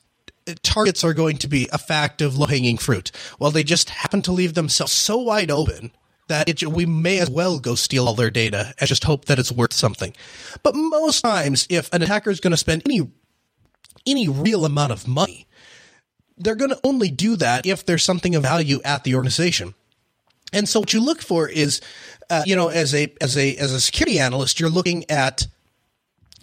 targets 0.62 1.04
are 1.04 1.14
going 1.14 1.38
to 1.38 1.48
be 1.48 1.70
a 1.72 1.78
fact 1.78 2.22
of 2.22 2.38
low 2.38 2.48
hanging 2.48 2.78
fruit. 2.78 3.12
Well, 3.40 3.52
they 3.52 3.64
just 3.64 3.90
happen 3.90 4.22
to 4.24 4.32
leave 4.32 4.54
themselves 4.54 4.92
so 4.92 5.18
wide 5.18 5.52
open 5.52 5.92
that 6.28 6.50
it, 6.50 6.64
we 6.68 6.86
may 6.86 7.20
as 7.20 7.30
well 7.30 7.60
go 7.60 7.76
steal 7.76 8.08
all 8.08 8.16
their 8.16 8.32
data 8.32 8.74
and 8.80 8.88
just 8.88 9.04
hope 9.04 9.26
that 9.26 9.40
it's 9.40 9.52
worth 9.52 9.74
something. 9.74 10.14
But 10.62 10.76
most 10.76 11.22
times, 11.22 11.68
if 11.70 11.92
an 11.94 12.02
attacker 12.02 12.30
is 12.30 12.40
going 12.40 12.52
to 12.52 12.58
spend 12.58 12.84
any 12.86 13.10
any 14.06 14.28
real 14.28 14.66
amount 14.66 14.92
of 14.92 15.08
money, 15.08 15.48
they're 16.38 16.56
going 16.56 16.72
to 16.72 16.80
only 16.84 17.10
do 17.10 17.36
that 17.38 17.66
if 17.66 17.86
there's 17.86 18.04
something 18.04 18.36
of 18.36 18.44
value 18.44 18.82
at 18.84 19.04
the 19.04 19.16
organization. 19.16 19.74
And 20.52 20.70
so, 20.70 20.82
what 20.82 20.94
you 20.94 21.02
look 21.02 21.22
for 21.22 21.50
is, 21.50 21.82
uh, 22.30 22.44
you 22.46 22.56
know, 22.56 22.70
as 22.70 22.94
a 22.94 23.14
as 23.22 23.38
a 23.38 23.56
as 23.58 23.72
a 23.72 23.82
security 23.82 24.20
analyst, 24.20 24.60
you're 24.60 24.70
looking 24.70 25.10
at 25.10 25.48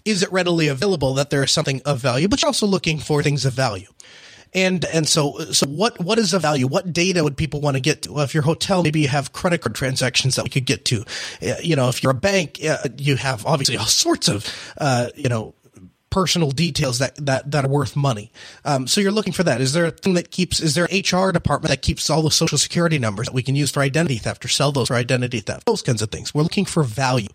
is 0.05 0.23
it 0.23 0.33
readily 0.33 0.69
available 0.69 1.15
that 1.15 1.31
there 1.31 1.43
is 1.43 1.51
something 1.51 1.83
of 1.85 2.01
value, 2.01 2.29
but 2.29 2.43
you're 2.43 2.49
also 2.49 2.67
looking 2.67 2.99
for 2.99 3.23
things 3.23 3.45
of 3.45 3.53
value. 3.53 3.89
And 4.53 4.85
and 4.87 5.09
so 5.09 5.39
so 5.53 5.67
what 5.67 6.01
what 6.01 6.19
is 6.19 6.33
the 6.33 6.39
value? 6.39 6.67
What 6.67 6.93
data 6.93 7.23
would 7.23 7.37
people 7.37 7.61
want 7.61 7.77
to 7.77 7.81
get 7.81 8.03
to? 8.03 8.13
Well, 8.13 8.25
if 8.25 8.35
you're 8.35 8.43
hotel, 8.43 8.83
maybe 8.83 9.01
you 9.01 9.09
have 9.09 9.33
credit 9.33 9.61
card 9.61 9.75
transactions 9.75 10.37
that 10.37 10.45
we 10.45 10.51
could 10.51 10.67
get 10.67 10.85
to. 10.87 11.05
Uh, 11.43 11.55
you 11.63 11.77
know, 11.77 11.89
if 11.89 12.03
you're 12.03 12.13
a 12.13 12.15
bank, 12.15 12.59
uh, 12.65 12.79
you 12.97 13.17
have 13.17 13.47
obviously 13.47 13.77
all 13.77 13.87
sorts 13.87 14.29
of 14.29 14.47
uh, 14.79 15.09
you 15.15 15.29
know 15.29 15.55
personal 16.11 16.51
details 16.51 16.99
that, 16.99 17.15
that, 17.25 17.51
that 17.51 17.65
are 17.65 17.69
worth 17.69 17.97
money. 17.97 18.33
Um, 18.65 18.87
so 18.87 19.01
you're 19.01 19.13
looking 19.13 19.33
for 19.33 19.45
that. 19.45 19.61
Is 19.61 19.73
there 19.73 19.87
a 19.87 19.91
thing 19.91 20.15
that 20.15 20.31
keeps, 20.31 20.61
is 20.61 20.75
there 20.75 20.89
an 20.91 20.99
HR 20.99 21.31
department 21.31 21.71
that 21.71 21.83
keeps 21.83 22.11
all 22.11 22.23
the 22.23 22.31
social 22.31 22.59
security 22.59 22.99
numbers 22.99 23.27
that 23.27 23.35
we 23.35 23.43
can 23.43 23.55
use 23.55 23.71
for 23.71 23.81
identity 23.81 24.17
theft 24.17 24.45
or 24.45 24.49
sell 24.49 24.73
those 24.73 24.89
for 24.89 24.95
identity 24.95 25.41
theft? 25.41 25.67
Those 25.67 25.83
kinds 25.83 26.03
of 26.03 26.11
things. 26.11 26.35
We're 26.35 26.43
looking 26.43 26.65
for 26.65 26.83
value. 26.83 27.29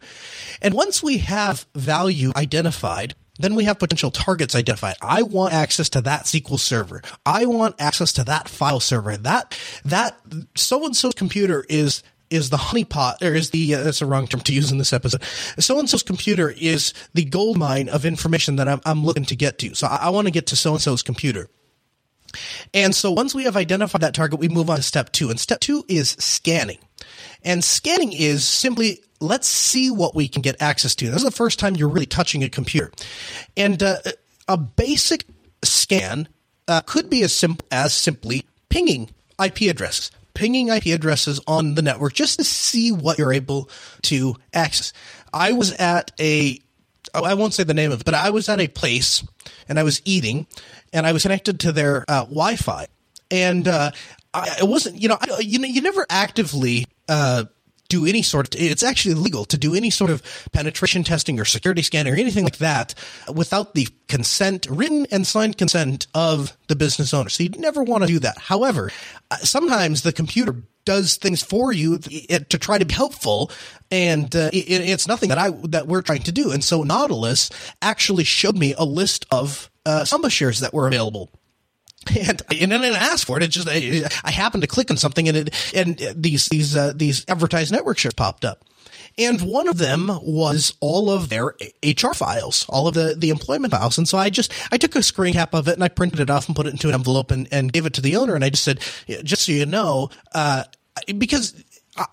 And 0.61 0.73
once 0.73 1.01
we 1.01 1.19
have 1.19 1.65
value 1.73 2.33
identified, 2.35 3.15
then 3.37 3.55
we 3.55 3.65
have 3.65 3.79
potential 3.79 4.11
targets 4.11 4.55
identified. 4.55 4.95
I 5.01 5.23
want 5.23 5.53
access 5.53 5.89
to 5.89 6.01
that 6.01 6.23
SQL 6.23 6.59
server. 6.59 7.01
I 7.25 7.45
want 7.45 7.75
access 7.79 8.13
to 8.13 8.23
that 8.25 8.47
file 8.47 8.79
server. 8.79 9.17
That, 9.17 9.57
that 9.83 10.17
so 10.55 10.85
and 10.85 10.95
so's 10.95 11.13
computer 11.13 11.65
is 11.69 12.03
is 12.31 12.49
the 12.49 12.57
honeypot, 12.57 13.21
or 13.21 13.35
is 13.35 13.51
the, 13.51 13.75
uh, 13.75 13.83
that's 13.83 14.01
a 14.01 14.05
wrong 14.05 14.27
term 14.27 14.41
to 14.41 14.51
use 14.51 14.71
in 14.71 14.79
this 14.79 14.93
episode. 14.93 15.21
So 15.59 15.79
and 15.79 15.87
so's 15.87 16.01
computer 16.01 16.49
is 16.49 16.91
the 17.13 17.23
gold 17.23 17.55
mine 17.55 17.87
of 17.87 18.03
information 18.03 18.55
that 18.55 18.67
I'm, 18.67 18.81
I'm 18.83 19.05
looking 19.05 19.25
to 19.25 19.35
get 19.35 19.59
to. 19.59 19.75
So 19.75 19.85
I, 19.87 19.97
I 20.01 20.09
want 20.09 20.25
to 20.25 20.31
get 20.31 20.47
to 20.47 20.55
so 20.55 20.73
and 20.73 20.81
so's 20.81 21.03
computer. 21.03 21.49
And 22.73 22.95
so 22.95 23.11
once 23.11 23.35
we 23.35 23.43
have 23.43 23.55
identified 23.55 24.01
that 24.01 24.13
target, 24.13 24.39
we 24.39 24.49
move 24.49 24.69
on 24.69 24.77
to 24.77 24.83
step 24.83 25.11
two. 25.11 25.29
And 25.29 25.39
step 25.39 25.59
two 25.59 25.85
is 25.87 26.09
scanning. 26.19 26.79
And 27.43 27.63
scanning 27.63 28.11
is 28.11 28.43
simply 28.43 29.03
let's 29.25 29.47
see 29.47 29.89
what 29.89 30.15
we 30.15 30.27
can 30.27 30.41
get 30.41 30.61
access 30.61 30.95
to. 30.95 31.05
This 31.05 31.17
is 31.17 31.23
the 31.23 31.31
first 31.31 31.59
time 31.59 31.75
you're 31.75 31.89
really 31.89 32.05
touching 32.05 32.43
a 32.43 32.49
computer. 32.49 32.91
And 33.57 33.81
uh, 33.81 33.97
a 34.47 34.57
basic 34.57 35.25
scan 35.63 36.27
uh, 36.67 36.81
could 36.81 37.09
be 37.09 37.23
as 37.23 37.33
simple 37.33 37.65
as 37.71 37.93
simply 37.93 38.45
pinging 38.69 39.09
IP 39.43 39.63
addresses 39.63 40.11
pinging 40.35 40.67
IP 40.67 40.87
addresses 40.87 41.39
on 41.47 41.73
the 41.73 41.81
network 41.81 42.13
just 42.13 42.37
to 42.37 42.43
see 42.43 42.91
what 42.91 43.17
you're 43.17 43.33
able 43.33 43.69
to 44.03 44.35
access. 44.53 44.93
I 45.33 45.53
was 45.53 45.71
at 45.73 46.11
a, 46.19 46.59
I 47.15 47.33
won't 47.33 47.55
say 47.55 47.63
the 47.63 47.73
name 47.73 47.91
of 47.91 48.01
it, 48.01 48.05
but 48.05 48.13
I 48.13 48.29
was 48.29 48.47
at 48.47 48.59
a 48.59 48.67
place 48.67 49.23
and 49.67 49.79
I 49.79 49.83
was 49.83 50.01
eating 50.05 50.45
and 50.93 51.07
I 51.07 51.13
was 51.13 51.23
connected 51.23 51.61
to 51.61 51.71
their 51.71 52.05
uh, 52.07 52.25
Wi-Fi 52.25 52.85
and 53.31 53.67
uh, 53.67 53.91
I, 54.33 54.57
it 54.59 54.67
wasn't, 54.67 55.01
you 55.01 55.09
know, 55.09 55.17
I, 55.19 55.39
you 55.39 55.57
know, 55.57 55.67
you 55.67 55.81
never 55.81 56.05
actively 56.09 56.85
uh, 57.09 57.45
do 57.95 58.05
any 58.05 58.21
sort 58.21 58.53
of, 58.53 58.61
it's 58.61 58.83
actually 58.83 59.13
illegal 59.13 59.45
to 59.45 59.57
do 59.57 59.75
any 59.75 59.89
sort 59.89 60.11
of 60.11 60.21
penetration 60.51 61.03
testing 61.03 61.39
or 61.39 61.45
security 61.45 61.81
scan 61.81 62.07
or 62.07 62.15
anything 62.15 62.43
like 62.43 62.57
that 62.57 62.93
without 63.33 63.73
the 63.73 63.87
consent, 64.07 64.67
written 64.69 65.05
and 65.11 65.25
signed 65.25 65.57
consent 65.57 66.07
of 66.13 66.55
the 66.67 66.75
business 66.75 67.13
owner. 67.13 67.29
So 67.29 67.43
you'd 67.43 67.59
never 67.59 67.83
want 67.83 68.03
to 68.03 68.07
do 68.07 68.19
that. 68.19 68.37
However, 68.37 68.91
uh, 69.31 69.37
sometimes 69.37 70.01
the 70.01 70.13
computer 70.13 70.63
does 70.85 71.17
things 71.17 71.41
for 71.41 71.73
you 71.73 71.97
to 71.97 72.59
try 72.59 72.77
to 72.77 72.85
be 72.85 72.93
helpful, 72.93 73.49
and 73.89 74.35
uh, 74.35 74.51
it, 74.53 74.69
it's 74.69 75.07
nothing 75.07 75.29
that 75.29 75.39
I 75.39 75.49
that 75.69 75.87
we're 75.87 76.03
trying 76.03 76.21
to 76.23 76.31
do. 76.31 76.51
And 76.51 76.63
so 76.63 76.83
Nautilus 76.83 77.49
actually 77.81 78.23
showed 78.23 78.55
me 78.55 78.75
a 78.77 78.85
list 78.85 79.25
of 79.31 79.71
uh, 79.85 80.05
Samba 80.05 80.29
shares 80.29 80.59
that 80.59 80.73
were 80.75 80.87
available. 80.87 81.31
And, 82.07 82.41
and 82.51 82.73
I 82.73 82.77
didn't 82.77 83.01
ask 83.01 83.25
for 83.25 83.37
it. 83.37 83.43
It 83.43 83.49
just 83.49 83.67
I, 83.69 84.03
I 84.23 84.31
happened 84.31 84.61
to 84.61 84.67
click 84.67 84.89
on 84.89 84.97
something, 84.97 85.27
and 85.27 85.37
it 85.37 85.73
and 85.75 85.97
these 86.15 86.47
these 86.47 86.75
uh, 86.75 86.93
these 86.95 87.25
advertised 87.27 87.71
network 87.71 87.97
shares 87.97 88.13
popped 88.13 88.45
up. 88.45 88.63
And 89.17 89.41
one 89.41 89.67
of 89.67 89.77
them 89.77 90.11
was 90.23 90.75
all 90.81 91.09
of 91.09 91.29
their 91.29 91.55
HR 91.83 92.13
files, 92.13 92.65
all 92.67 92.87
of 92.87 92.95
the, 92.95 93.15
the 93.17 93.29
employment 93.29 93.71
files. 93.71 93.97
And 93.97 94.07
so 94.07 94.17
I 94.17 94.29
just, 94.29 94.51
I 94.71 94.77
took 94.77 94.95
a 94.95 95.03
screen 95.03 95.33
cap 95.33 95.53
of 95.53 95.67
it 95.67 95.75
and 95.75 95.83
I 95.83 95.87
printed 95.87 96.19
it 96.19 96.29
off 96.29 96.47
and 96.47 96.55
put 96.55 96.67
it 96.67 96.71
into 96.71 96.89
an 96.89 96.95
envelope 96.95 97.31
and, 97.31 97.47
and 97.51 97.71
gave 97.71 97.85
it 97.85 97.93
to 97.93 98.01
the 98.01 98.17
owner. 98.17 98.35
And 98.35 98.43
I 98.43 98.49
just 98.49 98.65
said, 98.65 98.81
just 99.23 99.45
so 99.45 99.53
you 99.53 99.65
know, 99.65 100.09
uh, 100.33 100.63
because 101.17 101.53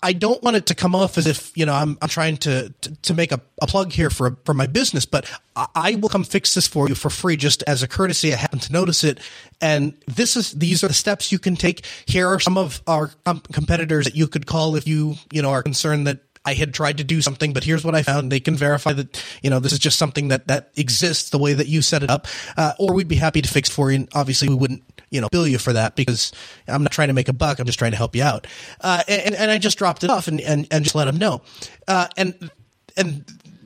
I 0.01 0.13
don't 0.13 0.41
want 0.41 0.55
it 0.55 0.67
to 0.67 0.75
come 0.75 0.95
off 0.95 1.17
as 1.17 1.27
if 1.27 1.51
you 1.57 1.65
know 1.65 1.73
I'm 1.73 1.97
I'm 2.01 2.07
trying 2.07 2.37
to 2.37 2.69
to, 2.69 2.95
to 3.01 3.13
make 3.13 3.31
a, 3.33 3.41
a 3.61 3.67
plug 3.67 3.91
here 3.91 4.09
for 4.09 4.37
for 4.45 4.53
my 4.53 4.65
business, 4.65 5.05
but 5.05 5.29
I 5.75 5.95
will 5.95 6.09
come 6.09 6.23
fix 6.23 6.53
this 6.53 6.67
for 6.67 6.87
you 6.87 6.95
for 6.95 7.09
free 7.09 7.35
just 7.35 7.63
as 7.63 7.83
a 7.83 7.87
courtesy. 7.87 8.33
I 8.33 8.37
happen 8.37 8.59
to 8.59 8.71
notice 8.71 9.03
it, 9.03 9.19
and 9.59 9.93
this 10.07 10.37
is 10.37 10.51
these 10.51 10.83
are 10.83 10.87
the 10.87 10.93
steps 10.93 11.31
you 11.31 11.39
can 11.39 11.57
take. 11.57 11.85
Here 12.05 12.27
are 12.27 12.39
some 12.39 12.57
of 12.57 12.81
our 12.87 13.11
competitors 13.51 14.05
that 14.05 14.15
you 14.15 14.27
could 14.27 14.45
call 14.45 14.77
if 14.77 14.87
you 14.87 15.15
you 15.31 15.41
know 15.41 15.49
are 15.49 15.63
concerned 15.63 16.07
that 16.07 16.19
I 16.45 16.53
had 16.53 16.73
tried 16.73 16.97
to 16.97 17.03
do 17.03 17.21
something, 17.21 17.53
but 17.53 17.63
here's 17.63 17.85
what 17.85 17.95
I 17.95 18.03
found. 18.03 18.31
They 18.31 18.41
can 18.41 18.55
verify 18.55 18.91
that, 18.93 19.23
you 19.41 19.49
know, 19.49 19.59
this 19.59 19.71
is 19.71 19.79
just 19.79 19.97
something 19.97 20.27
that, 20.27 20.47
that 20.47 20.71
exists 20.75 21.29
the 21.29 21.37
way 21.37 21.53
that 21.53 21.67
you 21.67 21.81
set 21.81 22.03
it 22.03 22.09
up. 22.09 22.27
Uh, 22.57 22.73
or 22.79 22.93
we'd 22.93 23.07
be 23.07 23.15
happy 23.15 23.41
to 23.41 23.47
fix 23.47 23.69
for 23.69 23.91
you. 23.91 23.99
And 23.99 24.09
obviously 24.13 24.49
we 24.49 24.55
wouldn't, 24.55 24.83
you 25.13 25.21
know, 25.21 25.29
bill 25.29 25.47
you 25.47 25.59
for 25.59 25.73
that 25.73 25.95
because 25.95 26.31
I'm 26.67 26.83
not 26.83 26.91
trying 26.91 27.09
to 27.09 27.13
make 27.13 27.29
a 27.29 27.33
buck. 27.33 27.59
I'm 27.59 27.65
just 27.67 27.77
trying 27.77 27.91
to 27.91 27.97
help 27.97 28.15
you 28.15 28.23
out. 28.23 28.47
Uh, 28.81 29.03
and, 29.07 29.35
and 29.35 29.51
I 29.51 29.59
just 29.59 29.77
dropped 29.77 30.03
it 30.03 30.09
off 30.09 30.27
and, 30.27 30.41
and, 30.41 30.67
and 30.71 30.83
just 30.83 30.95
let 30.95 31.05
them 31.05 31.17
know. 31.17 31.41
Uh, 31.87 32.07
and, 32.17 32.51
and, 32.97 33.23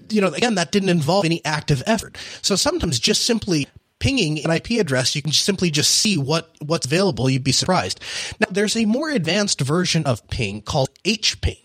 you 0.09 0.19
know, 0.19 0.27
again, 0.27 0.55
that 0.55 0.71
didn't 0.73 0.89
involve 0.89 1.23
any 1.23 1.43
active 1.45 1.81
effort. 1.85 2.17
So 2.41 2.57
sometimes 2.57 2.99
just 2.99 3.23
simply 3.23 3.67
pinging 3.99 4.43
an 4.43 4.51
IP 4.51 4.71
address, 4.71 5.15
you 5.15 5.21
can 5.21 5.31
simply 5.31 5.71
just 5.71 5.91
see 5.91 6.17
what, 6.17 6.53
what's 6.59 6.85
available. 6.85 7.29
You'd 7.29 7.45
be 7.45 7.53
surprised. 7.53 8.01
Now, 8.39 8.47
there's 8.51 8.75
a 8.75 8.85
more 8.85 9.09
advanced 9.09 9.61
version 9.61 10.05
of 10.05 10.27
ping 10.27 10.61
called 10.61 10.89
HPing. 11.05 11.63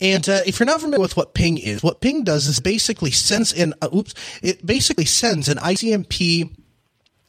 And 0.00 0.28
uh, 0.28 0.40
if 0.46 0.60
you're 0.60 0.66
not 0.66 0.80
familiar 0.80 1.00
with 1.00 1.16
what 1.16 1.34
ping 1.34 1.58
is, 1.58 1.82
what 1.82 2.00
ping 2.00 2.22
does 2.22 2.46
is 2.46 2.60
basically 2.60 3.10
sends 3.10 3.52
an 3.52 3.74
uh, 3.82 3.88
oops, 3.92 4.14
it 4.42 4.64
basically 4.64 5.04
sends 5.04 5.48
an 5.48 5.58
ICMP 5.58 6.56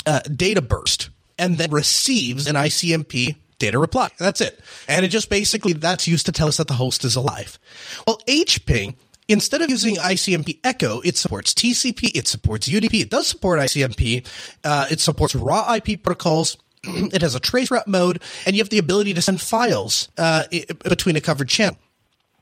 uh, 0.06 0.20
data 0.20 0.62
burst 0.62 1.10
and 1.40 1.58
then 1.58 1.72
receives 1.72 2.46
an 2.46 2.56
ICMP 2.56 3.36
data 3.58 3.80
reply. 3.80 4.10
That's 4.18 4.42
it. 4.42 4.60
And 4.88 5.06
it 5.06 5.10
just 5.10 5.30
basically, 5.30 5.74
that's 5.74 6.08
used 6.08 6.26
to 6.28 6.32
tell 6.32 6.48
us 6.48 6.58
that 6.58 6.68
the 6.68 6.76
host 6.76 7.04
is 7.06 7.16
alive. 7.16 7.58
Well, 8.06 8.20
HPing, 8.28 8.96
instead 9.28 9.62
of 9.62 9.70
using 9.70 9.96
ICMP 9.96 10.60
Echo, 10.64 11.02
it 11.02 11.18
supports 11.18 11.54
TCP, 11.54 12.16
it 12.16 12.28
supports 12.28 12.68
UDP, 12.68 13.02
it 13.02 13.10
does 13.10 13.28
support 13.28 13.60
ICMP, 13.60 14.26
uh, 14.64 14.88
it 14.92 15.00
supports 15.00 15.36
raw 15.36 15.74
IP 15.76 16.02
protocols, 16.04 16.58
it 16.84 17.22
has 17.22 17.36
a 17.36 17.40
traceroute 17.40 17.88
mode, 17.88 18.22
and 18.46 18.56
you 18.56 18.62
have 18.62 18.70
the 18.70 18.78
ability 18.78 19.14
to 19.14 19.22
send 19.22 19.42
files 19.42 20.10
uh, 20.18 20.44
between 20.84 21.16
a 21.16 21.22
covert 21.22 21.50
channel. 21.50 21.78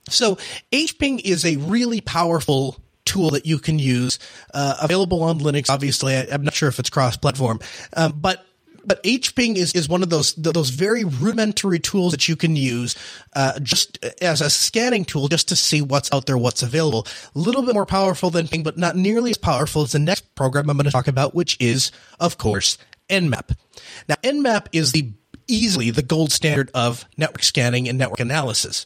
So 0.09 0.37
HPing 0.71 1.21
is 1.23 1.43
a 1.43 1.57
really 1.57 1.99
powerful 1.99 2.77
tool 3.03 3.31
that 3.31 3.45
you 3.45 3.57
can 3.57 3.79
use, 3.79 4.19
uh, 4.53 4.75
available 4.81 5.23
on 5.23 5.39
Linux. 5.39 5.69
Obviously, 5.69 6.15
I, 6.15 6.27
am 6.29 6.43
not 6.43 6.53
sure 6.53 6.69
if 6.69 6.77
it's 6.77 6.89
cross-platform, 6.89 7.59
um, 7.95 8.13
but 8.15 8.45
but 8.87 9.03
HPing 9.03 9.55
is, 9.55 9.73
is 9.73 9.89
one 9.89 10.01
of 10.01 10.09
those 10.09 10.33
those 10.35 10.69
very 10.69 11.03
rudimentary 11.03 11.79
tools 11.79 12.13
that 12.13 12.27
you 12.27 12.35
can 12.35 12.55
use 12.55 12.95
uh, 13.35 13.59
just 13.59 14.03
as 14.21 14.41
a 14.41 14.49
scanning 14.49 15.05
tool, 15.05 15.27
just 15.27 15.49
to 15.49 15.55
see 15.55 15.81
what's 15.81 16.11
out 16.13 16.25
there, 16.25 16.37
what's 16.37 16.63
available. 16.63 17.05
A 17.35 17.39
little 17.39 17.61
bit 17.61 17.73
more 17.73 17.85
powerful 17.85 18.29
than 18.29 18.47
Ping, 18.47 18.63
but 18.63 18.77
not 18.77 18.95
nearly 18.95 19.29
as 19.31 19.37
powerful 19.37 19.83
as 19.83 19.91
the 19.91 19.99
next 19.99 20.33
program 20.35 20.69
I'm 20.69 20.77
going 20.77 20.85
to 20.85 20.91
talk 20.91 21.07
about, 21.07 21.35
which 21.35 21.57
is, 21.59 21.91
of 22.19 22.37
course, 22.37 22.77
Nmap. 23.09 23.55
Now, 24.07 24.15
Nmap 24.23 24.67
is 24.71 24.93
the 24.93 25.11
easily 25.47 25.91
the 25.91 26.01
gold 26.01 26.31
standard 26.31 26.71
of 26.73 27.05
network 27.17 27.43
scanning 27.43 27.87
and 27.87 27.97
network 27.97 28.19
analysis. 28.19 28.85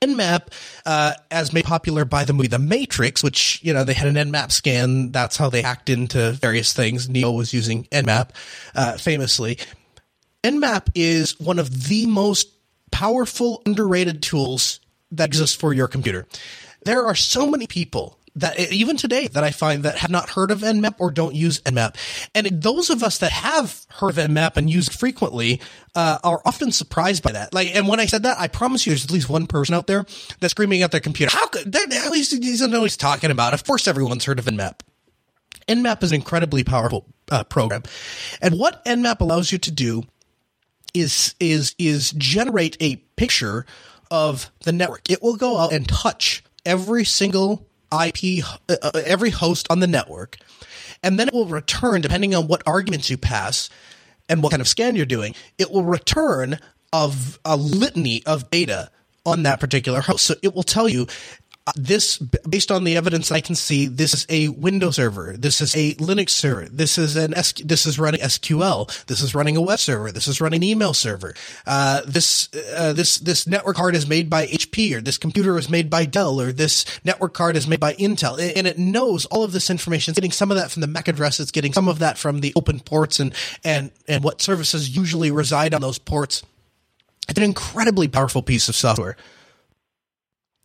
Nmap, 0.00 0.48
uh, 0.86 1.14
as 1.30 1.52
made 1.52 1.64
popular 1.64 2.04
by 2.04 2.24
the 2.24 2.32
movie 2.32 2.48
The 2.48 2.58
Matrix, 2.58 3.22
which, 3.22 3.60
you 3.62 3.72
know, 3.72 3.84
they 3.84 3.94
had 3.94 4.14
an 4.14 4.32
Nmap 4.32 4.52
scan. 4.52 5.12
That's 5.12 5.36
how 5.36 5.50
they 5.50 5.62
hacked 5.62 5.90
into 5.90 6.32
various 6.32 6.72
things. 6.72 7.08
Neo 7.08 7.30
was 7.30 7.52
using 7.52 7.84
Nmap, 7.84 8.30
uh, 8.74 8.96
famously. 8.96 9.58
Nmap 10.42 10.90
is 10.94 11.38
one 11.40 11.58
of 11.58 11.88
the 11.88 12.06
most 12.06 12.48
powerful, 12.90 13.62
underrated 13.66 14.22
tools 14.22 14.80
that 15.10 15.26
exists 15.26 15.56
for 15.56 15.72
your 15.72 15.88
computer. 15.88 16.26
There 16.84 17.06
are 17.06 17.14
so 17.14 17.50
many 17.50 17.66
people 17.66 18.18
that 18.36 18.58
even 18.58 18.96
today 18.96 19.28
that 19.28 19.44
I 19.44 19.50
find 19.50 19.84
that 19.84 19.98
have 19.98 20.10
not 20.10 20.30
heard 20.30 20.50
of 20.50 20.60
Nmap 20.60 20.96
or 20.98 21.10
don't 21.10 21.34
use 21.34 21.60
Nmap. 21.60 21.96
And 22.34 22.46
those 22.46 22.90
of 22.90 23.02
us 23.02 23.18
that 23.18 23.30
have 23.32 23.86
heard 23.88 24.10
of 24.10 24.16
Nmap 24.16 24.56
and 24.56 24.68
use 24.68 24.88
it 24.88 24.94
frequently, 24.94 25.60
uh, 25.94 26.18
are 26.24 26.42
often 26.44 26.72
surprised 26.72 27.22
by 27.22 27.32
that. 27.32 27.54
Like, 27.54 27.74
and 27.74 27.86
when 27.86 28.00
I 28.00 28.06
said 28.06 28.24
that, 28.24 28.38
I 28.38 28.48
promise 28.48 28.86
you 28.86 28.90
there's 28.90 29.04
at 29.04 29.10
least 29.10 29.28
one 29.28 29.46
person 29.46 29.74
out 29.74 29.86
there 29.86 30.04
that's 30.40 30.50
screaming 30.50 30.82
at 30.82 30.90
their 30.90 31.00
computer. 31.00 31.30
How 31.36 31.46
could, 31.46 31.74
at 31.74 32.10
least 32.10 32.32
he 32.32 32.40
doesn't 32.40 32.70
know 32.70 32.80
what 32.80 32.86
he's 32.86 32.96
talking 32.96 33.30
about. 33.30 33.54
Of 33.54 33.64
course 33.64 33.86
everyone's 33.86 34.24
heard 34.24 34.38
of 34.38 34.46
Nmap. 34.46 34.80
Nmap 35.68 36.02
is 36.02 36.10
an 36.10 36.16
incredibly 36.16 36.64
powerful 36.64 37.06
uh, 37.30 37.44
program. 37.44 37.84
And 38.42 38.58
what 38.58 38.84
Nmap 38.84 39.20
allows 39.20 39.52
you 39.52 39.58
to 39.58 39.70
do 39.70 40.02
is, 40.92 41.34
is, 41.40 41.74
is 41.78 42.12
generate 42.12 42.76
a 42.80 42.96
picture 43.16 43.64
of 44.10 44.50
the 44.60 44.72
network. 44.72 45.08
It 45.10 45.22
will 45.22 45.36
go 45.36 45.58
out 45.58 45.72
and 45.72 45.88
touch 45.88 46.42
every 46.66 47.04
single 47.04 47.66
IP, 48.06 48.44
uh, 48.68 48.76
uh, 48.82 48.90
every 49.04 49.30
host 49.30 49.66
on 49.70 49.80
the 49.80 49.86
network, 49.86 50.38
and 51.02 51.18
then 51.18 51.28
it 51.28 51.34
will 51.34 51.46
return, 51.46 52.00
depending 52.00 52.34
on 52.34 52.46
what 52.46 52.62
arguments 52.66 53.10
you 53.10 53.16
pass 53.16 53.70
and 54.28 54.42
what 54.42 54.50
kind 54.50 54.60
of 54.60 54.68
scan 54.68 54.96
you're 54.96 55.06
doing, 55.06 55.34
it 55.58 55.70
will 55.70 55.84
return 55.84 56.58
of 56.92 57.38
a 57.44 57.56
litany 57.56 58.24
of 58.24 58.50
data 58.50 58.90
on 59.26 59.42
that 59.42 59.60
particular 59.60 60.00
host. 60.00 60.24
So 60.24 60.34
it 60.42 60.54
will 60.54 60.62
tell 60.62 60.88
you 60.88 61.06
this 61.76 62.18
based 62.18 62.70
on 62.70 62.84
the 62.84 62.96
evidence 62.96 63.32
I 63.32 63.40
can 63.40 63.54
see, 63.54 63.86
this 63.86 64.12
is 64.12 64.26
a 64.28 64.48
Windows 64.48 64.96
server. 64.96 65.34
This 65.36 65.62
is 65.62 65.74
a 65.74 65.94
Linux 65.94 66.30
server. 66.30 66.66
This 66.66 66.98
is 66.98 67.16
an 67.16 67.32
S, 67.34 67.54
this 67.54 67.86
is 67.86 67.98
running 67.98 68.20
SQL. 68.20 69.06
This 69.06 69.22
is 69.22 69.34
running 69.34 69.56
a 69.56 69.62
web 69.62 69.78
server. 69.78 70.12
This 70.12 70.28
is 70.28 70.42
running 70.42 70.58
an 70.58 70.62
email 70.62 70.92
server. 70.92 71.34
Uh, 71.66 72.02
this, 72.06 72.50
uh, 72.76 72.92
this, 72.92 73.18
this 73.18 73.46
network 73.46 73.76
card 73.76 73.94
is 73.94 74.06
made 74.06 74.28
by 74.28 74.46
HP 74.46 74.94
or 74.94 75.00
this 75.00 75.16
computer 75.16 75.56
is 75.56 75.70
made 75.70 75.88
by 75.88 76.04
Dell 76.04 76.38
or 76.38 76.52
this 76.52 76.84
network 77.02 77.32
card 77.32 77.56
is 77.56 77.66
made 77.66 77.80
by 77.80 77.94
Intel. 77.94 78.38
And 78.54 78.66
it 78.66 78.78
knows 78.78 79.24
all 79.26 79.42
of 79.42 79.52
this 79.52 79.70
information. 79.70 80.12
It's 80.12 80.18
getting 80.18 80.32
some 80.32 80.50
of 80.50 80.58
that 80.58 80.70
from 80.70 80.82
the 80.82 80.86
MAC 80.86 81.08
address. 81.08 81.40
It's 81.40 81.50
getting 81.50 81.72
some 81.72 81.88
of 81.88 81.98
that 82.00 82.18
from 82.18 82.40
the 82.40 82.52
open 82.56 82.80
ports 82.80 83.20
and, 83.20 83.32
and, 83.64 83.90
and 84.06 84.22
what 84.22 84.42
services 84.42 84.94
usually 84.94 85.30
reside 85.30 85.72
on 85.72 85.80
those 85.80 85.98
ports. 85.98 86.42
It's 87.26 87.38
an 87.38 87.44
incredibly 87.44 88.06
powerful 88.06 88.42
piece 88.42 88.68
of 88.68 88.76
software 88.76 89.16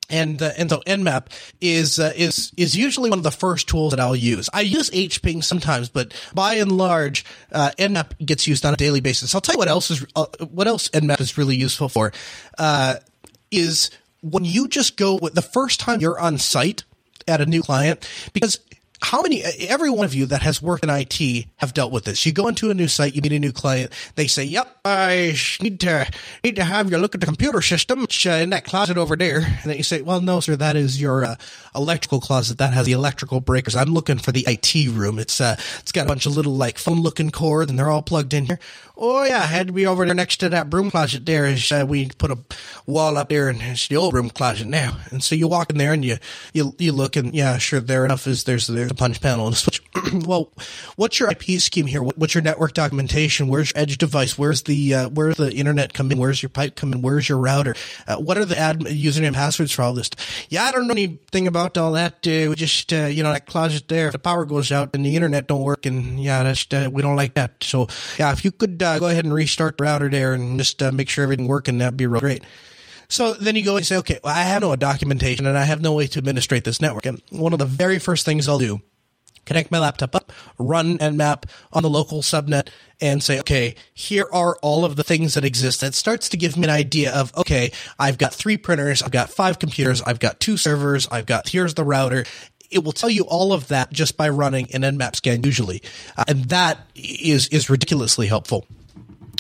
and 0.09 0.41
uh, 0.41 0.51
and 0.57 0.69
so 0.69 0.81
Nmap 0.85 1.27
is 1.61 1.99
uh, 1.99 2.11
is 2.15 2.51
is 2.57 2.75
usually 2.75 3.09
one 3.09 3.19
of 3.19 3.23
the 3.23 3.31
first 3.31 3.67
tools 3.67 3.91
that 3.91 3.99
I'll 3.99 4.15
use. 4.15 4.49
I 4.53 4.61
use 4.61 4.89
HPing 4.89 5.43
sometimes, 5.43 5.89
but 5.89 6.13
by 6.33 6.55
and 6.55 6.71
large, 6.71 7.25
uh, 7.51 7.71
Nmap 7.77 8.25
gets 8.25 8.47
used 8.47 8.65
on 8.65 8.73
a 8.73 8.77
daily 8.77 9.01
basis. 9.01 9.33
I'll 9.35 9.41
tell 9.41 9.55
you 9.55 9.59
what 9.59 9.67
else 9.67 9.91
is 9.91 10.05
uh, 10.15 10.25
what 10.51 10.67
else 10.67 10.89
Nmap 10.89 11.19
is 11.21 11.37
really 11.37 11.55
useful 11.55 11.89
for 11.89 12.11
uh, 12.57 12.95
is 13.51 13.91
when 14.21 14.45
you 14.45 14.67
just 14.67 14.97
go 14.97 15.15
with 15.15 15.33
the 15.33 15.41
first 15.41 15.79
time 15.79 16.01
you're 16.01 16.19
on 16.19 16.37
site 16.37 16.83
at 17.27 17.41
a 17.41 17.45
new 17.45 17.61
client 17.61 18.07
because 18.33 18.59
how 19.01 19.21
many 19.21 19.43
every 19.43 19.89
one 19.89 20.05
of 20.05 20.13
you 20.13 20.25
that 20.27 20.41
has 20.41 20.61
worked 20.61 20.83
in 20.83 20.89
IT 20.89 21.45
have 21.57 21.73
dealt 21.73 21.91
with 21.91 22.05
this. 22.05 22.25
You 22.25 22.33
go 22.33 22.47
into 22.47 22.69
a 22.69 22.73
new 22.73 22.87
site, 22.87 23.15
you 23.15 23.21
meet 23.21 23.31
a 23.31 23.39
new 23.39 23.51
client, 23.51 23.91
they 24.15 24.27
say, 24.27 24.43
"Yep, 24.43 24.79
I 24.83 25.35
need 25.61 25.79
to 25.81 26.07
need 26.43 26.55
to 26.57 26.63
have 26.63 26.91
you 26.91 26.97
look 26.97 27.15
at 27.15 27.21
the 27.21 27.27
computer 27.27 27.61
system 27.61 28.07
uh, 28.25 28.29
in 28.29 28.49
that 28.49 28.65
closet 28.65 28.97
over 28.97 29.15
there." 29.15 29.39
And 29.39 29.71
then 29.71 29.77
you 29.77 29.83
say, 29.83 30.01
"Well, 30.01 30.21
no, 30.21 30.39
sir, 30.39 30.55
that 30.57 30.75
is 30.75 31.01
your 31.01 31.23
uh, 31.23 31.35
electrical 31.75 32.19
closet 32.19 32.57
that 32.57 32.73
has 32.73 32.85
the 32.85 32.91
electrical 32.91 33.39
breakers. 33.39 33.75
I'm 33.75 33.93
looking 33.93 34.17
for 34.17 34.31
the 34.31 34.45
IT 34.47 34.89
room. 34.89 35.17
It's 35.17 35.39
uh, 35.39 35.55
it's 35.79 35.91
got 35.91 36.05
a 36.05 36.07
bunch 36.07 36.25
of 36.25 36.35
little 36.35 36.55
like 36.55 36.77
phone 36.77 37.01
looking 37.01 37.31
cords, 37.31 37.69
and 37.69 37.79
they're 37.79 37.89
all 37.89 38.03
plugged 38.03 38.33
in 38.33 38.45
here." 38.45 38.59
Oh 39.01 39.23
yeah, 39.23 39.37
I 39.37 39.45
had 39.45 39.67
to 39.67 39.73
be 39.73 39.87
over 39.87 40.05
there 40.05 40.13
next 40.13 40.41
to 40.41 40.49
that 40.49 40.69
broom 40.69 40.91
closet 40.91 41.25
there. 41.25 41.45
Is 41.45 41.71
uh, 41.71 41.85
we 41.87 42.09
put 42.09 42.31
a 42.31 42.37
wall 42.85 43.17
up 43.17 43.29
there, 43.29 43.47
and 43.47 43.61
it's 43.61 43.87
the 43.87 43.95
old 43.95 44.11
broom 44.11 44.29
closet 44.29 44.67
now. 44.67 44.97
And 45.09 45.23
so 45.23 45.35
you 45.35 45.47
walk 45.47 45.69
in 45.69 45.77
there, 45.77 45.93
and 45.93 46.03
you 46.03 46.17
you 46.51 46.75
you 46.77 46.91
look, 46.91 47.15
and 47.15 47.33
yeah, 47.33 47.57
sure, 47.59 47.79
there 47.79 48.03
enough 48.03 48.27
is 48.27 48.43
there's 48.43 48.67
there 48.67 48.75
there's 48.75 48.91
a 48.91 48.95
punch 48.95 49.21
panel 49.21 49.47
and 49.47 49.55
a 49.55 49.57
switch. 49.57 49.81
well, 50.25 50.51
what's 50.97 51.17
your 51.17 51.31
IP 51.31 51.61
scheme 51.61 51.85
here? 51.87 52.03
What's 52.03 52.35
your 52.35 52.43
network 52.43 52.73
documentation? 52.73 53.47
Where's 53.47 53.71
your 53.73 53.81
edge 53.81 53.97
device? 53.97 54.37
Where's 54.37 54.63
the 54.63 54.93
uh, 54.93 55.09
where's 55.09 55.37
the 55.37 55.53
internet 55.53 55.93
coming? 55.93 56.17
Where's 56.17 56.43
your 56.43 56.49
pipe 56.49 56.75
coming? 56.75 57.01
Where's 57.01 57.29
your 57.29 57.37
router? 57.37 57.75
Uh, 58.05 58.17
what 58.17 58.37
are 58.37 58.43
the 58.43 58.55
admin 58.55 59.01
username 59.01 59.33
passwords 59.33 59.71
for 59.71 59.83
all 59.83 59.93
this? 59.93 60.09
Yeah, 60.49 60.65
I 60.65 60.73
don't 60.73 60.87
know 60.87 60.91
anything 60.91 61.47
about 61.47 61.77
all 61.77 61.93
that. 61.93 62.27
Uh, 62.27 62.49
we 62.49 62.55
just 62.55 62.91
uh, 62.91 63.05
you 63.05 63.23
know 63.23 63.31
that 63.31 63.45
closet 63.45 63.87
there. 63.87 64.11
The 64.11 64.19
power 64.19 64.43
goes 64.43 64.73
out 64.73 64.89
and 64.93 65.05
the 65.05 65.15
internet 65.15 65.47
don't 65.47 65.63
work, 65.63 65.85
and 65.85 66.21
yeah, 66.21 66.43
that's 66.43 66.67
uh, 66.73 66.89
we 66.91 67.01
don't 67.01 67.15
like 67.15 67.35
that. 67.35 67.63
So 67.63 67.87
yeah, 68.17 68.33
if 68.33 68.43
you 68.43 68.51
could 68.51 68.83
uh, 68.95 68.99
go 68.99 69.07
ahead 69.07 69.25
and 69.25 69.33
restart 69.33 69.77
the 69.77 69.83
router 69.83 70.09
there 70.09 70.33
and 70.33 70.59
just 70.59 70.81
make 70.93 71.09
sure 71.09 71.23
everything 71.23 71.47
working, 71.47 71.77
that'd 71.79 71.97
be 71.97 72.07
real 72.07 72.21
great. 72.21 72.43
So 73.07 73.33
then 73.33 73.55
you 73.55 73.65
go 73.65 73.75
and 73.75 73.85
say, 73.85 73.97
okay, 73.97 74.19
well, 74.23 74.35
I 74.35 74.43
have 74.43 74.61
no 74.61 74.75
documentation 74.75 75.47
and 75.47 75.57
I 75.57 75.63
have 75.63 75.81
no 75.81 75.93
way 75.93 76.05
to 76.07 76.19
administrate 76.19 76.63
this 76.63 76.79
network. 76.79 77.07
And 77.07 77.21
one 77.31 77.53
of 77.53 77.59
the 77.59 77.65
very 77.65 77.97
first 77.97 78.23
things 78.23 78.47
I'll 78.47 78.59
do 78.59 78.81
connect 79.49 79.71
my 79.71 79.79
laptop 79.79 80.15
up, 80.15 80.31
run 80.59 80.99
Nmap 80.99 81.45
on 81.73 81.81
the 81.81 81.89
local 81.89 82.21
subnet 82.21 82.69
and 83.01 83.23
say, 83.23 83.39
okay, 83.39 83.73
here 83.95 84.27
are 84.31 84.57
all 84.61 84.85
of 84.85 84.95
the 84.95 85.03
things 85.03 85.33
that 85.33 85.43
exist. 85.43 85.81
That 85.81 85.95
starts 85.95 86.29
to 86.29 86.37
give 86.37 86.55
me 86.55 86.65
an 86.65 86.69
idea 86.69 87.11
of, 87.11 87.35
okay, 87.35 87.71
I've 87.97 88.19
got 88.19 88.31
three 88.31 88.57
printers, 88.57 89.01
I've 89.01 89.09
got 89.09 89.31
five 89.31 89.57
computers, 89.57 90.03
I've 90.03 90.19
got 90.19 90.39
two 90.39 90.55
servers, 90.55 91.07
I've 91.11 91.25
got, 91.25 91.49
here's 91.49 91.73
the 91.73 91.83
router. 91.83 92.25
It 92.69 92.83
will 92.83 92.91
tell 92.91 93.09
you 93.09 93.23
all 93.23 93.51
of 93.51 93.69
that 93.69 93.91
just 93.91 94.15
by 94.15 94.29
running 94.29 94.67
an 94.71 94.83
Nmap 94.83 95.15
scan 95.15 95.43
usually. 95.43 95.81
Uh, 96.15 96.25
and 96.27 96.45
that 96.45 96.77
is, 96.93 97.47
is 97.47 97.71
ridiculously 97.71 98.27
helpful. 98.27 98.67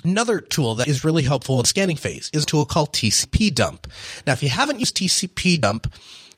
Another 0.03 0.39
tool 0.39 0.75
that 0.75 0.87
is 0.87 1.03
really 1.03 1.23
helpful 1.23 1.55
in 1.55 1.63
the 1.63 1.67
scanning 1.67 1.97
phase 1.97 2.29
is 2.33 2.43
a 2.43 2.45
tool 2.45 2.65
called 2.65 2.93
TCP 2.93 3.53
dump. 3.53 3.87
Now, 4.25 4.33
if 4.33 4.43
you 4.43 4.49
haven't 4.49 4.79
used 4.79 4.97
TCP 4.97 5.59
dump, 5.59 5.93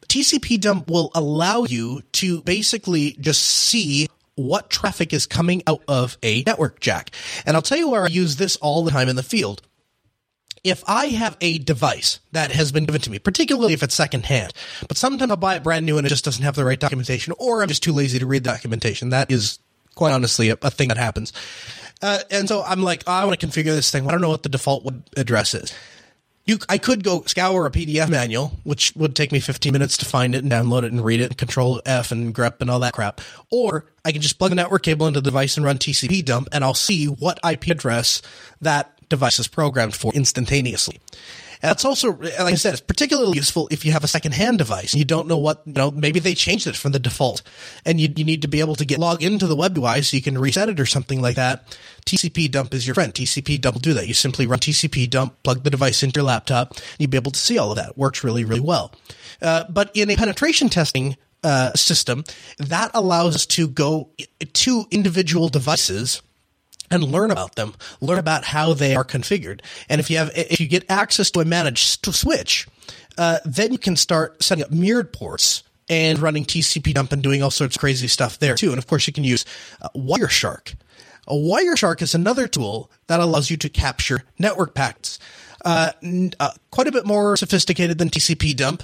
TCP 0.07 0.59
dump 0.59 0.89
will 0.89 1.11
allow 1.13 1.63
you 1.63 2.01
to 2.13 2.41
basically 2.41 3.11
just 3.19 3.41
see 3.41 4.07
what 4.35 4.69
traffic 4.69 5.13
is 5.13 5.27
coming 5.27 5.61
out 5.67 5.83
of 5.87 6.17
a 6.23 6.43
network 6.43 6.79
jack. 6.79 7.11
And 7.45 7.55
I'll 7.55 7.61
tell 7.61 7.77
you 7.77 7.89
where 7.89 8.03
I 8.03 8.07
use 8.07 8.37
this 8.37 8.55
all 8.57 8.83
the 8.83 8.91
time 8.91 9.09
in 9.09 9.15
the 9.15 9.23
field. 9.23 9.61
If 10.63 10.83
I 10.87 11.07
have 11.07 11.37
a 11.41 11.57
device 11.57 12.19
that 12.33 12.51
has 12.51 12.71
been 12.71 12.85
given 12.85 13.01
to 13.01 13.09
me, 13.09 13.19
particularly 13.19 13.73
if 13.73 13.81
it's 13.81 13.95
secondhand, 13.95 14.53
but 14.87 14.97
sometimes 14.97 15.31
I'll 15.31 15.37
buy 15.37 15.55
it 15.55 15.63
brand 15.63 15.85
new 15.85 15.97
and 15.97 16.05
it 16.05 16.09
just 16.09 16.25
doesn't 16.25 16.43
have 16.43 16.55
the 16.55 16.65
right 16.65 16.79
documentation, 16.79 17.33
or 17.39 17.61
I'm 17.61 17.67
just 17.67 17.83
too 17.83 17.93
lazy 17.93 18.19
to 18.19 18.27
read 18.27 18.43
the 18.43 18.51
documentation. 18.51 19.09
That 19.09 19.31
is 19.31 19.59
quite 19.95 20.11
honestly 20.11 20.49
a, 20.49 20.57
a 20.61 20.69
thing 20.69 20.89
that 20.89 20.97
happens. 20.97 21.33
Uh, 22.01 22.19
and 22.29 22.47
so 22.47 22.63
I'm 22.63 22.81
like, 22.81 23.03
oh, 23.07 23.11
I 23.11 23.25
want 23.25 23.39
to 23.39 23.47
configure 23.47 23.65
this 23.65 23.91
thing. 23.91 24.07
I 24.07 24.11
don't 24.11 24.21
know 24.21 24.29
what 24.29 24.43
the 24.43 24.49
default 24.49 24.91
address 25.15 25.53
is. 25.53 25.73
You, 26.45 26.57
I 26.67 26.79
could 26.79 27.03
go 27.03 27.21
scour 27.27 27.67
a 27.67 27.71
PDF 27.71 28.09
manual, 28.09 28.53
which 28.63 28.93
would 28.95 29.15
take 29.15 29.31
me 29.31 29.39
15 29.39 29.71
minutes 29.71 29.97
to 29.97 30.05
find 30.05 30.33
it 30.33 30.43
and 30.43 30.51
download 30.51 30.83
it 30.83 30.91
and 30.91 31.05
read 31.05 31.21
it 31.21 31.25
and 31.25 31.37
control 31.37 31.81
F 31.85 32.11
and 32.11 32.33
grep 32.33 32.61
and 32.61 32.69
all 32.71 32.79
that 32.79 32.93
crap. 32.93 33.21
Or 33.51 33.85
I 34.03 34.11
can 34.11 34.21
just 34.21 34.39
plug 34.39 34.51
a 34.51 34.55
network 34.55 34.81
cable 34.81 35.07
into 35.07 35.21
the 35.21 35.29
device 35.29 35.55
and 35.55 35.65
run 35.65 35.77
TCP 35.77 36.25
dump 36.25 36.47
and 36.51 36.63
I'll 36.63 36.73
see 36.73 37.05
what 37.05 37.39
IP 37.47 37.67
address 37.67 38.23
that 38.59 38.91
device 39.07 39.37
is 39.37 39.47
programmed 39.47 39.95
for 39.95 40.11
instantaneously. 40.13 40.99
That's 41.61 41.85
also, 41.85 42.13
like 42.13 42.39
I 42.39 42.55
said, 42.55 42.73
it's 42.73 42.81
particularly 42.81 43.37
useful 43.37 43.67
if 43.71 43.85
you 43.85 43.91
have 43.91 44.03
a 44.03 44.07
second-hand 44.07 44.57
device 44.57 44.93
and 44.93 44.99
you 44.99 45.05
don't 45.05 45.27
know 45.27 45.37
what, 45.37 45.61
you 45.65 45.73
know, 45.73 45.91
maybe 45.91 46.19
they 46.19 46.33
changed 46.33 46.67
it 46.67 46.75
from 46.75 46.91
the 46.91 46.99
default 46.99 47.43
and 47.85 47.99
you, 47.99 48.09
you 48.15 48.23
need 48.23 48.41
to 48.41 48.47
be 48.47 48.59
able 48.59 48.75
to 48.75 48.85
get 48.85 48.99
log 48.99 49.21
into 49.21 49.47
the 49.47 49.55
web 49.55 49.77
UI 49.77 50.01
so 50.01 50.17
you 50.17 50.23
can 50.23 50.37
reset 50.37 50.69
it 50.69 50.79
or 50.79 50.85
something 50.85 51.21
like 51.21 51.35
that. 51.35 51.77
TCP 52.05 52.49
dump 52.49 52.73
is 52.73 52.87
your 52.87 52.95
friend. 52.95 53.13
TCP 53.13 53.61
dump 53.61 53.75
will 53.75 53.81
do 53.81 53.93
that. 53.93 54.07
You 54.07 54.13
simply 54.13 54.47
run 54.47 54.59
TCP 54.59 55.09
dump, 55.09 55.41
plug 55.43 55.63
the 55.63 55.69
device 55.69 56.03
into 56.03 56.19
your 56.19 56.25
laptop, 56.25 56.71
and 56.71 56.81
you'll 56.97 57.09
be 57.09 57.17
able 57.17 57.31
to 57.31 57.39
see 57.39 57.57
all 57.57 57.71
of 57.71 57.77
that. 57.77 57.91
It 57.91 57.97
works 57.97 58.23
really, 58.23 58.43
really 58.43 58.59
well. 58.59 58.93
Uh, 59.41 59.65
but 59.69 59.91
in 59.93 60.09
a 60.09 60.15
penetration 60.15 60.69
testing 60.69 61.15
uh, 61.43 61.73
system, 61.73 62.23
that 62.57 62.91
allows 62.93 63.35
us 63.35 63.45
to 63.45 63.67
go 63.67 64.09
to 64.53 64.85
individual 64.91 65.49
devices 65.49 66.21
and 66.91 67.03
learn 67.03 67.31
about 67.31 67.55
them, 67.55 67.73
learn 67.99 68.19
about 68.19 68.45
how 68.45 68.73
they 68.73 68.95
are 68.95 69.05
configured. 69.05 69.61
And 69.89 69.99
if 69.99 70.09
you 70.09 70.17
have, 70.17 70.31
if 70.35 70.59
you 70.59 70.67
get 70.67 70.89
access 70.89 71.31
to 71.31 71.39
a 71.39 71.45
managed 71.45 72.05
switch, 72.05 72.67
uh, 73.17 73.39
then 73.45 73.71
you 73.71 73.77
can 73.77 73.95
start 73.95 74.41
setting 74.43 74.63
up 74.63 74.71
mirrored 74.71 75.13
ports 75.13 75.63
and 75.89 76.19
running 76.19 76.45
TCP 76.45 76.93
dump 76.93 77.11
and 77.11 77.21
doing 77.21 77.43
all 77.43 77.51
sorts 77.51 77.75
of 77.75 77.79
crazy 77.79 78.07
stuff 78.07 78.39
there 78.39 78.55
too. 78.55 78.69
And 78.69 78.77
of 78.77 78.87
course, 78.87 79.07
you 79.07 79.13
can 79.13 79.23
use 79.23 79.45
uh, 79.81 79.89
Wireshark. 79.95 80.75
A 81.27 81.33
Wireshark 81.33 82.01
is 82.01 82.15
another 82.15 82.47
tool 82.47 82.89
that 83.07 83.19
allows 83.19 83.49
you 83.49 83.57
to 83.57 83.69
capture 83.69 84.23
network 84.39 84.73
packets. 84.73 85.19
Uh, 85.63 85.91
uh, 86.39 86.51
quite 86.71 86.87
a 86.87 86.91
bit 86.91 87.05
more 87.05 87.37
sophisticated 87.37 87.99
than 87.99 88.09
TCP 88.09 88.55
dump, 88.55 88.83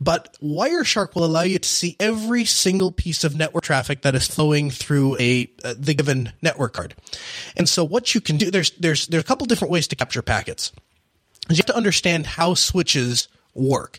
but 0.00 0.36
Wireshark 0.42 1.14
will 1.14 1.24
allow 1.24 1.42
you 1.42 1.58
to 1.58 1.68
see 1.68 1.96
every 2.00 2.44
single 2.44 2.92
piece 2.92 3.24
of 3.24 3.36
network 3.36 3.64
traffic 3.64 4.02
that 4.02 4.14
is 4.14 4.26
flowing 4.26 4.70
through 4.70 5.16
a 5.18 5.50
uh, 5.62 5.74
the 5.76 5.94
given 5.94 6.32
network 6.42 6.72
card. 6.72 6.94
And 7.56 7.68
so 7.68 7.84
what 7.84 8.14
you 8.14 8.20
can 8.20 8.36
do 8.36 8.50
there's 8.50 8.70
there's 8.72 9.06
there's 9.06 9.22
a 9.22 9.26
couple 9.26 9.46
different 9.46 9.72
ways 9.72 9.88
to 9.88 9.96
capture 9.96 10.22
packets. 10.22 10.72
You 11.48 11.56
have 11.56 11.66
to 11.66 11.76
understand 11.76 12.26
how 12.26 12.54
switches 12.54 13.28
work. 13.54 13.98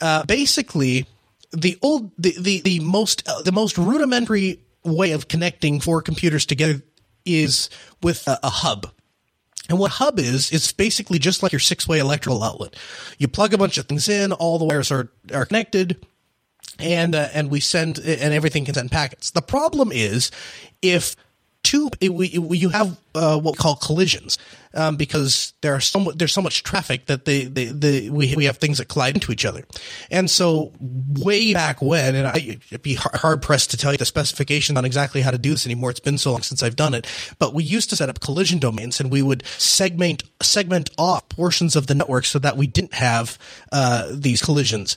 Uh, 0.00 0.24
basically, 0.24 1.06
the 1.52 1.78
old 1.82 2.12
the 2.18 2.34
the, 2.38 2.60
the 2.60 2.80
most 2.80 3.28
uh, 3.28 3.42
the 3.42 3.52
most 3.52 3.78
rudimentary 3.78 4.60
way 4.84 5.12
of 5.12 5.28
connecting 5.28 5.80
four 5.80 6.02
computers 6.02 6.46
together 6.46 6.82
is 7.24 7.68
with 8.02 8.26
a, 8.26 8.38
a 8.42 8.50
hub. 8.50 8.90
And 9.68 9.78
what 9.78 9.92
hub 9.92 10.18
is, 10.18 10.50
it's 10.50 10.72
basically 10.72 11.18
just 11.18 11.42
like 11.42 11.52
your 11.52 11.58
six 11.60 11.86
way 11.86 11.98
electrical 11.98 12.42
outlet. 12.42 12.74
You 13.18 13.28
plug 13.28 13.52
a 13.52 13.58
bunch 13.58 13.76
of 13.78 13.86
things 13.86 14.08
in, 14.08 14.32
all 14.32 14.58
the 14.58 14.64
wires 14.64 14.90
are, 14.90 15.10
are 15.32 15.44
connected, 15.44 16.06
and, 16.78 17.14
uh, 17.14 17.28
and 17.34 17.50
we 17.50 17.60
send, 17.60 17.98
and 17.98 18.32
everything 18.32 18.64
can 18.64 18.74
send 18.74 18.90
packets. 18.90 19.30
The 19.30 19.42
problem 19.42 19.90
is 19.92 20.30
if 20.80 21.16
two, 21.62 21.90
it, 22.00 22.12
we, 22.12 22.28
you 22.28 22.68
have 22.70 22.98
uh, 23.14 23.38
what 23.38 23.52
we 23.52 23.58
call 23.58 23.76
collisions 23.76 24.38
um, 24.74 24.96
because 24.96 25.54
there 25.60 25.74
are 25.74 25.80
so 25.80 26.12
there's 26.14 26.32
so 26.32 26.42
much 26.42 26.62
traffic 26.62 27.06
that 27.06 27.24
they, 27.24 27.44
they, 27.44 27.66
they, 27.66 28.10
we 28.10 28.34
we 28.36 28.44
have 28.44 28.58
things 28.58 28.78
that 28.78 28.86
collide 28.86 29.14
into 29.14 29.32
each 29.32 29.44
other, 29.44 29.64
and 30.10 30.30
so 30.30 30.72
way 30.80 31.52
back 31.52 31.82
when, 31.82 32.14
and 32.14 32.26
I, 32.26 32.58
would 32.70 32.82
be 32.82 32.94
hard 32.94 33.42
pressed 33.42 33.70
to 33.72 33.76
tell 33.76 33.92
you 33.92 33.98
the 33.98 34.04
specification 34.04 34.76
on 34.76 34.84
exactly 34.84 35.20
how 35.20 35.30
to 35.30 35.38
do 35.38 35.50
this 35.50 35.66
anymore. 35.66 35.90
It's 35.90 36.00
been 36.00 36.18
so 36.18 36.32
long 36.32 36.42
since 36.42 36.62
I've 36.62 36.76
done 36.76 36.94
it, 36.94 37.06
but 37.38 37.54
we 37.54 37.64
used 37.64 37.90
to 37.90 37.96
set 37.96 38.08
up 38.08 38.20
collision 38.20 38.58
domains, 38.58 39.00
and 39.00 39.10
we 39.10 39.22
would 39.22 39.44
segment 39.46 40.22
segment 40.42 40.90
off 40.98 41.28
portions 41.28 41.76
of 41.76 41.86
the 41.86 41.94
network 41.94 42.24
so 42.24 42.38
that 42.38 42.56
we 42.56 42.66
didn't 42.66 42.94
have 42.94 43.38
uh, 43.72 44.08
these 44.12 44.42
collisions 44.42 44.96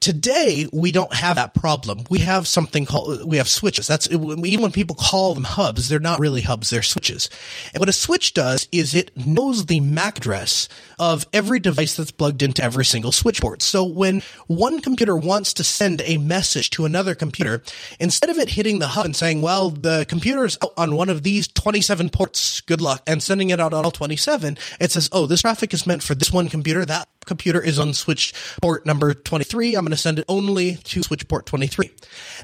today 0.00 0.66
we 0.72 0.92
don't 0.92 1.12
have 1.12 1.36
that 1.36 1.54
problem. 1.54 2.04
We 2.08 2.20
have 2.20 2.46
something 2.46 2.86
called 2.86 3.24
we 3.24 3.36
have 3.36 3.48
switches. 3.48 3.86
That's 3.86 4.10
even 4.10 4.62
when 4.62 4.72
people 4.72 4.96
call 4.96 5.34
them 5.34 5.44
hubs, 5.44 5.88
they're 5.88 6.00
not 6.00 6.20
really 6.20 6.40
hubs; 6.40 6.70
they're 6.70 6.82
switches. 6.82 7.28
And 7.72 7.80
what 7.80 7.88
a 7.88 7.92
switch 7.92 8.34
does 8.34 8.66
is 8.72 8.94
it 8.94 9.14
knows 9.16 9.66
the 9.66 9.80
MAC 9.80 10.18
address 10.18 10.68
of 10.98 11.26
every 11.32 11.60
device 11.60 11.96
that's 11.96 12.10
plugged 12.10 12.42
into 12.42 12.62
every 12.62 12.84
single 12.84 13.12
switch 13.12 13.40
port. 13.40 13.62
So 13.62 13.84
when 13.84 14.22
one 14.46 14.80
computer 14.80 15.16
wants 15.16 15.52
to 15.54 15.64
send 15.64 16.02
a 16.04 16.16
message 16.16 16.70
to 16.70 16.86
another 16.86 17.14
computer, 17.14 17.62
instead 18.00 18.30
of 18.30 18.38
it 18.38 18.50
hitting 18.50 18.78
the 18.78 18.88
hub 18.88 19.04
and 19.04 19.16
saying, 19.16 19.42
"Well, 19.42 19.70
the 19.70 20.06
computer's 20.08 20.56
out 20.62 20.72
on 20.76 20.96
one 20.96 21.10
of 21.10 21.22
these 21.22 21.46
27 21.48 22.08
ports. 22.08 22.62
Good 22.62 22.80
luck," 22.80 23.02
and 23.06 23.22
sending 23.22 23.50
it 23.50 23.60
out 23.60 23.74
on 23.74 23.84
all 23.84 23.90
27, 23.90 24.56
it 24.80 24.92
says, 24.92 25.10
"Oh, 25.12 25.26
this 25.26 25.42
traffic 25.42 25.74
is 25.74 25.86
meant 25.86 26.02
for 26.02 26.14
this 26.14 26.32
one 26.32 26.48
computer. 26.48 26.84
That 26.84 27.08
computer 27.24 27.60
is 27.60 27.78
on 27.78 27.94
switch 27.94 28.34
port 28.60 28.86
number 28.86 29.14
23. 29.14 29.74
I'm 29.74 29.84
going 29.84 29.90
to 29.90 29.96
send 29.96 30.18
it 30.18 30.24
only 30.28 30.76
to 30.76 31.02
switch 31.02 31.26
port 31.28 31.46
23. 31.46 31.90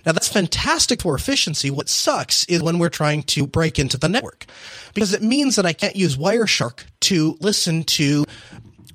Now 0.07 0.13
that's 0.13 0.29
fantastic 0.29 1.03
for 1.03 1.15
efficiency. 1.15 1.71
What 1.71 1.89
sucks 1.89 2.45
is 2.45 2.63
when 2.63 2.79
we're 2.79 2.89
trying 2.89 3.23
to 3.25 3.47
break 3.47 3.79
into 3.79 3.99
the 3.99 4.09
network 4.09 4.47
because 4.95 5.13
it 5.13 5.23
means 5.23 5.57
that 5.57 5.67
I 5.67 5.73
can't 5.73 5.97
use 5.97 6.17
Wireshark 6.17 6.85
to 7.01 7.37
listen 7.41 7.85
to 7.85 8.25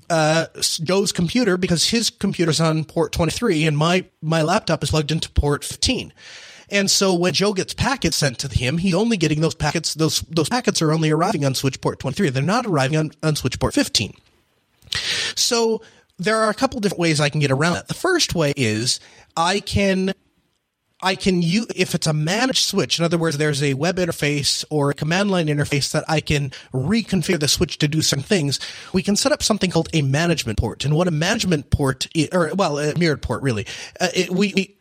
uh, 0.09 0.47
Joe's 0.59 1.11
computer 1.11 1.57
because 1.57 1.89
his 1.89 2.09
computer's 2.09 2.61
on 2.61 2.83
port 2.83 3.11
23 3.11 3.65
and 3.65 3.77
my, 3.77 4.05
my 4.21 4.41
laptop 4.41 4.83
is 4.83 4.91
plugged 4.91 5.11
into 5.11 5.29
port 5.31 5.63
15. 5.63 6.13
And 6.69 6.89
so 6.89 7.13
when 7.13 7.33
Joe 7.33 7.53
gets 7.53 7.73
packets 7.73 8.17
sent 8.17 8.39
to 8.39 8.47
him, 8.47 8.77
he's 8.77 8.93
only 8.93 9.17
getting 9.17 9.41
those 9.41 9.55
packets. 9.55 9.93
Those 9.93 10.21
those 10.21 10.49
packets 10.49 10.81
are 10.81 10.91
only 10.91 11.11
arriving 11.11 11.45
on 11.45 11.53
switch 11.53 11.79
port 11.79 11.99
23. 11.99 12.29
They're 12.29 12.43
not 12.43 12.65
arriving 12.65 12.97
on, 12.97 13.11
on 13.21 13.35
switch 13.35 13.59
port 13.59 13.73
15. 13.73 14.13
So 15.35 15.81
there 16.17 16.37
are 16.37 16.49
a 16.49 16.53
couple 16.53 16.79
different 16.79 16.99
ways 16.99 17.19
I 17.19 17.29
can 17.29 17.39
get 17.39 17.51
around 17.51 17.73
that. 17.73 17.87
The 17.87 17.93
first 17.93 18.35
way 18.35 18.53
is 18.55 18.99
I 19.35 19.59
can 19.59 20.13
I 21.01 21.15
can 21.15 21.41
use, 21.41 21.67
if 21.75 21.93
it's 21.93 22.07
a 22.07 22.13
managed 22.13 22.63
switch, 22.63 22.97
in 22.97 23.05
other 23.05 23.17
words, 23.17 23.37
there's 23.37 23.61
a 23.61 23.73
web 23.73 23.97
interface 23.97 24.63
or 24.69 24.89
a 24.89 24.93
command 24.93 25.29
line 25.29 25.47
interface 25.47 25.91
that 25.91 26.05
I 26.07 26.21
can 26.21 26.51
reconfigure 26.73 27.39
the 27.39 27.47
switch 27.49 27.77
to 27.79 27.87
do 27.87 28.01
certain 28.01 28.23
things, 28.23 28.59
we 28.93 29.03
can 29.03 29.15
set 29.15 29.31
up 29.31 29.43
something 29.43 29.69
called 29.69 29.89
a 29.93 30.01
management 30.01 30.57
port. 30.57 30.85
And 30.85 30.95
what 30.95 31.07
a 31.07 31.11
management 31.11 31.69
port, 31.69 32.07
is, 32.15 32.29
or 32.31 32.51
well, 32.55 32.79
a 32.79 32.97
mirrored 32.97 33.21
port 33.21 33.43
really, 33.43 33.67
uh, 33.99 34.07
it, 34.15 34.31
we, 34.31 34.53
we, 34.55 34.77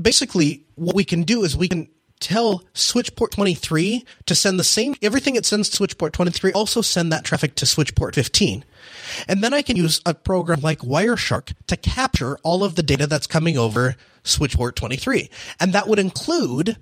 basically 0.00 0.64
what 0.74 0.96
we 0.96 1.04
can 1.04 1.22
do 1.22 1.44
is 1.44 1.56
we 1.56 1.68
can 1.68 1.88
tell 2.18 2.64
switch 2.72 3.14
port 3.14 3.30
23 3.32 4.04
to 4.26 4.34
send 4.34 4.58
the 4.58 4.64
same, 4.64 4.94
everything 5.02 5.36
it 5.36 5.46
sends 5.46 5.68
to 5.68 5.76
switch 5.76 5.98
port 5.98 6.12
23, 6.12 6.50
also 6.52 6.80
send 6.80 7.12
that 7.12 7.24
traffic 7.24 7.54
to 7.56 7.66
switch 7.66 7.94
port 7.94 8.14
15. 8.14 8.64
And 9.26 9.42
then 9.42 9.54
I 9.54 9.62
can 9.62 9.76
use 9.76 10.00
a 10.04 10.14
program 10.14 10.60
like 10.60 10.80
Wireshark 10.80 11.54
to 11.66 11.76
capture 11.76 12.38
all 12.38 12.64
of 12.64 12.74
the 12.74 12.82
data 12.82 13.06
that's 13.06 13.26
coming 13.26 13.56
over 13.58 13.96
switchport 14.24 14.74
23. 14.74 15.30
And 15.60 15.72
that 15.72 15.88
would 15.88 15.98
include 15.98 16.76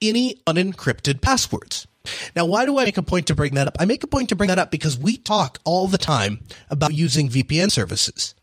any 0.00 0.36
unencrypted 0.46 1.20
passwords. 1.20 1.86
Now, 2.34 2.46
why 2.46 2.64
do 2.64 2.78
I 2.78 2.84
make 2.84 2.96
a 2.96 3.02
point 3.02 3.26
to 3.26 3.34
bring 3.34 3.54
that 3.54 3.66
up? 3.66 3.76
I 3.78 3.84
make 3.84 4.02
a 4.02 4.06
point 4.06 4.30
to 4.30 4.36
bring 4.36 4.48
that 4.48 4.58
up 4.58 4.70
because 4.70 4.98
we 4.98 5.16
talk 5.16 5.58
all 5.64 5.86
the 5.86 5.98
time 5.98 6.40
about 6.70 6.94
using 6.94 7.28
VPN 7.28 7.70
services. 7.70 8.34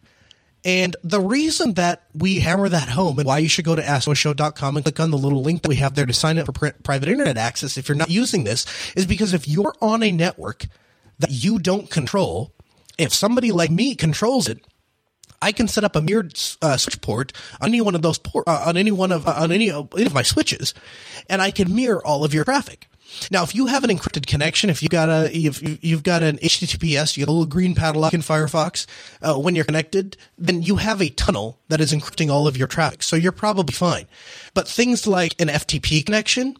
And 0.63 0.95
the 1.03 1.21
reason 1.21 1.73
that 1.75 2.03
we 2.13 2.39
hammer 2.39 2.67
that 2.67 2.89
home 2.89 3.17
and 3.19 3.27
why 3.27 3.37
you 3.37 3.47
should 3.47 3.65
go 3.65 3.75
to 3.75 3.81
AskNoahShow.com 3.81 4.75
and 4.75 4.83
click 4.83 4.99
on 4.99 5.11
the 5.11 5.17
little 5.17 5.41
link 5.41 5.61
that 5.61 5.69
we 5.69 5.77
have 5.77 5.95
there 5.95 6.05
to 6.05 6.13
sign 6.13 6.37
up 6.37 6.45
for 6.45 6.71
private 6.83 7.09
internet 7.09 7.37
access 7.37 7.77
if 7.77 7.87
you're 7.87 7.95
not 7.95 8.09
using 8.09 8.43
this 8.43 8.65
is 8.95 9.05
because 9.05 9.33
if 9.33 9.47
you're 9.47 9.73
on 9.81 10.03
a 10.03 10.11
network 10.11 10.65
that 11.19 11.31
you 11.31 11.57
don't 11.57 11.89
control, 11.89 12.53
if 12.97 13.13
somebody 13.13 13.51
like 13.51 13.71
me 13.71 13.95
controls 13.95 14.47
it, 14.47 14.65
I 15.41 15.51
can 15.51 15.67
set 15.67 15.83
up 15.83 15.95
a 15.95 16.01
mirrored 16.01 16.33
uh, 16.61 16.77
switch 16.77 17.01
port 17.01 17.31
on 17.61 17.69
any 17.69 17.81
one 17.81 17.95
of 17.95 18.01
those 18.01 18.17
port 18.17 18.47
uh, 18.47 18.63
on 18.65 18.77
any 18.77 18.91
one 18.91 19.11
of 19.11 19.27
uh, 19.27 19.35
on 19.37 19.51
any 19.51 19.69
of, 19.69 19.89
any 19.95 20.05
of 20.05 20.13
my 20.13 20.23
switches, 20.23 20.73
and 21.29 21.41
I 21.41 21.51
can 21.51 21.75
mirror 21.75 22.05
all 22.05 22.23
of 22.23 22.33
your 22.33 22.43
traffic. 22.43 22.87
Now, 23.31 23.43
if 23.43 23.55
you 23.55 23.67
have 23.67 23.83
an 23.83 23.89
encrypted 23.89 24.27
connection, 24.27 24.69
if 24.69 24.83
you 24.83 24.89
got 24.89 25.09
a, 25.09 25.35
if 25.35 25.61
you've 25.83 26.03
got 26.03 26.23
an 26.23 26.37
HTTPS, 26.37 27.15
you 27.15 27.25
got 27.25 27.31
a 27.31 27.33
little 27.33 27.45
green 27.45 27.73
padlock 27.73 28.13
in 28.13 28.21
Firefox, 28.21 28.85
uh, 29.21 29.35
when 29.35 29.55
you're 29.55 29.65
connected, 29.65 30.17
then 30.37 30.61
you 30.61 30.75
have 30.75 31.01
a 31.01 31.09
tunnel 31.09 31.59
that 31.69 31.79
is 31.79 31.93
encrypting 31.93 32.29
all 32.29 32.47
of 32.47 32.57
your 32.57 32.67
traffic. 32.67 33.03
So 33.03 33.15
you're 33.15 33.31
probably 33.31 33.73
fine. 33.73 34.07
But 34.53 34.67
things 34.67 35.07
like 35.07 35.39
an 35.39 35.47
FTP 35.47 36.05
connection, 36.05 36.57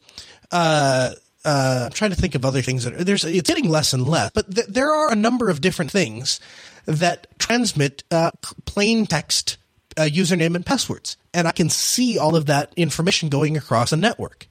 uh, 0.52 1.12
uh, 1.48 1.84
I'm 1.86 1.92
trying 1.92 2.12
to 2.12 2.18
think 2.18 2.36
of 2.36 2.44
other 2.44 2.62
things 2.62 2.84
that 2.84 2.94
are, 2.94 3.04
there's, 3.04 3.24
it's 3.24 3.48
getting 3.48 3.70
less 3.70 3.94
and 3.94 4.06
less, 4.06 4.32
but 4.34 4.54
th- 4.54 4.68
there 4.68 4.92
are 4.92 5.12
a 5.12 5.16
number 5.16 5.50
of 5.50 5.62
different 5.62 5.92
things 5.92 6.42
that 6.86 7.28
transmit, 7.40 8.04
uh, 8.12 8.32
plain 8.66 9.06
text, 9.06 9.58
uh, 9.98 10.02
username 10.02 10.56
and 10.56 10.66
passwords. 10.66 11.16
And 11.34 11.48
I 11.48 11.52
can 11.52 11.70
see 11.70 12.20
all 12.20 12.36
of 12.36 12.48
that 12.48 12.74
information 12.76 13.30
going 13.30 13.56
across 13.56 13.94
a 13.94 13.98
network. 13.98 14.48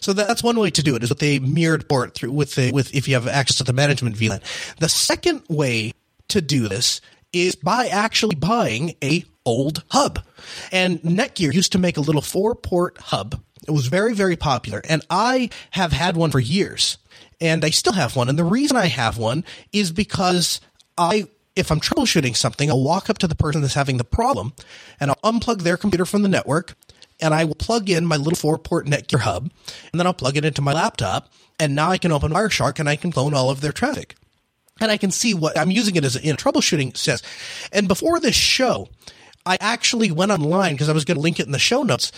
So 0.00 0.12
that's 0.12 0.42
one 0.42 0.58
way 0.58 0.70
to 0.70 0.82
do 0.82 0.96
it 0.96 1.02
is 1.02 1.10
with 1.10 1.22
a 1.22 1.38
mirrored 1.40 1.88
port 1.88 2.14
through 2.14 2.32
with 2.32 2.54
the, 2.56 2.72
with 2.72 2.94
if 2.94 3.06
you 3.06 3.14
have 3.14 3.28
access 3.28 3.58
to 3.58 3.64
the 3.64 3.72
management 3.72 4.16
VLAN. 4.16 4.42
The 4.78 4.88
second 4.88 5.42
way 5.48 5.92
to 6.28 6.40
do 6.40 6.68
this 6.68 7.00
is 7.32 7.54
by 7.54 7.88
actually 7.88 8.34
buying 8.34 8.96
a 9.02 9.24
old 9.44 9.82
hub. 9.90 10.20
And 10.72 11.00
Netgear 11.02 11.52
used 11.52 11.72
to 11.72 11.78
make 11.78 11.96
a 11.96 12.00
little 12.02 12.22
four 12.22 12.54
port 12.54 12.98
hub. 12.98 13.40
It 13.66 13.72
was 13.72 13.86
very, 13.86 14.14
very 14.14 14.36
popular. 14.36 14.82
And 14.88 15.04
I 15.10 15.50
have 15.72 15.92
had 15.92 16.16
one 16.16 16.30
for 16.30 16.40
years 16.40 16.98
and 17.40 17.64
I 17.64 17.70
still 17.70 17.94
have 17.94 18.16
one. 18.16 18.28
And 18.28 18.38
the 18.38 18.44
reason 18.44 18.76
I 18.76 18.86
have 18.86 19.18
one 19.18 19.44
is 19.72 19.92
because 19.92 20.60
I 20.96 21.28
if 21.56 21.70
I'm 21.70 21.80
troubleshooting 21.80 22.36
something, 22.36 22.68
I'll 22.68 22.82
walk 22.82 23.08
up 23.08 23.18
to 23.18 23.28
the 23.28 23.36
person 23.36 23.60
that's 23.60 23.74
having 23.74 23.96
the 23.96 24.04
problem 24.04 24.54
and 24.98 25.10
I'll 25.10 25.32
unplug 25.32 25.62
their 25.62 25.76
computer 25.76 26.04
from 26.04 26.22
the 26.22 26.28
network 26.28 26.74
and 27.20 27.32
I 27.32 27.44
will 27.44 27.54
plug 27.54 27.88
in 27.88 28.04
my 28.04 28.16
little 28.16 28.36
four 28.36 28.58
port 28.58 28.86
Netgear 28.86 29.20
hub 29.20 29.50
and 29.92 30.00
then 30.00 30.06
I'll 30.06 30.14
plug 30.14 30.36
it 30.36 30.44
into 30.44 30.62
my 30.62 30.72
laptop 30.72 31.32
and 31.60 31.74
now 31.74 31.90
I 31.90 31.98
can 31.98 32.10
open 32.10 32.32
Wireshark 32.32 32.80
and 32.80 32.88
I 32.88 32.96
can 32.96 33.12
clone 33.12 33.34
all 33.34 33.50
of 33.50 33.60
their 33.60 33.72
traffic. 33.72 34.16
And 34.80 34.90
I 34.90 34.96
can 34.96 35.12
see 35.12 35.34
what 35.34 35.56
I'm 35.56 35.70
using 35.70 35.94
it 35.94 36.04
as 36.04 36.16
in 36.16 36.34
a 36.34 36.36
troubleshooting 36.36 36.96
sense. 36.96 37.22
And 37.70 37.86
before 37.86 38.18
this 38.18 38.34
show, 38.34 38.88
I 39.46 39.58
actually 39.60 40.10
went 40.10 40.32
online 40.32 40.72
because 40.72 40.88
I 40.88 40.92
was 40.92 41.04
going 41.04 41.16
to 41.16 41.22
link 41.22 41.38
it 41.38 41.46
in 41.46 41.52
the 41.52 41.58
show 41.58 41.82
notes. 41.82 42.12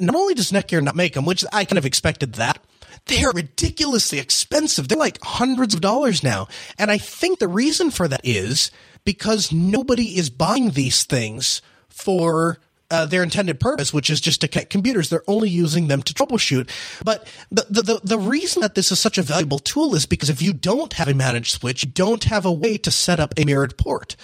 Not 0.00 0.14
only 0.14 0.34
does 0.34 0.52
Netgear 0.52 0.82
not 0.82 0.96
make 0.96 1.14
them, 1.14 1.24
which 1.24 1.44
I 1.52 1.64
kind 1.64 1.78
of 1.78 1.86
expected 1.86 2.34
that, 2.34 2.58
they 3.06 3.24
are 3.24 3.32
ridiculously 3.32 4.18
expensive. 4.18 4.88
They're 4.88 4.98
like 4.98 5.18
hundreds 5.22 5.74
of 5.74 5.80
dollars 5.80 6.22
now. 6.22 6.46
And 6.78 6.90
I 6.90 6.98
think 6.98 7.38
the 7.38 7.48
reason 7.48 7.90
for 7.90 8.06
that 8.08 8.20
is 8.22 8.70
because 9.04 9.52
nobody 9.52 10.16
is 10.18 10.30
buying 10.30 10.70
these 10.70 11.04
things 11.04 11.62
for 11.88 12.58
uh, 12.90 13.06
their 13.06 13.22
intended 13.22 13.60
purpose, 13.60 13.92
which 13.92 14.08
is 14.08 14.20
just 14.20 14.40
to 14.40 14.48
connect 14.48 14.70
computers. 14.70 15.10
They're 15.10 15.22
only 15.26 15.50
using 15.50 15.88
them 15.88 16.02
to 16.02 16.14
troubleshoot. 16.14 16.70
But 17.04 17.26
the, 17.50 17.66
the, 17.68 18.00
the, 18.02 18.18
reason 18.18 18.62
that 18.62 18.74
this 18.74 18.90
is 18.90 18.98
such 18.98 19.18
a 19.18 19.22
valuable 19.22 19.58
tool 19.58 19.94
is 19.94 20.06
because 20.06 20.30
if 20.30 20.42
you 20.42 20.52
don't 20.52 20.94
have 20.94 21.08
a 21.08 21.14
managed 21.14 21.52
switch, 21.52 21.84
you 21.84 21.90
don't 21.90 22.24
have 22.24 22.44
a 22.44 22.52
way 22.52 22.78
to 22.78 22.90
set 22.90 23.20
up 23.20 23.34
a 23.36 23.44
mirrored 23.44 23.76
port. 23.76 24.16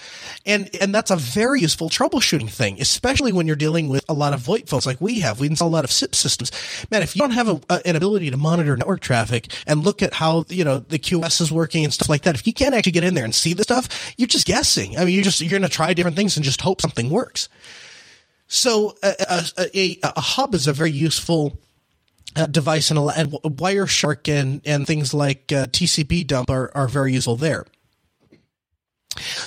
And, 0.46 0.68
and 0.80 0.94
that's 0.94 1.10
a 1.10 1.16
very 1.16 1.60
useful 1.60 1.90
troubleshooting 1.90 2.50
thing, 2.50 2.80
especially 2.80 3.32
when 3.32 3.46
you're 3.46 3.56
dealing 3.56 3.88
with 3.88 4.04
a 4.08 4.14
lot 4.14 4.32
of 4.32 4.40
VoIP 4.40 4.68
phones 4.68 4.86
like 4.86 5.00
we 5.00 5.20
have. 5.20 5.40
We 5.40 5.46
install 5.46 5.68
a 5.68 5.70
lot 5.70 5.84
of 5.84 5.92
SIP 5.92 6.14
systems. 6.14 6.50
Man, 6.90 7.02
if 7.02 7.14
you 7.14 7.20
don't 7.20 7.32
have 7.32 7.48
a, 7.48 7.60
a, 7.68 7.86
an 7.86 7.96
ability 7.96 8.30
to 8.30 8.36
monitor 8.36 8.76
network 8.76 9.00
traffic 9.00 9.52
and 9.66 9.84
look 9.84 10.02
at 10.02 10.14
how, 10.14 10.44
you 10.48 10.64
know, 10.64 10.78
the 10.78 10.98
QoS 10.98 11.40
is 11.40 11.52
working 11.52 11.84
and 11.84 11.92
stuff 11.92 12.08
like 12.08 12.22
that, 12.22 12.34
if 12.34 12.46
you 12.46 12.52
can't 12.52 12.74
actually 12.74 12.92
get 12.92 13.04
in 13.04 13.14
there 13.14 13.24
and 13.24 13.34
see 13.34 13.52
the 13.52 13.62
stuff, 13.62 14.14
you're 14.16 14.26
just 14.26 14.46
guessing. 14.46 14.96
I 14.96 15.04
mean, 15.04 15.14
you're 15.14 15.24
just, 15.24 15.40
you're 15.40 15.50
going 15.50 15.62
to 15.62 15.68
try 15.68 15.92
different 15.92 16.16
things 16.16 16.36
and 16.36 16.44
just 16.44 16.62
hope 16.62 16.80
something 16.80 17.10
works. 17.10 17.48
So 18.54 18.94
a, 19.02 19.14
a, 19.58 19.76
a, 19.76 19.98
a 20.16 20.20
hub 20.20 20.54
is 20.54 20.68
a 20.68 20.72
very 20.72 20.92
useful 20.92 21.58
uh, 22.36 22.46
device, 22.46 22.90
and, 22.92 23.00
and 23.00 23.32
Wireshark 23.32 24.32
and, 24.32 24.60
and 24.64 24.86
things 24.86 25.12
like 25.12 25.50
uh, 25.50 25.66
TCP 25.66 26.24
dump 26.24 26.50
are, 26.50 26.70
are 26.72 26.86
very 26.86 27.14
useful 27.14 27.34
there. 27.34 27.66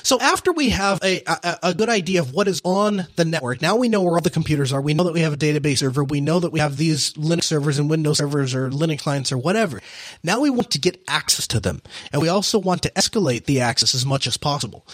So 0.04 0.20
after 0.20 0.52
we 0.52 0.70
have 0.70 1.00
a, 1.04 1.22
a, 1.26 1.60
a, 1.64 1.74
good 1.74 1.90
idea 1.90 2.22
of 2.22 2.34
what 2.34 2.48
is 2.48 2.62
on 2.64 3.08
the 3.16 3.26
network, 3.26 3.62
now 3.62 3.76
we 3.76 3.90
know 3.90 4.02
where 4.02 4.14
all 4.14 4.22
the 4.22 4.30
computers 4.30 4.72
are. 4.72 4.82
We 4.82 4.94
know 4.94 5.04
that 5.04 5.14
we 5.14 5.22
have 5.22 5.34
a 5.34 5.38
database 5.38 5.80
server. 5.80 6.04
We 6.04 6.22
know 6.22 6.40
that 6.40 6.52
we 6.52 6.60
have 6.60 6.78
these 6.78 7.14
Linux 7.14 7.44
servers 7.44 7.78
and 7.78 7.90
Windows 7.90 8.18
servers 8.18 8.56
or 8.56 8.70
Linux 8.70 9.00
clients 9.00 9.32
or 9.32 9.38
whatever. 9.38 9.82
Now 10.24 10.40
we 10.40 10.50
want 10.50 10.72
to 10.72 10.80
get 10.80 11.02
access 11.08 11.48
to 11.48 11.60
them. 11.60 11.82
And 12.12 12.22
we 12.22 12.30
also 12.30 12.60
want 12.60 12.84
to 12.84 12.92
escalate 12.92 13.46
the 13.46 13.62
access 13.62 13.94
as 13.94 14.06
much 14.06 14.28
as 14.28 14.38
possible. 14.38 14.86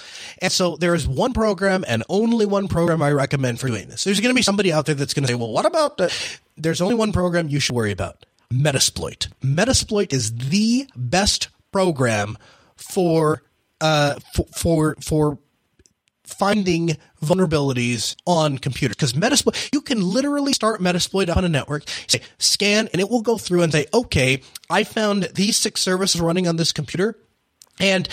And 0.42 0.52
so 0.52 0.76
there 0.76 0.96
is 0.96 1.08
one 1.08 1.34
program 1.34 1.86
and 1.88 2.04
only 2.10 2.46
one 2.46 2.68
program 2.68 3.02
I 3.02 3.12
recommend 3.12 3.60
for 3.60 3.68
doing 3.68 3.90
this. 3.90 4.04
There's 4.04 4.20
going 4.20 4.34
to 4.34 4.38
be 4.38 4.42
somebody 4.42 4.74
out 4.74 4.86
there 4.86 4.96
that's 4.96 5.14
going 5.14 5.24
to 5.24 5.28
say, 5.28 5.36
well, 5.36 5.52
what 5.52 5.66
about 5.66 5.98
the, 5.98 6.14
there's 6.58 6.82
only 6.82 6.96
one 6.96 7.12
program 7.12 7.48
you 7.48 7.60
should 7.60 7.76
worry 7.76 7.92
about. 7.92 8.26
Metasploit. 8.52 9.30
Metasploit 9.42 10.14
is 10.14 10.36
the 10.36 10.88
best 10.96 11.50
program 11.72 12.38
for 12.76 13.44
uh, 13.84 14.16
for, 14.34 14.46
for, 14.56 14.96
for 15.02 15.38
finding 16.24 16.98
vulnerabilities 17.22 18.16
on 18.26 18.58
computers 18.58 18.96
because 18.96 19.14
Metasploit, 19.14 19.70
you 19.74 19.82
can 19.82 20.02
literally 20.02 20.54
start 20.54 20.82
Metasploit 20.82 21.36
on 21.36 21.44
a 21.44 21.50
network, 21.50 21.84
say 22.08 22.22
scan, 22.38 22.88
and 22.94 23.02
it 23.02 23.10
will 23.10 23.22
go 23.22 23.38
through 23.38 23.62
and 23.62 23.74
say, 23.74 23.86
okay, 23.94 24.42
I 24.70 24.86
found 24.86 25.24
these 25.36 25.58
six 25.58 25.82
services 25.82 26.22
running 26.22 26.48
on 26.48 26.56
this 26.56 26.72
computer 26.72 27.20
and 27.80 28.08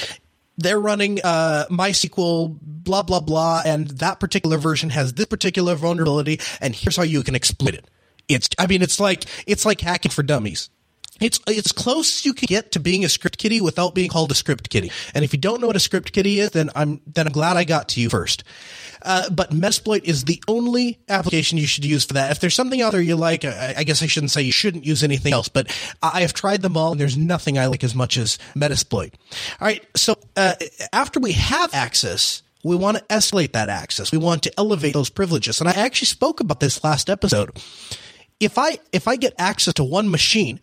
they're 0.58 0.80
running 0.80 1.20
uh, 1.22 1.66
MySQL, 1.70 2.58
blah, 2.60 3.02
blah, 3.02 3.20
blah, 3.20 3.62
and 3.64 3.88
that 3.88 4.18
particular 4.18 4.58
version 4.58 4.90
has 4.90 5.14
this 5.14 5.26
particular 5.26 5.74
vulnerability, 5.76 6.40
and 6.60 6.74
here's 6.74 6.96
how 6.96 7.02
you 7.02 7.22
can 7.22 7.34
exploit 7.34 7.74
it. 7.74 7.86
It's, 8.28 8.48
I 8.58 8.66
mean, 8.66 8.82
it's 8.82 9.00
like, 9.00 9.24
it's 9.46 9.64
like 9.64 9.80
hacking 9.80 10.10
for 10.10 10.22
dummies. 10.22 10.68
It's 11.20 11.40
it's 11.46 11.72
close 11.72 12.24
you 12.24 12.32
can 12.32 12.46
get 12.46 12.72
to 12.72 12.80
being 12.80 13.04
a 13.04 13.08
script 13.08 13.38
kiddie 13.38 13.60
without 13.60 13.94
being 13.94 14.10
called 14.10 14.30
a 14.30 14.34
script 14.34 14.70
kiddie. 14.70 14.90
And 15.14 15.24
if 15.24 15.32
you 15.32 15.38
don't 15.38 15.60
know 15.60 15.66
what 15.66 15.76
a 15.76 15.80
script 15.80 16.12
kiddie 16.12 16.40
is, 16.40 16.50
then 16.50 16.70
I'm 16.74 17.00
then 17.06 17.26
I'm 17.26 17.32
glad 17.32 17.56
I 17.56 17.64
got 17.64 17.88
to 17.90 18.00
you 18.00 18.08
first. 18.08 18.44
Uh, 19.02 19.30
but 19.30 19.50
Metasploit 19.50 20.04
is 20.04 20.24
the 20.24 20.42
only 20.46 20.98
application 21.08 21.58
you 21.58 21.66
should 21.66 21.84
use 21.84 22.04
for 22.04 22.14
that. 22.14 22.30
If 22.30 22.40
there's 22.40 22.54
something 22.54 22.82
out 22.82 22.92
there 22.92 23.00
you 23.00 23.16
like, 23.16 23.44
I, 23.44 23.74
I, 23.78 23.84
guess 23.84 24.02
I 24.02 24.06
shouldn't 24.06 24.30
say 24.30 24.42
you 24.42 24.52
shouldn't 24.52 24.84
use 24.84 25.02
anything 25.02 25.32
else, 25.32 25.48
but 25.48 25.74
I 26.02 26.20
have 26.20 26.34
tried 26.34 26.62
them 26.62 26.76
all 26.76 26.92
and 26.92 27.00
there's 27.00 27.16
nothing 27.16 27.58
I 27.58 27.66
like 27.66 27.82
as 27.82 27.94
much 27.94 28.18
as 28.18 28.38
Metasploit. 28.54 29.14
All 29.60 29.66
right. 29.66 29.84
So, 29.96 30.16
uh, 30.36 30.54
after 30.92 31.18
we 31.20 31.32
have 31.32 31.72
access, 31.74 32.42
we 32.62 32.76
want 32.76 32.98
to 32.98 33.04
escalate 33.04 33.52
that 33.52 33.68
access. 33.68 34.12
We 34.12 34.18
want 34.18 34.42
to 34.42 34.52
elevate 34.58 34.92
those 34.92 35.10
privileges. 35.10 35.60
And 35.60 35.68
I 35.68 35.72
actually 35.72 36.06
spoke 36.06 36.40
about 36.40 36.60
this 36.60 36.84
last 36.84 37.08
episode. 37.08 37.58
If 38.38 38.58
I, 38.58 38.78
if 38.92 39.08
I 39.08 39.16
get 39.16 39.34
access 39.38 39.74
to 39.74 39.84
one 39.84 40.10
machine, 40.10 40.60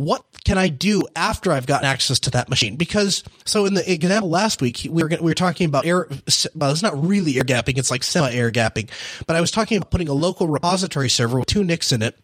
what 0.00 0.24
can 0.44 0.56
I 0.56 0.68
do 0.68 1.02
after 1.14 1.52
I've 1.52 1.66
gotten 1.66 1.86
access 1.86 2.18
to 2.20 2.30
that 2.30 2.48
machine? 2.48 2.76
Because 2.76 3.22
so 3.44 3.66
in 3.66 3.74
the 3.74 3.92
example 3.92 4.30
last 4.30 4.62
week, 4.62 4.86
we 4.88 5.02
were 5.02 5.10
we 5.10 5.18
were 5.18 5.34
talking 5.34 5.66
about 5.66 5.84
air. 5.84 6.08
Well, 6.54 6.70
it's 6.70 6.82
not 6.82 7.06
really 7.06 7.36
air 7.36 7.44
gapping; 7.44 7.76
it's 7.76 7.90
like 7.90 8.02
semi 8.02 8.32
air 8.32 8.50
gapping. 8.50 8.88
But 9.26 9.36
I 9.36 9.42
was 9.42 9.50
talking 9.50 9.76
about 9.76 9.90
putting 9.90 10.08
a 10.08 10.14
local 10.14 10.48
repository 10.48 11.10
server 11.10 11.38
with 11.38 11.48
two 11.48 11.64
NICs 11.64 11.92
in 11.92 12.00
it. 12.00 12.18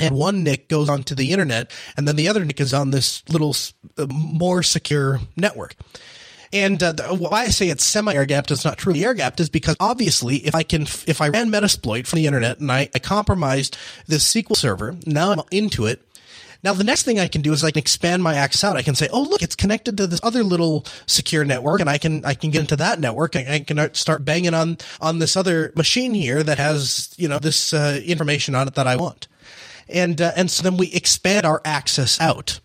And 0.00 0.16
one 0.16 0.42
NIC 0.42 0.68
goes 0.68 0.88
onto 0.88 1.14
the 1.14 1.30
internet, 1.30 1.70
and 1.96 2.08
then 2.08 2.16
the 2.16 2.28
other 2.28 2.44
NIC 2.44 2.60
is 2.60 2.74
on 2.74 2.90
this 2.90 3.22
little 3.28 3.54
uh, 3.96 4.06
more 4.10 4.64
secure 4.64 5.20
network. 5.36 5.76
And 6.52 6.82
uh, 6.82 6.94
why 7.14 7.42
I 7.42 7.48
say 7.48 7.68
it's 7.68 7.84
semi 7.84 8.14
air 8.14 8.26
gapped, 8.26 8.50
it's 8.50 8.64
not 8.64 8.78
truly 8.78 9.04
air 9.04 9.14
gapped, 9.14 9.40
is 9.40 9.48
because 9.48 9.76
obviously, 9.78 10.38
if 10.38 10.54
I 10.54 10.64
can, 10.64 10.82
if 10.82 11.20
I 11.20 11.28
ran 11.28 11.50
Metasploit 11.50 12.06
from 12.06 12.16
the 12.18 12.26
internet 12.26 12.58
and 12.58 12.70
I, 12.70 12.88
I 12.94 12.98
compromised 12.98 13.76
this 14.06 14.32
SQL 14.32 14.56
server, 14.56 14.96
now 15.06 15.30
I'm 15.32 15.40
into 15.50 15.86
it, 15.86 16.05
now, 16.66 16.72
the 16.72 16.82
next 16.82 17.04
thing 17.04 17.20
I 17.20 17.28
can 17.28 17.42
do 17.42 17.52
is 17.52 17.62
I 17.62 17.70
can 17.70 17.78
expand 17.78 18.24
my 18.24 18.34
access 18.34 18.64
out. 18.64 18.76
I 18.76 18.82
can 18.82 18.96
say, 18.96 19.08
oh, 19.12 19.22
look, 19.22 19.40
it's 19.40 19.54
connected 19.54 19.96
to 19.98 20.08
this 20.08 20.18
other 20.24 20.42
little 20.42 20.84
secure 21.06 21.44
network 21.44 21.80
and 21.80 21.88
I 21.88 21.96
can, 21.96 22.24
I 22.24 22.34
can 22.34 22.50
get 22.50 22.62
into 22.62 22.74
that 22.74 22.98
network. 22.98 23.36
I, 23.36 23.46
I 23.48 23.60
can 23.60 23.94
start 23.94 24.24
banging 24.24 24.52
on, 24.52 24.78
on 25.00 25.20
this 25.20 25.36
other 25.36 25.72
machine 25.76 26.12
here 26.12 26.42
that 26.42 26.58
has, 26.58 27.14
you 27.16 27.28
know, 27.28 27.38
this 27.38 27.72
uh, 27.72 28.00
information 28.04 28.56
on 28.56 28.66
it 28.66 28.74
that 28.74 28.88
I 28.88 28.96
want. 28.96 29.28
And, 29.88 30.20
uh, 30.20 30.32
and 30.34 30.50
so 30.50 30.64
then 30.64 30.76
we 30.76 30.92
expand 30.92 31.46
our 31.46 31.62
access 31.64 32.20
out. 32.20 32.58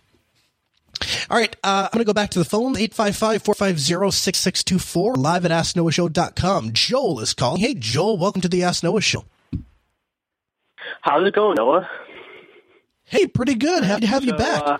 All 1.30 1.38
right, 1.38 1.56
uh, 1.64 1.84
I'm 1.84 1.96
going 1.96 2.04
to 2.04 2.06
go 2.06 2.14
back 2.14 2.32
to 2.32 2.40
the 2.40 2.46
phone, 2.46 2.74
855-450-6624, 2.74 5.16
live 5.16 5.46
at 5.46 5.52
AskNoahShow.com. 5.52 6.74
Joel 6.74 7.20
is 7.20 7.36
calling. 7.36 7.62
Hey, 7.62 7.76
Joel, 7.76 8.18
welcome 8.18 8.42
to 8.42 8.50
the 8.50 8.64
Ask 8.64 8.82
Noah 8.82 9.02
Show. 9.02 9.26
How's 11.02 11.28
it 11.28 11.36
going, 11.36 11.54
Noah? 11.56 11.88
Hey, 13.12 13.28
pretty 13.28 13.56
good. 13.56 13.84
Happy 13.84 14.02
to 14.02 14.08
have 14.08 14.24
you 14.24 14.34
back. 14.34 14.64
uh, 14.66 14.78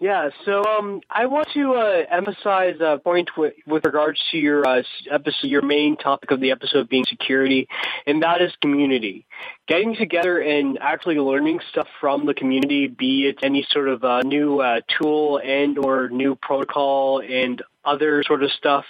yeah, 0.00 0.30
so 0.44 0.64
um, 0.64 1.00
I 1.08 1.26
want 1.26 1.48
to 1.54 1.74
uh, 1.74 2.02
emphasize 2.10 2.74
a 2.80 2.98
point 2.98 3.30
with, 3.36 3.54
with 3.64 3.84
regards 3.84 4.20
to 4.32 4.38
your 4.38 4.66
uh, 4.66 4.82
episode, 5.08 5.46
your 5.46 5.62
main 5.62 5.96
topic 5.96 6.32
of 6.32 6.40
the 6.40 6.50
episode 6.50 6.88
being 6.88 7.04
security, 7.04 7.68
and 8.06 8.24
that 8.24 8.42
is 8.42 8.52
community. 8.60 9.24
Getting 9.68 9.94
together 9.94 10.40
and 10.40 10.78
actually 10.80 11.18
learning 11.18 11.60
stuff 11.70 11.86
from 12.00 12.26
the 12.26 12.34
community, 12.34 12.88
be 12.88 13.28
it 13.28 13.38
any 13.42 13.64
sort 13.70 13.88
of 13.88 14.02
uh, 14.02 14.22
new 14.22 14.58
uh, 14.58 14.80
tool 14.88 15.40
and 15.42 15.78
or 15.78 16.08
new 16.08 16.34
protocol 16.34 17.20
and 17.20 17.62
other 17.84 18.24
sort 18.24 18.42
of 18.42 18.50
stuff. 18.50 18.84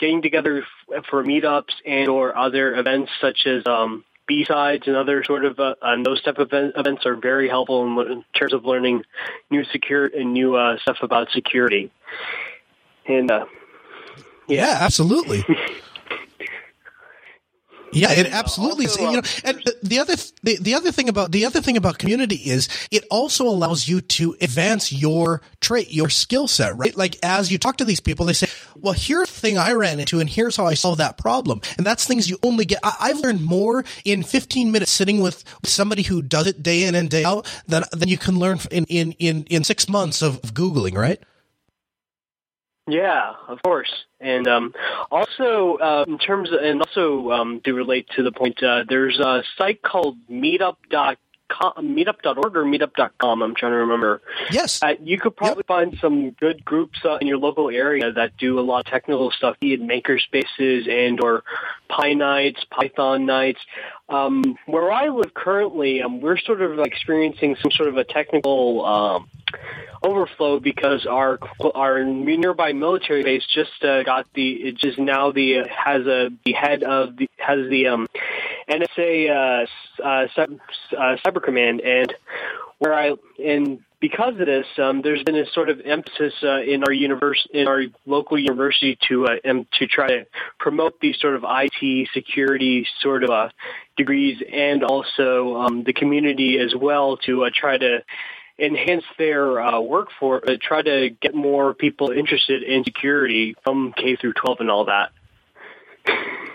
Getting 0.00 0.22
together 0.22 0.64
f- 0.92 1.04
for 1.08 1.22
meetups 1.22 1.72
and 1.86 2.08
or 2.08 2.36
other 2.36 2.74
events 2.74 3.12
such 3.20 3.46
as 3.46 3.64
um, 3.66 4.04
B-sides 4.32 4.86
and 4.86 4.96
other 4.96 5.22
sort 5.24 5.44
of 5.44 5.60
uh, 5.60 5.74
and 5.82 6.06
those 6.06 6.22
type 6.22 6.38
of 6.38 6.48
event, 6.48 6.72
events 6.76 7.04
are 7.04 7.16
very 7.16 7.50
helpful 7.50 7.84
in, 7.84 8.10
in 8.10 8.24
terms 8.34 8.54
of 8.54 8.64
learning 8.64 9.04
new 9.50 9.62
secure 9.64 10.06
and 10.06 10.32
new 10.32 10.56
uh, 10.56 10.78
stuff 10.78 10.96
about 11.02 11.30
security. 11.32 11.90
And 13.06 13.30
uh, 13.30 13.44
yeah, 14.48 14.78
absolutely. 14.80 15.44
Yeah, 17.92 18.12
it 18.12 18.26
absolutely. 18.26 18.86
is. 18.86 18.96
you 18.96 19.02
know, 19.12 19.22
and 19.44 19.58
the- 19.64 19.76
the 19.82 19.98
other 19.98 20.16
the, 20.42 20.56
the 20.60 20.74
other 20.74 20.92
thing 20.92 21.08
about 21.08 21.32
the 21.32 21.44
other 21.44 21.60
thing 21.60 21.76
about 21.76 21.98
community 21.98 22.36
is 22.36 22.68
it 22.90 23.04
also 23.10 23.46
allows 23.46 23.86
you 23.88 24.00
to 24.00 24.36
advance 24.40 24.92
your 24.92 25.42
trait, 25.60 25.90
your 25.92 26.08
skill 26.08 26.48
set, 26.48 26.76
right? 26.76 26.96
Like 26.96 27.16
as 27.22 27.50
you 27.52 27.58
talk 27.58 27.76
to 27.78 27.84
these 27.84 28.00
people, 28.00 28.26
they 28.26 28.32
say, 28.32 28.48
"Well, 28.76 28.94
here's 28.94 29.28
the 29.30 29.40
thing 29.40 29.58
I 29.58 29.72
ran 29.72 30.00
into, 30.00 30.20
and 30.20 30.28
here's 30.28 30.56
how 30.56 30.66
I 30.66 30.74
solved 30.74 30.98
that 31.00 31.18
problem." 31.18 31.60
And 31.76 31.86
that's 31.86 32.06
things 32.06 32.28
you 32.30 32.38
only 32.42 32.64
get. 32.64 32.80
I, 32.82 32.96
I've 33.00 33.20
learned 33.20 33.44
more 33.44 33.84
in 34.04 34.22
15 34.22 34.72
minutes 34.72 34.90
sitting 34.90 35.20
with 35.20 35.44
somebody 35.64 36.02
who 36.02 36.22
does 36.22 36.46
it 36.46 36.62
day 36.62 36.84
in 36.84 36.94
and 36.94 37.10
day 37.10 37.24
out 37.24 37.46
than 37.66 37.84
than 37.92 38.08
you 38.08 38.18
can 38.18 38.38
learn 38.38 38.58
in 38.70 38.84
in 38.86 39.12
in, 39.12 39.44
in 39.44 39.64
six 39.64 39.88
months 39.88 40.22
of 40.22 40.40
googling, 40.42 40.96
right? 40.96 41.20
Yeah, 42.92 43.32
of 43.48 43.62
course. 43.62 43.90
And 44.20 44.46
um, 44.46 44.74
also, 45.10 45.76
uh, 45.76 46.04
in 46.06 46.18
terms 46.18 46.52
of, 46.52 46.60
and 46.60 46.82
also 46.82 47.30
um, 47.30 47.62
to 47.64 47.72
relate 47.72 48.06
to 48.16 48.22
the 48.22 48.32
point, 48.32 48.62
uh, 48.62 48.84
there's 48.86 49.18
a 49.18 49.42
site 49.56 49.80
called 49.80 50.18
meetup.com, 50.30 51.16
meetup.org 51.78 52.54
or 52.54 52.64
meetup.com. 52.64 53.42
I'm 53.42 53.54
trying 53.54 53.72
to 53.72 53.78
remember. 53.78 54.20
Yes. 54.50 54.82
Uh, 54.82 54.92
you 55.02 55.18
could 55.18 55.34
probably 55.34 55.62
find 55.66 55.96
some 56.02 56.32
good 56.32 56.66
groups 56.66 56.98
uh, 57.02 57.16
in 57.16 57.28
your 57.28 57.38
local 57.38 57.70
area 57.70 58.12
that 58.12 58.36
do 58.36 58.60
a 58.60 58.60
lot 58.60 58.80
of 58.80 58.92
technical 58.92 59.30
stuff, 59.30 59.56
be 59.58 59.72
it 59.72 59.80
maker 59.80 60.18
spaces 60.18 60.86
and 60.86 61.18
or 61.22 61.44
Pi 61.88 62.12
nights, 62.12 62.62
Python 62.70 63.24
nights. 63.24 63.60
Um, 64.12 64.58
where 64.66 64.92
I 64.92 65.08
live 65.08 65.32
currently, 65.32 66.02
um, 66.02 66.20
we're 66.20 66.36
sort 66.36 66.60
of 66.60 66.78
experiencing 66.80 67.56
some 67.62 67.70
sort 67.70 67.88
of 67.88 67.96
a 67.96 68.04
technical 68.04 68.84
um, 68.84 69.30
overflow 70.02 70.60
because 70.60 71.06
our 71.06 71.38
our 71.74 72.04
nearby 72.04 72.74
military 72.74 73.22
base 73.22 73.44
just 73.46 73.82
uh, 73.82 74.02
got 74.02 74.26
the 74.34 74.52
it 74.52 74.76
just 74.76 74.98
now 74.98 75.32
the 75.32 75.60
uh, 75.60 75.64
has 75.68 76.06
a 76.06 76.28
the 76.44 76.52
head 76.52 76.82
of 76.82 77.16
the 77.16 77.30
has 77.38 77.70
the 77.70 77.86
um, 77.86 78.06
NSA 78.68 79.30
uh, 79.30 80.02
uh, 80.02 80.26
cyber, 80.36 80.60
uh, 80.96 81.16
cyber 81.24 81.42
command 81.42 81.80
and 81.80 82.12
where 82.82 82.94
I 82.94 83.12
and 83.38 83.78
because 84.00 84.32
of 84.40 84.46
this, 84.46 84.66
um, 84.78 85.02
there's 85.02 85.22
been 85.22 85.36
a 85.36 85.46
sort 85.52 85.70
of 85.70 85.80
emphasis 85.84 86.34
uh, 86.42 86.60
in 86.62 86.82
our 86.82 86.92
universe 86.92 87.46
in 87.54 87.68
our 87.68 87.84
local 88.06 88.36
university 88.36 88.98
to 89.08 89.26
uh, 89.26 89.36
to 89.78 89.86
try 89.86 90.08
to 90.08 90.26
promote 90.58 90.98
these 91.00 91.16
sort 91.20 91.36
of 91.36 91.44
IT 91.46 92.08
security 92.12 92.84
sort 93.00 93.22
of 93.22 93.30
uh, 93.30 93.48
degrees 93.96 94.42
and 94.52 94.82
also 94.82 95.54
um, 95.58 95.84
the 95.84 95.92
community 95.92 96.58
as 96.58 96.74
well 96.74 97.16
to 97.18 97.44
uh, 97.44 97.50
try 97.54 97.78
to 97.78 98.02
enhance 98.58 99.04
their 99.16 99.60
uh, 99.60 99.78
workforce, 99.78 100.42
uh, 100.48 100.56
try 100.60 100.82
to 100.82 101.10
get 101.20 101.36
more 101.36 101.72
people 101.72 102.10
interested 102.10 102.64
in 102.64 102.82
security 102.82 103.54
from 103.62 103.94
K 103.96 104.16
through 104.16 104.32
12 104.32 104.58
and 104.58 104.70
all 104.72 104.86
that. 104.86 105.12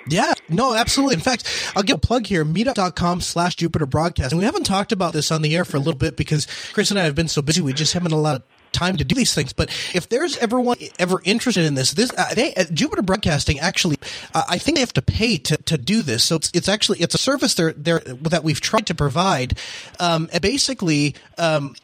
Yeah, 0.10 0.34
no, 0.50 0.74
absolutely. 0.74 1.16
In 1.16 1.22
fact, 1.22 1.72
I'll 1.76 1.84
give 1.84 1.98
a 1.98 2.00
plug 2.00 2.26
here, 2.26 2.46
meetup.com 2.46 3.22
slash 3.22 3.56
Jupiter 3.56 3.86
Broadcasting. 3.86 4.38
We 4.38 4.46
haven't 4.46 4.66
talked 4.66 4.92
about 4.92 5.14
this 5.14 5.32
on 5.32 5.42
the 5.42 5.56
air 5.56 5.66
for 5.66 5.78
a 5.78 5.80
little 5.80 5.98
bit 5.98 6.16
because 6.16 6.48
Chris 6.74 6.92
and 6.92 7.00
I 7.00 7.04
have 7.04 7.16
been 7.16 7.28
so 7.28 7.42
busy. 7.42 7.62
We 7.62 7.74
just 7.74 7.94
haven't 7.94 8.12
a 8.12 8.18
lot 8.18 8.38
of 8.38 8.44
time 8.72 8.98
to 8.98 9.04
do 9.04 9.16
these 9.16 9.34
things. 9.34 9.54
But 9.54 9.70
if 9.94 10.10
there's 10.10 10.38
everyone 10.38 10.78
ever 11.00 11.22
interested 11.24 11.66
in 11.66 11.76
this, 11.76 11.92
this 11.92 12.12
uh, 12.18 12.34
they, 12.34 12.54
uh, 12.54 12.66
Jupiter 12.72 13.02
Broadcasting 13.02 13.60
actually, 13.60 13.98
uh, 14.34 14.44
I 14.48 14.58
think 14.58 14.76
they 14.76 14.82
have 14.82 14.94
to 14.94 15.02
pay 15.02 15.38
to, 15.38 15.58
to 15.58 15.78
do 15.78 16.02
this. 16.02 16.24
So 16.24 16.36
it's, 16.36 16.52
it's 16.54 16.70
actually 16.70 17.00
it's 17.00 17.16
a 17.16 17.18
service 17.18 17.56
there 17.56 17.74
there 17.74 18.00
that 18.00 18.44
we've 18.44 18.62
tried 18.62 18.88
to 18.88 18.96
provide. 18.96 19.58
Um, 20.00 20.30
and 20.32 20.42
basically, 20.42 21.16
um, 21.38 21.76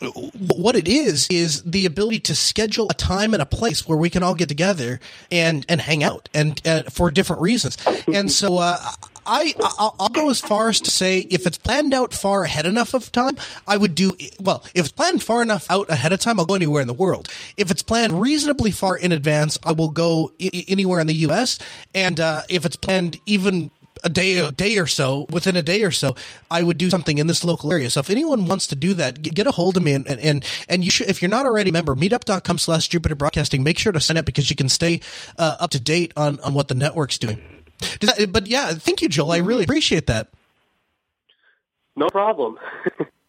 what 0.00 0.76
it 0.76 0.88
is 0.88 1.26
is 1.30 1.62
the 1.62 1.86
ability 1.86 2.20
to 2.20 2.34
schedule 2.34 2.88
a 2.90 2.94
time 2.94 3.34
and 3.34 3.42
a 3.42 3.46
place 3.46 3.86
where 3.86 3.98
we 3.98 4.08
can 4.08 4.22
all 4.22 4.34
get 4.34 4.48
together 4.48 5.00
and 5.30 5.66
and 5.68 5.80
hang 5.80 6.02
out 6.02 6.28
and 6.32 6.66
uh, 6.66 6.82
for 6.84 7.10
different 7.10 7.42
reasons. 7.42 7.76
And 8.12 8.30
so 8.30 8.58
uh, 8.58 8.78
I 9.26 9.54
I'll, 9.78 10.08
go 10.08 10.30
as 10.30 10.40
far 10.40 10.68
as 10.68 10.80
to 10.80 10.90
say 10.90 11.20
if 11.30 11.46
it's 11.46 11.58
planned 11.58 11.94
out 11.94 12.14
far 12.14 12.44
ahead 12.44 12.66
enough 12.66 12.94
of 12.94 13.12
time, 13.12 13.36
I 13.66 13.76
would 13.76 13.94
do 13.94 14.12
well. 14.40 14.64
If 14.74 14.86
it's 14.86 14.92
planned 14.92 15.22
far 15.22 15.42
enough 15.42 15.70
out 15.70 15.90
ahead 15.90 16.12
of 16.12 16.20
time, 16.20 16.40
I'll 16.40 16.46
go 16.46 16.54
anywhere 16.54 16.80
in 16.82 16.88
the 16.88 16.94
world. 16.94 17.28
If 17.56 17.70
it's 17.70 17.82
planned 17.82 18.20
reasonably 18.20 18.70
far 18.70 18.96
in 18.96 19.12
advance, 19.12 19.58
I 19.62 19.72
will 19.72 19.90
go 19.90 20.32
I- 20.40 20.64
anywhere 20.66 21.00
in 21.00 21.06
the 21.06 21.14
U.S. 21.14 21.58
And 21.94 22.18
uh, 22.18 22.42
if 22.48 22.64
it's 22.64 22.76
planned 22.76 23.20
even 23.26 23.70
a 24.04 24.08
day 24.08 24.38
a 24.38 24.50
day 24.52 24.78
or 24.78 24.86
so 24.86 25.26
within 25.30 25.56
a 25.56 25.62
day 25.62 25.82
or 25.82 25.90
so 25.90 26.14
i 26.50 26.62
would 26.62 26.78
do 26.78 26.88
something 26.90 27.18
in 27.18 27.26
this 27.26 27.44
local 27.44 27.72
area. 27.72 27.90
So 27.90 28.00
if 28.00 28.10
anyone 28.10 28.46
wants 28.46 28.66
to 28.68 28.76
do 28.76 28.94
that 28.94 29.22
get, 29.22 29.46
a 29.46 29.50
hold 29.50 29.76
of 29.76 29.82
me 29.82 29.92
and 29.92 30.06
and 30.08 30.44
and 30.68 30.84
you 30.84 30.90
should 30.90 31.08
if 31.08 31.20
you're 31.22 31.30
not 31.30 31.46
already 31.46 31.70
a 31.70 31.72
member 31.72 31.94
meetup.com 31.94 32.58
slash 32.58 32.88
jupiter 32.88 33.14
broadcasting 33.14 33.62
make 33.62 33.78
sure 33.78 33.92
to 33.92 34.00
sign 34.00 34.16
up 34.16 34.24
because 34.24 34.50
you 34.50 34.56
can 34.56 34.68
stay 34.68 35.00
uh, 35.38 35.56
up 35.60 35.70
to 35.70 35.80
date 35.80 36.12
on 36.16 36.40
on 36.40 36.54
what 36.54 36.68
the 36.68 36.74
network's 36.74 37.18
doing. 37.18 37.40
That- 38.00 38.30
but 38.32 38.46
yeah 38.46 38.72
thank 38.72 39.02
you 39.02 39.08
joel. 39.08 39.32
I 39.32 39.38
really 39.38 39.64
appreciate 39.64 40.06
that. 40.06 40.28
No 41.96 42.08
problem. 42.08 42.58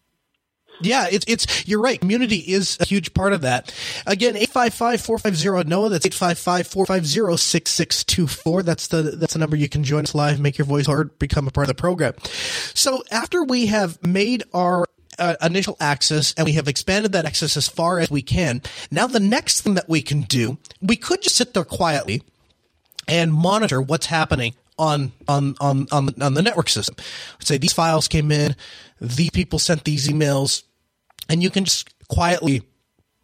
Yeah, 0.82 1.06
it's 1.10 1.24
it's 1.28 1.68
you're 1.68 1.80
right. 1.80 2.00
Community 2.00 2.36
is 2.36 2.76
a 2.80 2.84
huge 2.84 3.14
part 3.14 3.32
of 3.32 3.40
that. 3.42 3.72
Again, 4.06 4.34
855-450 4.34 5.66
Noah. 5.66 5.90
That's 5.90 6.06
855-450-6624. 6.06 8.64
That's 8.64 8.88
the 8.88 9.02
that's 9.02 9.34
the 9.34 9.38
number 9.38 9.56
you 9.56 9.68
can 9.68 9.84
join 9.84 10.04
us 10.04 10.14
live, 10.14 10.40
make 10.40 10.58
your 10.58 10.66
voice 10.66 10.86
heard, 10.86 11.18
become 11.18 11.46
a 11.46 11.50
part 11.50 11.64
of 11.64 11.68
the 11.68 11.74
program. 11.80 12.14
So 12.74 13.02
after 13.10 13.44
we 13.44 13.66
have 13.66 14.04
made 14.06 14.44
our 14.52 14.86
uh, 15.18 15.36
initial 15.42 15.76
access 15.80 16.34
and 16.36 16.46
we 16.46 16.52
have 16.52 16.68
expanded 16.68 17.12
that 17.12 17.24
access 17.24 17.56
as 17.56 17.68
far 17.68 17.98
as 17.98 18.10
we 18.10 18.22
can, 18.22 18.62
now 18.90 19.06
the 19.06 19.20
next 19.20 19.62
thing 19.62 19.74
that 19.74 19.88
we 19.88 20.02
can 20.02 20.22
do, 20.22 20.58
we 20.80 20.96
could 20.96 21.22
just 21.22 21.36
sit 21.36 21.54
there 21.54 21.64
quietly 21.64 22.22
and 23.08 23.32
monitor 23.32 23.80
what's 23.80 24.06
happening 24.06 24.54
on 24.78 25.12
on 25.28 25.54
on 25.60 25.86
on 25.92 26.06
the, 26.06 26.30
the 26.30 26.42
network 26.42 26.68
system. 26.68 26.96
Say 27.40 27.58
these 27.58 27.72
files 27.72 28.08
came 28.08 28.32
in, 28.32 28.56
these 29.00 29.30
people 29.30 29.58
sent 29.58 29.84
these 29.84 30.08
emails, 30.08 30.62
and 31.28 31.42
you 31.42 31.50
can 31.50 31.64
just 31.64 31.88
quietly 32.08 32.62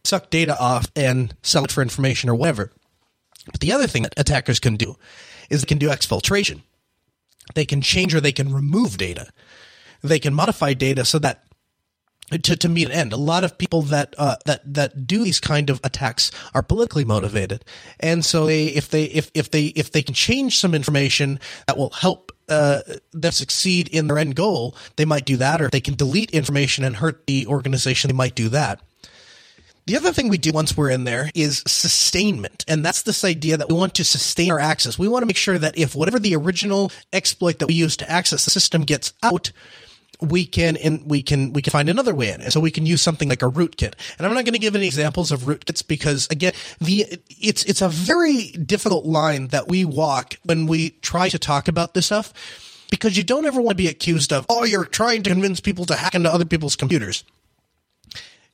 suck 0.04 0.30
data 0.30 0.58
off 0.58 0.86
and 0.96 1.34
sell 1.42 1.64
it 1.64 1.72
for 1.72 1.82
information 1.82 2.30
or 2.30 2.34
whatever. 2.34 2.72
But 3.46 3.60
the 3.60 3.72
other 3.72 3.86
thing 3.86 4.02
that 4.02 4.14
attackers 4.16 4.60
can 4.60 4.76
do 4.76 4.96
is 5.50 5.60
they 5.60 5.66
can 5.66 5.78
do 5.78 5.88
exfiltration. 5.88 6.62
They 7.54 7.64
can 7.64 7.80
change 7.80 8.14
or 8.14 8.20
they 8.20 8.32
can 8.32 8.52
remove 8.52 8.98
data. 8.98 9.28
They 10.02 10.18
can 10.18 10.34
modify 10.34 10.74
data 10.74 11.04
so 11.04 11.18
that 11.20 11.44
to, 12.30 12.56
to 12.56 12.68
meet 12.68 12.86
an 12.86 12.92
end. 12.92 13.12
A 13.12 13.16
lot 13.16 13.44
of 13.44 13.56
people 13.56 13.82
that 13.82 14.14
uh, 14.18 14.36
that 14.44 14.74
that 14.74 15.06
do 15.06 15.24
these 15.24 15.40
kind 15.40 15.70
of 15.70 15.80
attacks 15.82 16.30
are 16.54 16.62
politically 16.62 17.04
motivated, 17.04 17.64
and 17.98 18.24
so 18.24 18.46
they 18.46 18.66
if 18.66 18.90
they 18.90 19.04
if 19.04 19.30
if 19.34 19.50
they 19.50 19.66
if 19.66 19.92
they 19.92 20.02
can 20.02 20.14
change 20.14 20.58
some 20.58 20.74
information 20.74 21.40
that 21.66 21.78
will 21.78 21.90
help 21.90 22.27
uh, 22.48 22.80
them 23.12 23.32
succeed 23.32 23.88
in 23.88 24.06
their 24.06 24.18
end 24.18 24.36
goal, 24.36 24.74
they 24.96 25.04
might 25.04 25.24
do 25.24 25.36
that. 25.36 25.60
Or 25.60 25.66
if 25.66 25.70
they 25.70 25.80
can 25.80 25.94
delete 25.94 26.30
information 26.30 26.84
and 26.84 26.96
hurt 26.96 27.26
the 27.26 27.46
organization, 27.46 28.08
they 28.08 28.16
might 28.16 28.34
do 28.34 28.48
that. 28.50 28.80
The 29.86 29.96
other 29.96 30.12
thing 30.12 30.28
we 30.28 30.36
do 30.36 30.52
once 30.52 30.76
we're 30.76 30.90
in 30.90 31.04
there 31.04 31.30
is 31.34 31.62
sustainment. 31.66 32.62
And 32.68 32.84
that's 32.84 33.02
this 33.02 33.24
idea 33.24 33.56
that 33.56 33.70
we 33.70 33.74
want 33.74 33.94
to 33.94 34.04
sustain 34.04 34.52
our 34.52 34.60
access. 34.60 34.98
We 34.98 35.08
want 35.08 35.22
to 35.22 35.26
make 35.26 35.38
sure 35.38 35.56
that 35.56 35.78
if 35.78 35.94
whatever 35.94 36.18
the 36.18 36.36
original 36.36 36.92
exploit 37.10 37.58
that 37.60 37.68
we 37.68 37.74
use 37.74 37.96
to 37.96 38.10
access 38.10 38.44
the 38.44 38.50
system 38.50 38.82
gets 38.82 39.14
out, 39.22 39.50
we 40.20 40.46
can 40.46 40.76
and 40.76 41.08
we 41.08 41.22
can 41.22 41.52
we 41.52 41.62
can 41.62 41.70
find 41.70 41.88
another 41.88 42.14
way 42.14 42.32
in. 42.32 42.50
So 42.50 42.60
we 42.60 42.70
can 42.70 42.86
use 42.86 43.02
something 43.02 43.28
like 43.28 43.42
a 43.42 43.50
rootkit. 43.50 43.94
And 44.18 44.26
I'm 44.26 44.34
not 44.34 44.44
going 44.44 44.54
to 44.54 44.58
give 44.58 44.74
any 44.74 44.86
examples 44.86 45.30
of 45.30 45.42
rootkits 45.42 45.86
because 45.86 46.26
again, 46.30 46.52
the 46.80 47.06
it's 47.28 47.64
it's 47.64 47.82
a 47.82 47.88
very 47.88 48.48
difficult 48.52 49.04
line 49.06 49.48
that 49.48 49.68
we 49.68 49.84
walk 49.84 50.34
when 50.44 50.66
we 50.66 50.90
try 50.90 51.28
to 51.28 51.38
talk 51.38 51.68
about 51.68 51.94
this 51.94 52.06
stuff 52.06 52.32
because 52.90 53.16
you 53.16 53.22
don't 53.22 53.46
ever 53.46 53.60
want 53.60 53.76
to 53.76 53.82
be 53.82 53.88
accused 53.88 54.32
of, 54.32 54.46
oh, 54.48 54.64
you're 54.64 54.84
trying 54.84 55.22
to 55.22 55.30
convince 55.30 55.60
people 55.60 55.84
to 55.84 55.94
hack 55.94 56.14
into 56.14 56.32
other 56.32 56.46
people's 56.46 56.74
computers 56.74 57.24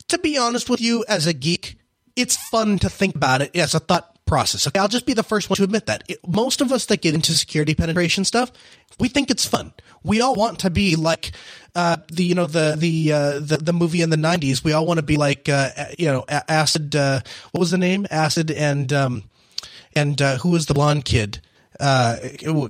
to 0.09 0.19
be 0.19 0.39
honest 0.39 0.69
with 0.71 0.81
you, 0.81 1.05
as 1.09 1.27
a 1.27 1.33
geek, 1.33 1.77
it's 2.17 2.37
fun 2.37 2.79
to 2.79 2.89
think 2.89 3.15
about 3.17 3.43
it 3.43 3.55
as 3.57 3.75
a 3.75 3.81
thought 3.81 4.11
process. 4.27 4.67
Okay, 4.67 4.79
I'll 4.79 4.89
just 4.89 5.07
be 5.07 5.13
the 5.13 5.23
first 5.23 5.51
one 5.51 5.57
to 5.57 5.65
admit 5.65 5.87
that. 5.87 6.05
It, 6.09 6.19
most 6.27 6.61
of 6.61 6.73
us 6.73 6.87
that 6.87 7.03
get 7.03 7.15
into 7.15 7.33
security 7.33 7.75
penetration 7.75 8.25
stuff, 8.25 8.53
we 8.99 9.09
think 9.09 9.31
it's 9.31 9.47
fun. 9.47 9.73
We 10.03 10.21
all 10.21 10.35
want 10.35 10.61
to 10.61 10.71
be 10.71 10.97
like 10.97 11.33
uh, 11.75 11.97
the 12.13 12.25
you 12.25 12.35
know 12.35 12.47
the 12.47 12.77
the 12.79 13.13
uh, 13.13 13.33
the 13.41 13.57
the 13.57 13.73
movie 13.73 14.03
in 14.03 14.11
the 14.11 14.17
'90s. 14.17 14.63
We 14.63 14.73
all 14.73 14.87
want 14.87 14.99
to 14.99 15.05
be 15.05 15.17
like 15.17 15.49
uh, 15.49 15.71
you 15.99 16.07
know 16.07 16.25
Acid. 16.29 16.95
Uh, 16.95 17.21
what 17.53 17.61
was 17.61 17.71
the 17.71 17.79
name? 17.79 18.07
Acid 18.11 18.51
and 18.51 18.93
um, 18.93 19.25
and 19.97 20.21
uh, 20.21 20.37
who 20.39 20.51
was 20.51 20.67
the 20.67 20.75
blonde 20.75 21.05
kid? 21.05 21.41
Uh, 21.81 22.17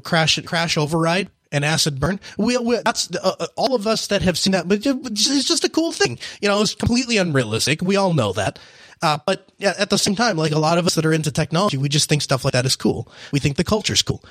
crash 0.02 0.38
Crash 0.46 0.78
Override 0.78 1.30
and 1.52 1.64
acid 1.64 2.00
burn. 2.00 2.18
We, 2.36 2.56
we 2.58 2.80
that's 2.84 3.14
uh, 3.14 3.46
all 3.56 3.74
of 3.74 3.86
us 3.86 4.08
that 4.08 4.22
have 4.22 4.38
seen 4.38 4.52
that, 4.52 4.66
but 4.66 4.84
it's 4.84 5.44
just 5.44 5.64
a 5.64 5.68
cool 5.68 5.92
thing. 5.92 6.18
You 6.40 6.48
know, 6.48 6.60
it's 6.60 6.74
completely 6.74 7.16
unrealistic. 7.16 7.80
We 7.80 7.96
all 7.96 8.12
know 8.14 8.32
that. 8.32 8.58
Uh, 9.02 9.18
but 9.26 9.52
at 9.60 9.90
the 9.90 9.98
same 9.98 10.16
time, 10.16 10.36
like 10.36 10.52
a 10.52 10.58
lot 10.58 10.78
of 10.78 10.86
us 10.86 10.94
that 10.94 11.04
are 11.04 11.12
into 11.12 11.30
technology, 11.30 11.76
we 11.76 11.88
just 11.88 12.08
think 12.08 12.22
stuff 12.22 12.44
like 12.44 12.52
that 12.52 12.64
is 12.64 12.74
cool. 12.74 13.06
We 13.32 13.38
think 13.38 13.56
the 13.56 13.64
culture's 13.64 14.02
cool. 14.02 14.24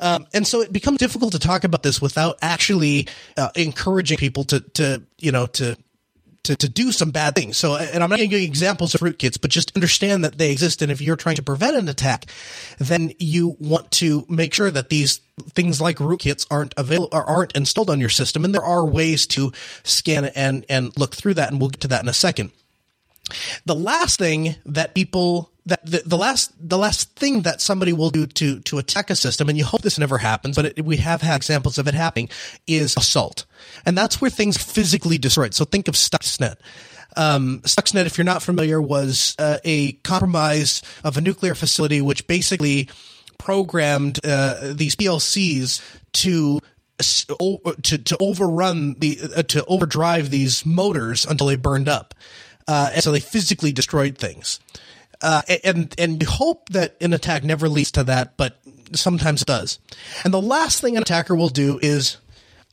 Um, 0.00 0.26
and 0.32 0.46
so 0.46 0.62
it 0.62 0.72
becomes 0.72 0.98
difficult 0.98 1.32
to 1.32 1.38
talk 1.38 1.64
about 1.64 1.82
this 1.82 2.00
without 2.00 2.38
actually 2.42 3.06
uh, 3.36 3.50
encouraging 3.54 4.18
people 4.18 4.44
to, 4.44 4.60
to, 4.60 5.02
you 5.18 5.30
know, 5.30 5.46
to, 5.46 5.76
to, 6.44 6.56
to 6.56 6.68
do 6.68 6.90
some 6.90 7.10
bad 7.10 7.34
things. 7.34 7.58
So, 7.58 7.76
and 7.76 8.02
I'm 8.02 8.08
not 8.08 8.16
going 8.16 8.30
to 8.30 8.36
give 8.38 8.48
examples 8.48 8.94
of 8.94 9.02
rootkits, 9.02 9.40
but 9.40 9.50
just 9.50 9.76
understand 9.76 10.24
that 10.24 10.38
they 10.38 10.50
exist. 10.50 10.80
And 10.80 10.90
if 10.90 11.00
you're 11.00 11.16
trying 11.16 11.36
to 11.36 11.42
prevent 11.42 11.76
an 11.76 11.88
attack, 11.88 12.26
then 12.78 13.12
you 13.18 13.56
want 13.60 13.90
to 13.92 14.24
make 14.28 14.54
sure 14.54 14.70
that 14.70 14.88
these 14.88 15.20
things 15.50 15.80
like 15.80 15.98
rootkits 15.98 16.46
aren't 16.50 16.74
available 16.76 17.10
aren't 17.12 17.54
installed 17.54 17.90
on 17.90 18.00
your 18.00 18.08
system. 18.08 18.44
And 18.44 18.54
there 18.54 18.64
are 18.64 18.84
ways 18.86 19.26
to 19.28 19.52
scan 19.82 20.24
and, 20.24 20.64
and 20.68 20.96
look 20.98 21.14
through 21.14 21.34
that. 21.34 21.50
And 21.50 21.60
we'll 21.60 21.70
get 21.70 21.82
to 21.82 21.88
that 21.88 22.02
in 22.02 22.08
a 22.08 22.14
second. 22.14 22.52
The 23.66 23.74
last 23.74 24.18
thing 24.18 24.56
that 24.64 24.94
people 24.94 25.49
that 25.66 25.84
the, 25.84 26.02
the, 26.04 26.16
last 26.16 26.52
the 26.58 26.78
last 26.78 27.16
thing 27.16 27.42
that 27.42 27.60
somebody 27.60 27.92
will 27.92 28.10
do 28.10 28.26
to 28.26 28.60
to 28.60 28.78
attack 28.78 29.10
a 29.10 29.16
system, 29.16 29.48
and 29.48 29.58
you 29.58 29.64
hope 29.64 29.82
this 29.82 29.98
never 29.98 30.18
happens, 30.18 30.56
but 30.56 30.64
it, 30.64 30.84
we 30.84 30.96
have 30.98 31.22
had 31.22 31.36
examples 31.36 31.78
of 31.78 31.86
it 31.86 31.94
happening, 31.94 32.28
is 32.66 32.96
assault, 32.96 33.46
and 33.84 33.96
that's 33.96 34.20
where 34.20 34.30
things 34.30 34.56
physically 34.56 35.18
destroyed. 35.18 35.54
So 35.54 35.64
think 35.64 35.88
of 35.88 35.94
Stuxnet. 35.94 36.56
Um, 37.16 37.60
Stuxnet, 37.64 38.06
if 38.06 38.18
you're 38.18 38.24
not 38.24 38.42
familiar, 38.42 38.80
was 38.80 39.34
uh, 39.38 39.58
a 39.64 39.92
compromise 39.92 40.82
of 41.04 41.16
a 41.16 41.20
nuclear 41.20 41.54
facility, 41.54 42.00
which 42.00 42.26
basically 42.26 42.88
programmed 43.38 44.20
uh, 44.24 44.72
these 44.74 44.94
PLCs 44.96 45.82
to 46.12 46.60
to 47.02 47.98
to 47.98 48.16
overrun 48.20 48.94
the 48.98 49.18
uh, 49.36 49.42
to 49.44 49.64
overdrive 49.66 50.30
these 50.30 50.64
motors 50.64 51.24
until 51.24 51.46
they 51.46 51.56
burned 51.56 51.88
up. 51.88 52.14
Uh, 52.68 52.90
and 52.94 53.02
so 53.02 53.10
they 53.10 53.20
physically 53.20 53.72
destroyed 53.72 54.16
things. 54.16 54.60
Uh, 55.22 55.42
and 55.64 55.94
and 55.98 56.22
you 56.22 56.28
hope 56.28 56.68
that 56.70 56.96
an 57.00 57.12
attack 57.12 57.44
never 57.44 57.68
leads 57.68 57.92
to 57.92 58.04
that, 58.04 58.36
but 58.36 58.58
sometimes 58.92 59.42
it 59.42 59.48
does. 59.48 59.78
And 60.24 60.32
the 60.32 60.40
last 60.40 60.80
thing 60.80 60.96
an 60.96 61.02
attacker 61.02 61.34
will 61.34 61.48
do 61.48 61.78
is 61.82 62.16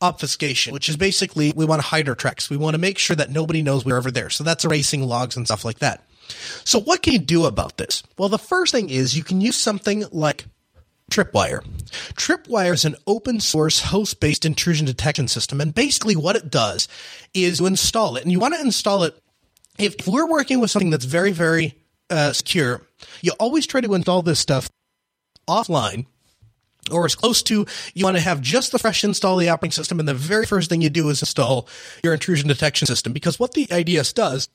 obfuscation, 0.02 0.74
which 0.74 0.90
is 0.90 0.96
basically 0.96 1.52
we 1.56 1.66
want 1.66 1.82
to 1.82 1.88
hide 1.88 2.08
our 2.08 2.16
tracks. 2.16 2.50
We 2.50 2.58
want 2.58 2.76
to 2.76 2.80
make 2.80 2.98
sure 2.98 3.16
that 3.16 3.32
nobody 3.32 3.62
knows 3.62 3.84
we're 3.84 3.98
ever 3.98 4.12
there. 4.12 4.30
So 4.30 4.44
that's 4.44 4.66
erasing 4.66 5.04
logs 5.04 5.36
and 5.36 5.46
stuff 5.46 5.66
like 5.66 5.80
that. 5.80 6.04
So 6.64 6.80
what 6.80 7.02
can 7.02 7.14
you 7.14 7.20
do 7.20 7.46
about 7.46 7.78
this? 7.78 8.04
Well, 8.18 8.30
the 8.30 8.38
first 8.38 8.72
thing 8.72 8.90
is 8.90 9.18
you 9.18 9.24
can 9.24 9.42
use 9.42 9.56
something 9.56 10.06
like 10.12 10.46
Tripwire. 11.10 11.66
Tripwire 12.16 12.74
is 12.74 12.84
an 12.84 12.98
open 13.08 13.40
source 13.40 13.80
host 13.80 14.20
based 14.20 14.46
intrusion 14.46 14.86
detection 14.86 15.28
system. 15.28 15.62
And 15.62 15.74
basically 15.74 16.16
what 16.16 16.36
it 16.36 16.52
does 16.52 16.88
is 17.34 17.60
to 17.60 17.66
install 17.66 18.18
it. 18.18 18.24
And 18.24 18.32
you 18.32 18.40
want 18.40 18.56
to 18.56 18.62
install 18.62 19.04
it 19.04 19.16
if 19.80 20.08
we're 20.08 20.28
working 20.28 20.60
with 20.60 20.70
something 20.70 20.90
that's 20.90 21.06
very, 21.06 21.32
very 21.32 21.76
uh, 22.10 22.34
secure, 22.34 22.82
you 23.22 23.32
always 23.40 23.66
try 23.66 23.82
to 23.82 23.94
install 23.94 24.22
this 24.22 24.40
stuff 24.40 24.70
offline 25.48 26.06
or 26.92 27.06
as 27.06 27.16
close 27.16 27.44
to 27.44 27.66
you 27.94 28.06
want 28.06 28.18
to 28.18 28.24
have 28.24 28.42
just 28.42 28.72
the 28.72 28.80
fresh 28.80 29.04
install 29.04 29.36
of 29.36 29.40
the 29.42 29.50
operating 29.50 29.72
system 29.72 30.00
and 30.00 30.08
the 30.08 30.14
very 30.14 30.46
first 30.46 30.70
thing 30.70 30.82
you 30.82 30.90
do 30.90 31.10
is 31.10 31.22
install 31.22 31.68
your 32.04 32.14
intrusion 32.14 32.48
detection 32.48 32.86
system 32.86 33.14
because 33.14 33.40
what 33.40 33.54
the 33.54 33.68
IDS 33.70 34.14
does 34.14 34.50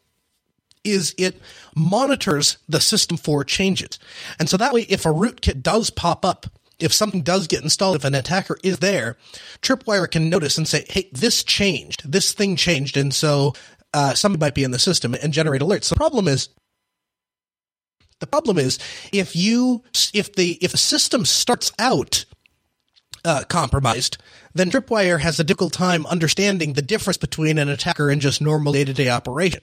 is 0.85 1.15
it 1.17 1.41
monitors 1.77 2.59
the 2.69 2.81
system 2.81 3.17
for 3.17 3.45
changes. 3.45 3.99
And 4.39 4.49
so 4.49 4.57
that 4.57 4.73
way 4.73 4.83
if 4.83 5.07
a 5.07 5.11
rootkit 5.11 5.63
does 5.63 5.91
pop 5.91 6.25
up 6.25 6.47
if 6.79 6.93
something 6.93 7.23
does 7.23 7.47
get 7.47 7.63
installed, 7.63 7.97
if 7.97 8.05
an 8.05 8.15
attacker 8.15 8.59
is 8.65 8.79
there, 8.79 9.17
Tripwire 9.61 10.11
can 10.11 10.29
notice 10.29 10.59
and 10.59 10.67
say, 10.67 10.85
"Hey, 10.89 11.09
this 11.13 11.45
changed. 11.45 12.11
This 12.11 12.33
thing 12.33 12.57
changed," 12.57 12.97
and 12.97 13.15
so 13.15 13.55
uh, 13.95 14.15
somebody 14.15 14.41
might 14.41 14.55
be 14.55 14.65
in 14.65 14.73
the 14.73 14.79
system 14.79 15.15
and 15.15 15.33
generate 15.33 15.63
alerts. 15.63 15.89
The 15.89 15.95
problem 15.95 16.27
is, 16.27 16.49
the 18.23 18.27
problem 18.29 18.57
is 18.57 18.79
if 19.13 19.37
you 19.37 19.83
if 20.15 20.33
the 20.35 20.57
if 20.63 20.73
a 20.73 20.79
system 20.79 21.25
starts 21.27 21.73
out 21.79 22.25
uh, 23.25 23.43
compromised, 23.49 24.17
then 24.55 24.71
Tripwire 24.71 25.21
has 25.21 25.39
a 25.39 25.45
difficult 25.45 25.73
time 25.73 26.07
understanding 26.07 26.73
the 26.73 26.83
difference 26.83 27.17
between 27.17 27.59
an 27.59 27.69
attacker 27.69 28.11
and 28.11 28.21
just 28.21 28.41
normal 28.41 28.73
day 28.73 28.85
to 28.85 28.95
day 28.95 29.09
operation. 29.09 29.61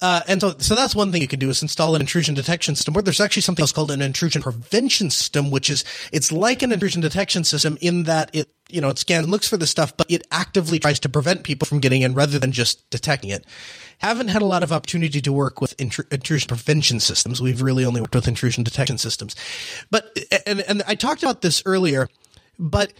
Uh, 0.00 0.20
and 0.28 0.40
so, 0.40 0.54
so 0.58 0.76
that's 0.76 0.94
one 0.94 1.10
thing 1.10 1.20
you 1.20 1.26
can 1.26 1.40
do 1.40 1.50
is 1.50 1.60
install 1.60 1.96
an 1.96 2.00
intrusion 2.00 2.34
detection 2.34 2.76
system 2.76 2.94
where 2.94 3.02
there's 3.02 3.20
actually 3.20 3.42
something 3.42 3.64
else 3.64 3.72
called 3.72 3.90
an 3.90 4.00
intrusion 4.00 4.40
prevention 4.40 5.10
system, 5.10 5.50
which 5.50 5.68
is, 5.68 5.84
it's 6.12 6.30
like 6.30 6.62
an 6.62 6.70
intrusion 6.70 7.00
detection 7.00 7.42
system 7.42 7.76
in 7.80 8.04
that 8.04 8.30
it, 8.32 8.48
you 8.68 8.80
know, 8.80 8.88
it 8.88 8.98
scans 8.98 9.28
looks 9.28 9.48
for 9.48 9.56
the 9.56 9.66
stuff, 9.66 9.96
but 9.96 10.10
it 10.10 10.26
actively 10.30 10.78
tries 10.78 11.00
to 11.00 11.08
prevent 11.08 11.42
people 11.42 11.66
from 11.66 11.80
getting 11.80 12.02
in 12.02 12.14
rather 12.14 12.38
than 12.38 12.52
just 12.52 12.88
detecting 12.90 13.30
it. 13.30 13.44
Haven't 13.98 14.28
had 14.28 14.42
a 14.42 14.46
lot 14.46 14.62
of 14.62 14.72
opportunity 14.72 15.20
to 15.20 15.32
work 15.32 15.60
with 15.60 15.76
intru- 15.78 16.10
intrusion 16.12 16.48
prevention 16.48 17.00
systems. 17.00 17.40
We've 17.40 17.62
really 17.62 17.84
only 17.84 18.00
worked 18.00 18.14
with 18.14 18.28
intrusion 18.28 18.64
detection 18.64 18.98
systems. 18.98 19.34
But, 19.90 20.16
and, 20.46 20.60
and 20.60 20.82
I 20.86 20.94
talked 20.94 21.22
about 21.22 21.40
this 21.42 21.62
earlier, 21.66 22.08
but, 22.58 22.92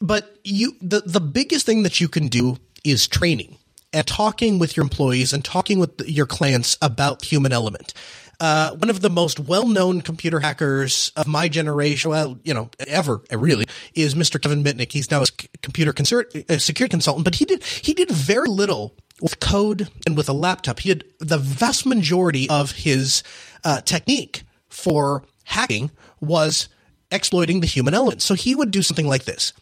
but 0.00 0.36
you, 0.44 0.76
the, 0.80 1.00
the 1.00 1.20
biggest 1.20 1.66
thing 1.66 1.82
that 1.82 2.00
you 2.00 2.08
can 2.08 2.28
do 2.28 2.58
is 2.84 3.06
training 3.06 3.58
and 3.92 4.06
talking 4.06 4.58
with 4.58 4.76
your 4.76 4.84
employees 4.84 5.32
and 5.32 5.44
talking 5.44 5.78
with 5.78 6.00
your 6.08 6.26
clients 6.26 6.78
about 6.80 7.24
human 7.24 7.52
element. 7.52 7.92
Uh, 8.40 8.74
one 8.74 8.90
of 8.90 9.00
the 9.00 9.10
most 9.10 9.38
well-known 9.38 10.00
computer 10.00 10.40
hackers 10.40 11.12
of 11.16 11.26
my 11.28 11.48
generation, 11.48 12.10
well, 12.10 12.38
you 12.42 12.52
know, 12.52 12.70
ever 12.86 13.20
really, 13.30 13.66
is 13.94 14.14
Mr. 14.14 14.40
Kevin 14.40 14.64
Mitnick. 14.64 14.92
He's 14.92 15.10
now 15.10 15.22
a 15.22 15.26
computer 15.62 15.92
concert, 15.92 16.34
a 16.48 16.58
security 16.58 16.90
consultant, 16.90 17.24
but 17.24 17.36
he 17.36 17.44
did 17.44 17.62
he 17.62 17.94
did 17.94 18.10
very 18.10 18.48
little 18.48 18.96
with 19.20 19.38
code 19.38 19.88
and 20.06 20.16
with 20.16 20.28
a 20.28 20.32
laptop. 20.32 20.80
He 20.80 20.88
had 20.88 21.04
the 21.20 21.38
vast 21.38 21.86
majority 21.86 22.48
of 22.50 22.72
his 22.72 23.22
uh, 23.64 23.80
technique 23.82 24.42
for 24.68 25.22
hacking 25.44 25.90
was 26.20 26.68
exploiting 27.10 27.60
the 27.60 27.66
human 27.66 27.94
element. 27.94 28.22
So 28.22 28.34
he 28.34 28.54
would 28.54 28.70
do 28.70 28.82
something 28.82 29.06
like 29.06 29.24
this. 29.24 29.52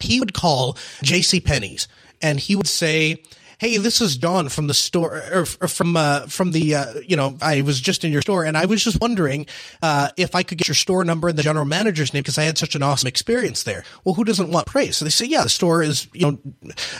He 0.00 0.20
would 0.20 0.34
call 0.34 0.76
J.C. 1.02 1.40
Penney's 1.40 1.88
and 2.22 2.38
he 2.38 2.56
would 2.56 2.68
say, 2.68 3.22
hey, 3.64 3.78
this 3.78 4.02
is 4.02 4.18
Dawn 4.18 4.50
from 4.50 4.66
the 4.66 4.74
store 4.74 5.22
or, 5.32 5.46
or 5.58 5.68
from 5.68 5.96
uh, 5.96 6.26
from 6.26 6.52
the 6.52 6.74
uh, 6.74 6.94
you 7.06 7.16
know 7.16 7.38
I 7.40 7.62
was 7.62 7.80
just 7.80 8.04
in 8.04 8.12
your 8.12 8.20
store 8.20 8.44
and 8.44 8.58
I 8.58 8.66
was 8.66 8.84
just 8.84 9.00
wondering 9.00 9.46
uh, 9.82 10.10
if 10.18 10.34
I 10.34 10.42
could 10.42 10.58
get 10.58 10.68
your 10.68 10.74
store 10.74 11.02
number 11.02 11.28
and 11.28 11.38
the 11.38 11.42
general 11.42 11.64
manager's 11.64 12.12
name 12.12 12.22
because 12.22 12.36
I 12.36 12.42
had 12.42 12.58
such 12.58 12.74
an 12.74 12.82
awesome 12.82 13.06
experience 13.06 13.62
there. 13.62 13.84
Well, 14.04 14.14
who 14.14 14.24
doesn't 14.24 14.50
want 14.50 14.66
praise? 14.66 14.98
So 14.98 15.06
they 15.06 15.10
say, 15.10 15.24
yeah, 15.24 15.44
the 15.44 15.48
store 15.48 15.82
is 15.82 16.08
you 16.12 16.32
know 16.32 16.38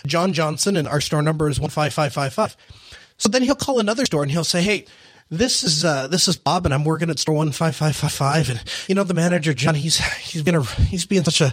John 0.07 0.33
Johnson 0.33 0.79
and 0.79 0.89
our 0.89 1.03
store 1.03 1.21
number 1.21 1.51
is 1.51 1.61
one 1.61 1.69
five 1.69 1.93
five 1.93 2.15
five 2.15 2.33
five. 2.33 2.57
So 3.19 3.29
then 3.29 3.43
he'll 3.43 3.55
call 3.55 3.79
another 3.79 4.07
store 4.07 4.23
and 4.23 4.33
he'll 4.33 4.43
say, 4.43 4.63
hey 4.63 4.87
this 5.31 5.65
is 5.65 5.85
uh, 5.85 6.07
this 6.07 6.29
is 6.29 6.37
Bob, 6.37 6.67
and 6.67 6.75
I'm 6.75 6.85
working 6.85 7.09
at 7.09 7.19
store 7.19 7.37
one 7.37 7.51
five 7.51 7.75
five 7.75 7.97
five 7.97 8.13
five. 8.13 8.51
And 8.51 8.63
you 8.87 8.95
know 8.95 9.05
the 9.05 9.15
manager 9.15 9.55
John, 9.55 9.75
he's 9.75 9.97
he's 10.19 10.43
been 10.43 10.55
a 10.55 10.63
he's 10.63 11.07
being 11.07 11.25
such 11.25 11.41
a 11.41 11.53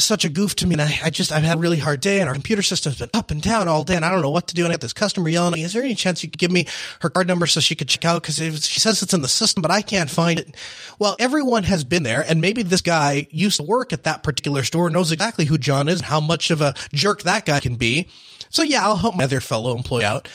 such 0.00 0.24
a 0.24 0.28
goof 0.28 0.54
to 0.56 0.66
me, 0.66 0.74
and 0.74 0.82
I, 0.82 0.98
I 1.04 1.10
just 1.10 1.32
I've 1.32 1.42
had 1.42 1.58
a 1.58 1.60
really 1.60 1.78
hard 1.78 2.00
day, 2.00 2.20
and 2.20 2.28
our 2.28 2.34
computer 2.34 2.62
system's 2.62 2.98
been 2.98 3.10
up 3.12 3.30
and 3.30 3.42
down 3.42 3.66
all 3.68 3.82
day, 3.82 3.96
and 3.96 4.04
I 4.04 4.10
don't 4.10 4.22
know 4.22 4.30
what 4.30 4.46
to 4.48 4.54
do. 4.54 4.64
And 4.64 4.72
I 4.72 4.74
got 4.74 4.80
this 4.80 4.92
customer 4.92 5.28
yelling. 5.28 5.60
Is 5.60 5.72
there 5.72 5.82
any 5.82 5.94
chance 5.94 6.22
you 6.22 6.30
could 6.30 6.38
give 6.38 6.52
me 6.52 6.66
her 7.00 7.10
card 7.10 7.26
number 7.26 7.46
so 7.46 7.60
she 7.60 7.74
could 7.74 7.88
check 7.88 8.04
out? 8.04 8.22
Because 8.22 8.36
she 8.36 8.80
says 8.80 9.02
it's 9.02 9.14
in 9.14 9.22
the 9.22 9.28
system, 9.28 9.60
but 9.60 9.70
I 9.70 9.82
can't 9.82 10.10
find 10.10 10.38
it. 10.38 10.54
Well, 10.98 11.16
everyone 11.18 11.64
has 11.64 11.82
been 11.82 12.04
there, 12.04 12.24
and 12.28 12.40
maybe 12.40 12.62
this 12.62 12.80
guy 12.80 13.26
used 13.30 13.56
to 13.56 13.64
work 13.64 13.92
at 13.92 14.04
that 14.04 14.22
particular 14.22 14.62
store, 14.62 14.88
knows 14.88 15.10
exactly 15.10 15.46
who 15.46 15.58
John 15.58 15.88
is, 15.88 16.00
and 16.00 16.06
how 16.06 16.20
much 16.20 16.50
of 16.50 16.60
a 16.60 16.74
jerk 16.92 17.22
that 17.22 17.44
guy 17.44 17.58
can 17.60 17.74
be. 17.74 18.08
So 18.50 18.62
yeah, 18.62 18.84
I'll 18.84 18.96
help 18.96 19.16
my 19.16 19.24
other 19.24 19.40
fellow 19.40 19.76
employee 19.76 20.04
out. 20.04 20.28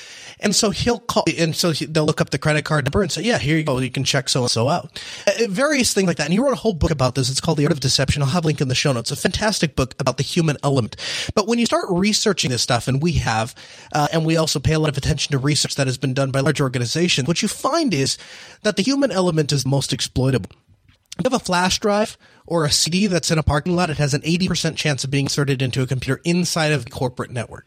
And 0.46 0.56
so 0.56 0.70
he'll 0.70 1.00
call, 1.00 1.24
and 1.40 1.56
so 1.56 1.72
they'll 1.74 2.06
look 2.06 2.22
up 2.22 2.30
the 2.30 2.38
credit 2.38 2.66
card 2.66 2.86
number 2.86 3.02
and 3.02 3.12
say, 3.12 3.24
yeah, 3.24 3.40
here 3.40 3.58
you 3.58 3.64
go. 3.64 3.80
You 3.80 3.90
can 3.90 4.04
check 4.04 4.30
so 4.30 4.42
and 4.42 4.52
so 4.52 4.70
out. 4.70 5.02
Uh, 5.26 5.48
various 5.50 5.92
things 5.92 6.06
like 6.06 6.18
that. 6.18 6.26
And 6.26 6.34
he 6.34 6.38
wrote 6.38 6.54
a 6.54 6.58
whole 6.58 6.76
book 6.76 6.92
about 6.92 7.16
this. 7.16 7.32
It's 7.32 7.42
called 7.42 7.58
The 7.58 7.66
Art 7.66 7.72
of 7.72 7.80
Deception. 7.80 8.22
I'll 8.22 8.30
have 8.30 8.44
a 8.44 8.48
link 8.48 8.62
in 8.62 8.68
the 8.68 8.76
show 8.76 8.94
notes. 8.94 9.10
A 9.10 9.16
fantastic 9.16 9.76
book 9.76 9.96
about 10.00 10.18
the 10.18 10.24
human 10.24 10.58
element. 10.62 10.98
But 11.34 11.48
when 11.48 11.58
you 11.58 11.66
start 11.66 11.86
researching 11.90 12.52
this 12.52 12.62
stuff, 12.62 12.88
and 12.88 13.02
we 13.02 13.14
have, 13.14 13.56
uh, 13.92 14.08
and 14.14 14.24
we 14.24 14.38
also 14.38 14.60
pay 14.60 14.74
a 14.74 14.80
lot 14.80 14.90
of 14.90 14.98
attention 14.98 15.32
to 15.32 15.40
research 15.40 15.74
that 15.76 15.88
has 15.88 15.98
been 15.98 16.14
done 16.14 16.30
by 16.30 16.42
large 16.42 16.62
organizations, 16.62 17.28
what 17.28 17.42
you 17.42 17.48
find 17.48 17.92
is 17.92 18.20
that 18.62 18.76
the 18.76 18.84
human 18.84 19.12
element 19.12 19.52
is 19.52 19.66
most 19.66 19.92
exploitable. 19.94 20.52
If 21.18 21.26
you 21.26 21.32
have 21.32 21.42
a 21.42 21.44
flash 21.44 21.80
drive 21.80 22.20
or 22.46 22.66
a 22.66 22.72
CD 22.72 23.08
that's 23.08 23.32
in 23.32 23.40
a 23.40 23.44
parking 23.44 23.76
lot, 23.76 23.90
it 23.90 23.98
has 23.98 24.14
an 24.14 24.22
80% 24.22 24.76
chance 24.76 25.04
of 25.04 25.10
being 25.10 25.26
inserted 25.26 25.64
into 25.64 25.82
a 25.82 25.88
computer 25.88 26.22
inside 26.24 26.72
of 26.72 26.86
the 26.86 26.92
corporate 26.92 27.32
network. 27.32 27.66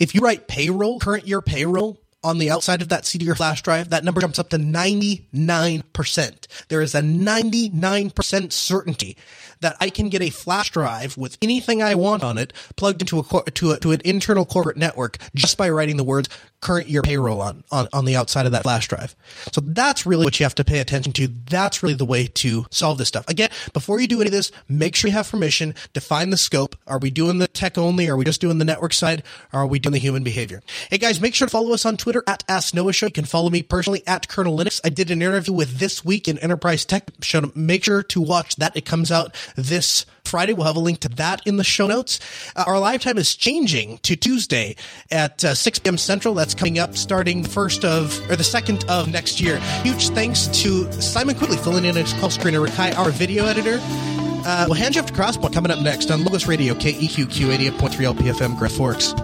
If 0.00 0.16
you 0.16 0.20
write 0.20 0.48
payroll, 0.48 0.98
current 0.98 1.28
year 1.28 1.40
payroll 1.40 2.00
on 2.22 2.38
the 2.38 2.50
outside 2.50 2.82
of 2.82 2.88
that 2.88 3.06
CD 3.06 3.30
or 3.30 3.34
flash 3.34 3.62
drive, 3.62 3.90
that 3.90 4.04
number 4.04 4.20
jumps 4.20 4.38
up 4.38 4.50
to 4.50 4.58
99%. 4.58 6.46
There 6.68 6.82
is 6.82 6.94
a 6.94 7.00
99% 7.00 8.52
certainty 8.52 9.16
that 9.60 9.76
I 9.80 9.90
can 9.90 10.08
get 10.08 10.22
a 10.22 10.30
flash 10.30 10.70
drive 10.70 11.16
with 11.16 11.38
anything 11.42 11.82
I 11.82 11.94
want 11.94 12.22
on 12.22 12.38
it 12.38 12.52
plugged 12.76 13.02
into 13.02 13.20
a, 13.20 13.50
to 13.50 13.72
a, 13.72 13.80
to 13.80 13.92
an 13.92 14.00
internal 14.04 14.44
corporate 14.44 14.76
network 14.76 15.18
just 15.34 15.56
by 15.56 15.68
writing 15.70 15.96
the 15.96 16.04
words 16.04 16.28
current 16.60 16.88
year 16.88 17.02
payroll 17.02 17.40
on, 17.40 17.62
on, 17.70 17.88
on 17.92 18.04
the 18.04 18.16
outside 18.16 18.46
of 18.46 18.52
that 18.52 18.62
flash 18.62 18.88
drive. 18.88 19.14
So 19.52 19.60
that's 19.60 20.04
really 20.06 20.24
what 20.24 20.38
you 20.40 20.44
have 20.44 20.54
to 20.56 20.64
pay 20.64 20.80
attention 20.80 21.12
to. 21.14 21.28
That's 21.28 21.82
really 21.82 21.94
the 21.94 22.04
way 22.04 22.26
to 22.26 22.66
solve 22.70 22.98
this 22.98 23.08
stuff. 23.08 23.28
Again, 23.28 23.50
before 23.72 24.00
you 24.00 24.08
do 24.08 24.20
any 24.20 24.28
of 24.28 24.32
this, 24.32 24.50
make 24.68 24.96
sure 24.96 25.08
you 25.08 25.16
have 25.16 25.30
permission, 25.30 25.74
define 25.92 26.30
the 26.30 26.36
scope. 26.36 26.76
Are 26.86 26.98
we 26.98 27.10
doing 27.10 27.38
the 27.38 27.48
tech 27.48 27.78
only? 27.78 28.08
Are 28.08 28.16
we 28.16 28.24
just 28.24 28.40
doing 28.40 28.58
the 28.58 28.64
network 28.64 28.92
side? 28.92 29.22
Or 29.52 29.60
are 29.60 29.66
we 29.66 29.78
doing 29.78 29.92
the 29.92 29.98
human 29.98 30.24
behavior? 30.24 30.62
Hey 30.90 30.98
guys, 30.98 31.20
make 31.20 31.34
sure 31.34 31.46
to 31.46 31.52
follow 31.52 31.72
us 31.72 31.86
on 31.86 31.96
Twitter 31.96 32.24
at 32.26 32.42
Ask 32.48 32.74
Noah 32.74 32.92
Show. 32.92 33.06
You 33.06 33.12
can 33.12 33.24
follow 33.24 33.50
me 33.50 33.62
personally 33.62 34.02
at 34.06 34.28
Kernel 34.28 34.58
Linux. 34.58 34.80
I 34.84 34.88
did 34.88 35.10
an 35.10 35.22
interview 35.22 35.54
with 35.54 35.78
This 35.78 36.04
Week 36.04 36.26
in 36.26 36.38
Enterprise 36.38 36.84
Tech. 36.84 37.10
Show 37.22 37.38
make 37.54 37.84
sure 37.84 38.02
to 38.02 38.20
watch 38.20 38.56
that. 38.56 38.76
It 38.76 38.84
comes 38.84 39.12
out 39.12 39.34
this 39.56 40.06
Friday. 40.24 40.52
We'll 40.52 40.66
have 40.66 40.76
a 40.76 40.80
link 40.80 41.00
to 41.00 41.08
that 41.10 41.46
in 41.46 41.56
the 41.56 41.64
show 41.64 41.86
notes. 41.86 42.20
Uh, 42.54 42.64
our 42.66 42.78
live 42.78 43.02
time 43.02 43.18
is 43.18 43.34
changing 43.34 43.98
to 43.98 44.16
Tuesday 44.16 44.76
at 45.10 45.44
uh, 45.44 45.54
6 45.54 45.78
p.m. 45.80 45.98
Central. 45.98 46.34
That's 46.34 46.54
coming 46.54 46.78
up 46.78 46.96
starting 46.96 47.42
the 47.42 47.48
first 47.48 47.84
of, 47.84 48.18
or 48.30 48.36
the 48.36 48.44
second 48.44 48.84
of 48.88 49.10
next 49.10 49.40
year. 49.40 49.58
Huge 49.82 50.08
thanks 50.10 50.46
to 50.62 50.90
Simon 51.00 51.36
Quigley 51.36 51.56
filling 51.56 51.84
in 51.84 51.96
as 51.96 52.12
call 52.14 52.30
screener, 52.30 52.66
Rikai, 52.66 52.96
our 52.96 53.10
video 53.10 53.46
editor. 53.46 53.78
Uh, 53.80 54.64
we'll 54.68 54.78
hand 54.78 54.94
you 54.94 55.00
off 55.00 55.06
to 55.06 55.12
Crosspoint 55.12 55.52
coming 55.52 55.70
up 55.70 55.80
next 55.80 56.10
on 56.10 56.24
Logos 56.24 56.46
Radio, 56.46 56.74
KEQQ 56.74 57.70
88.3 57.70 58.14
LPFM, 58.14 58.58
Grand 58.58 58.72
Forks. 58.72 59.14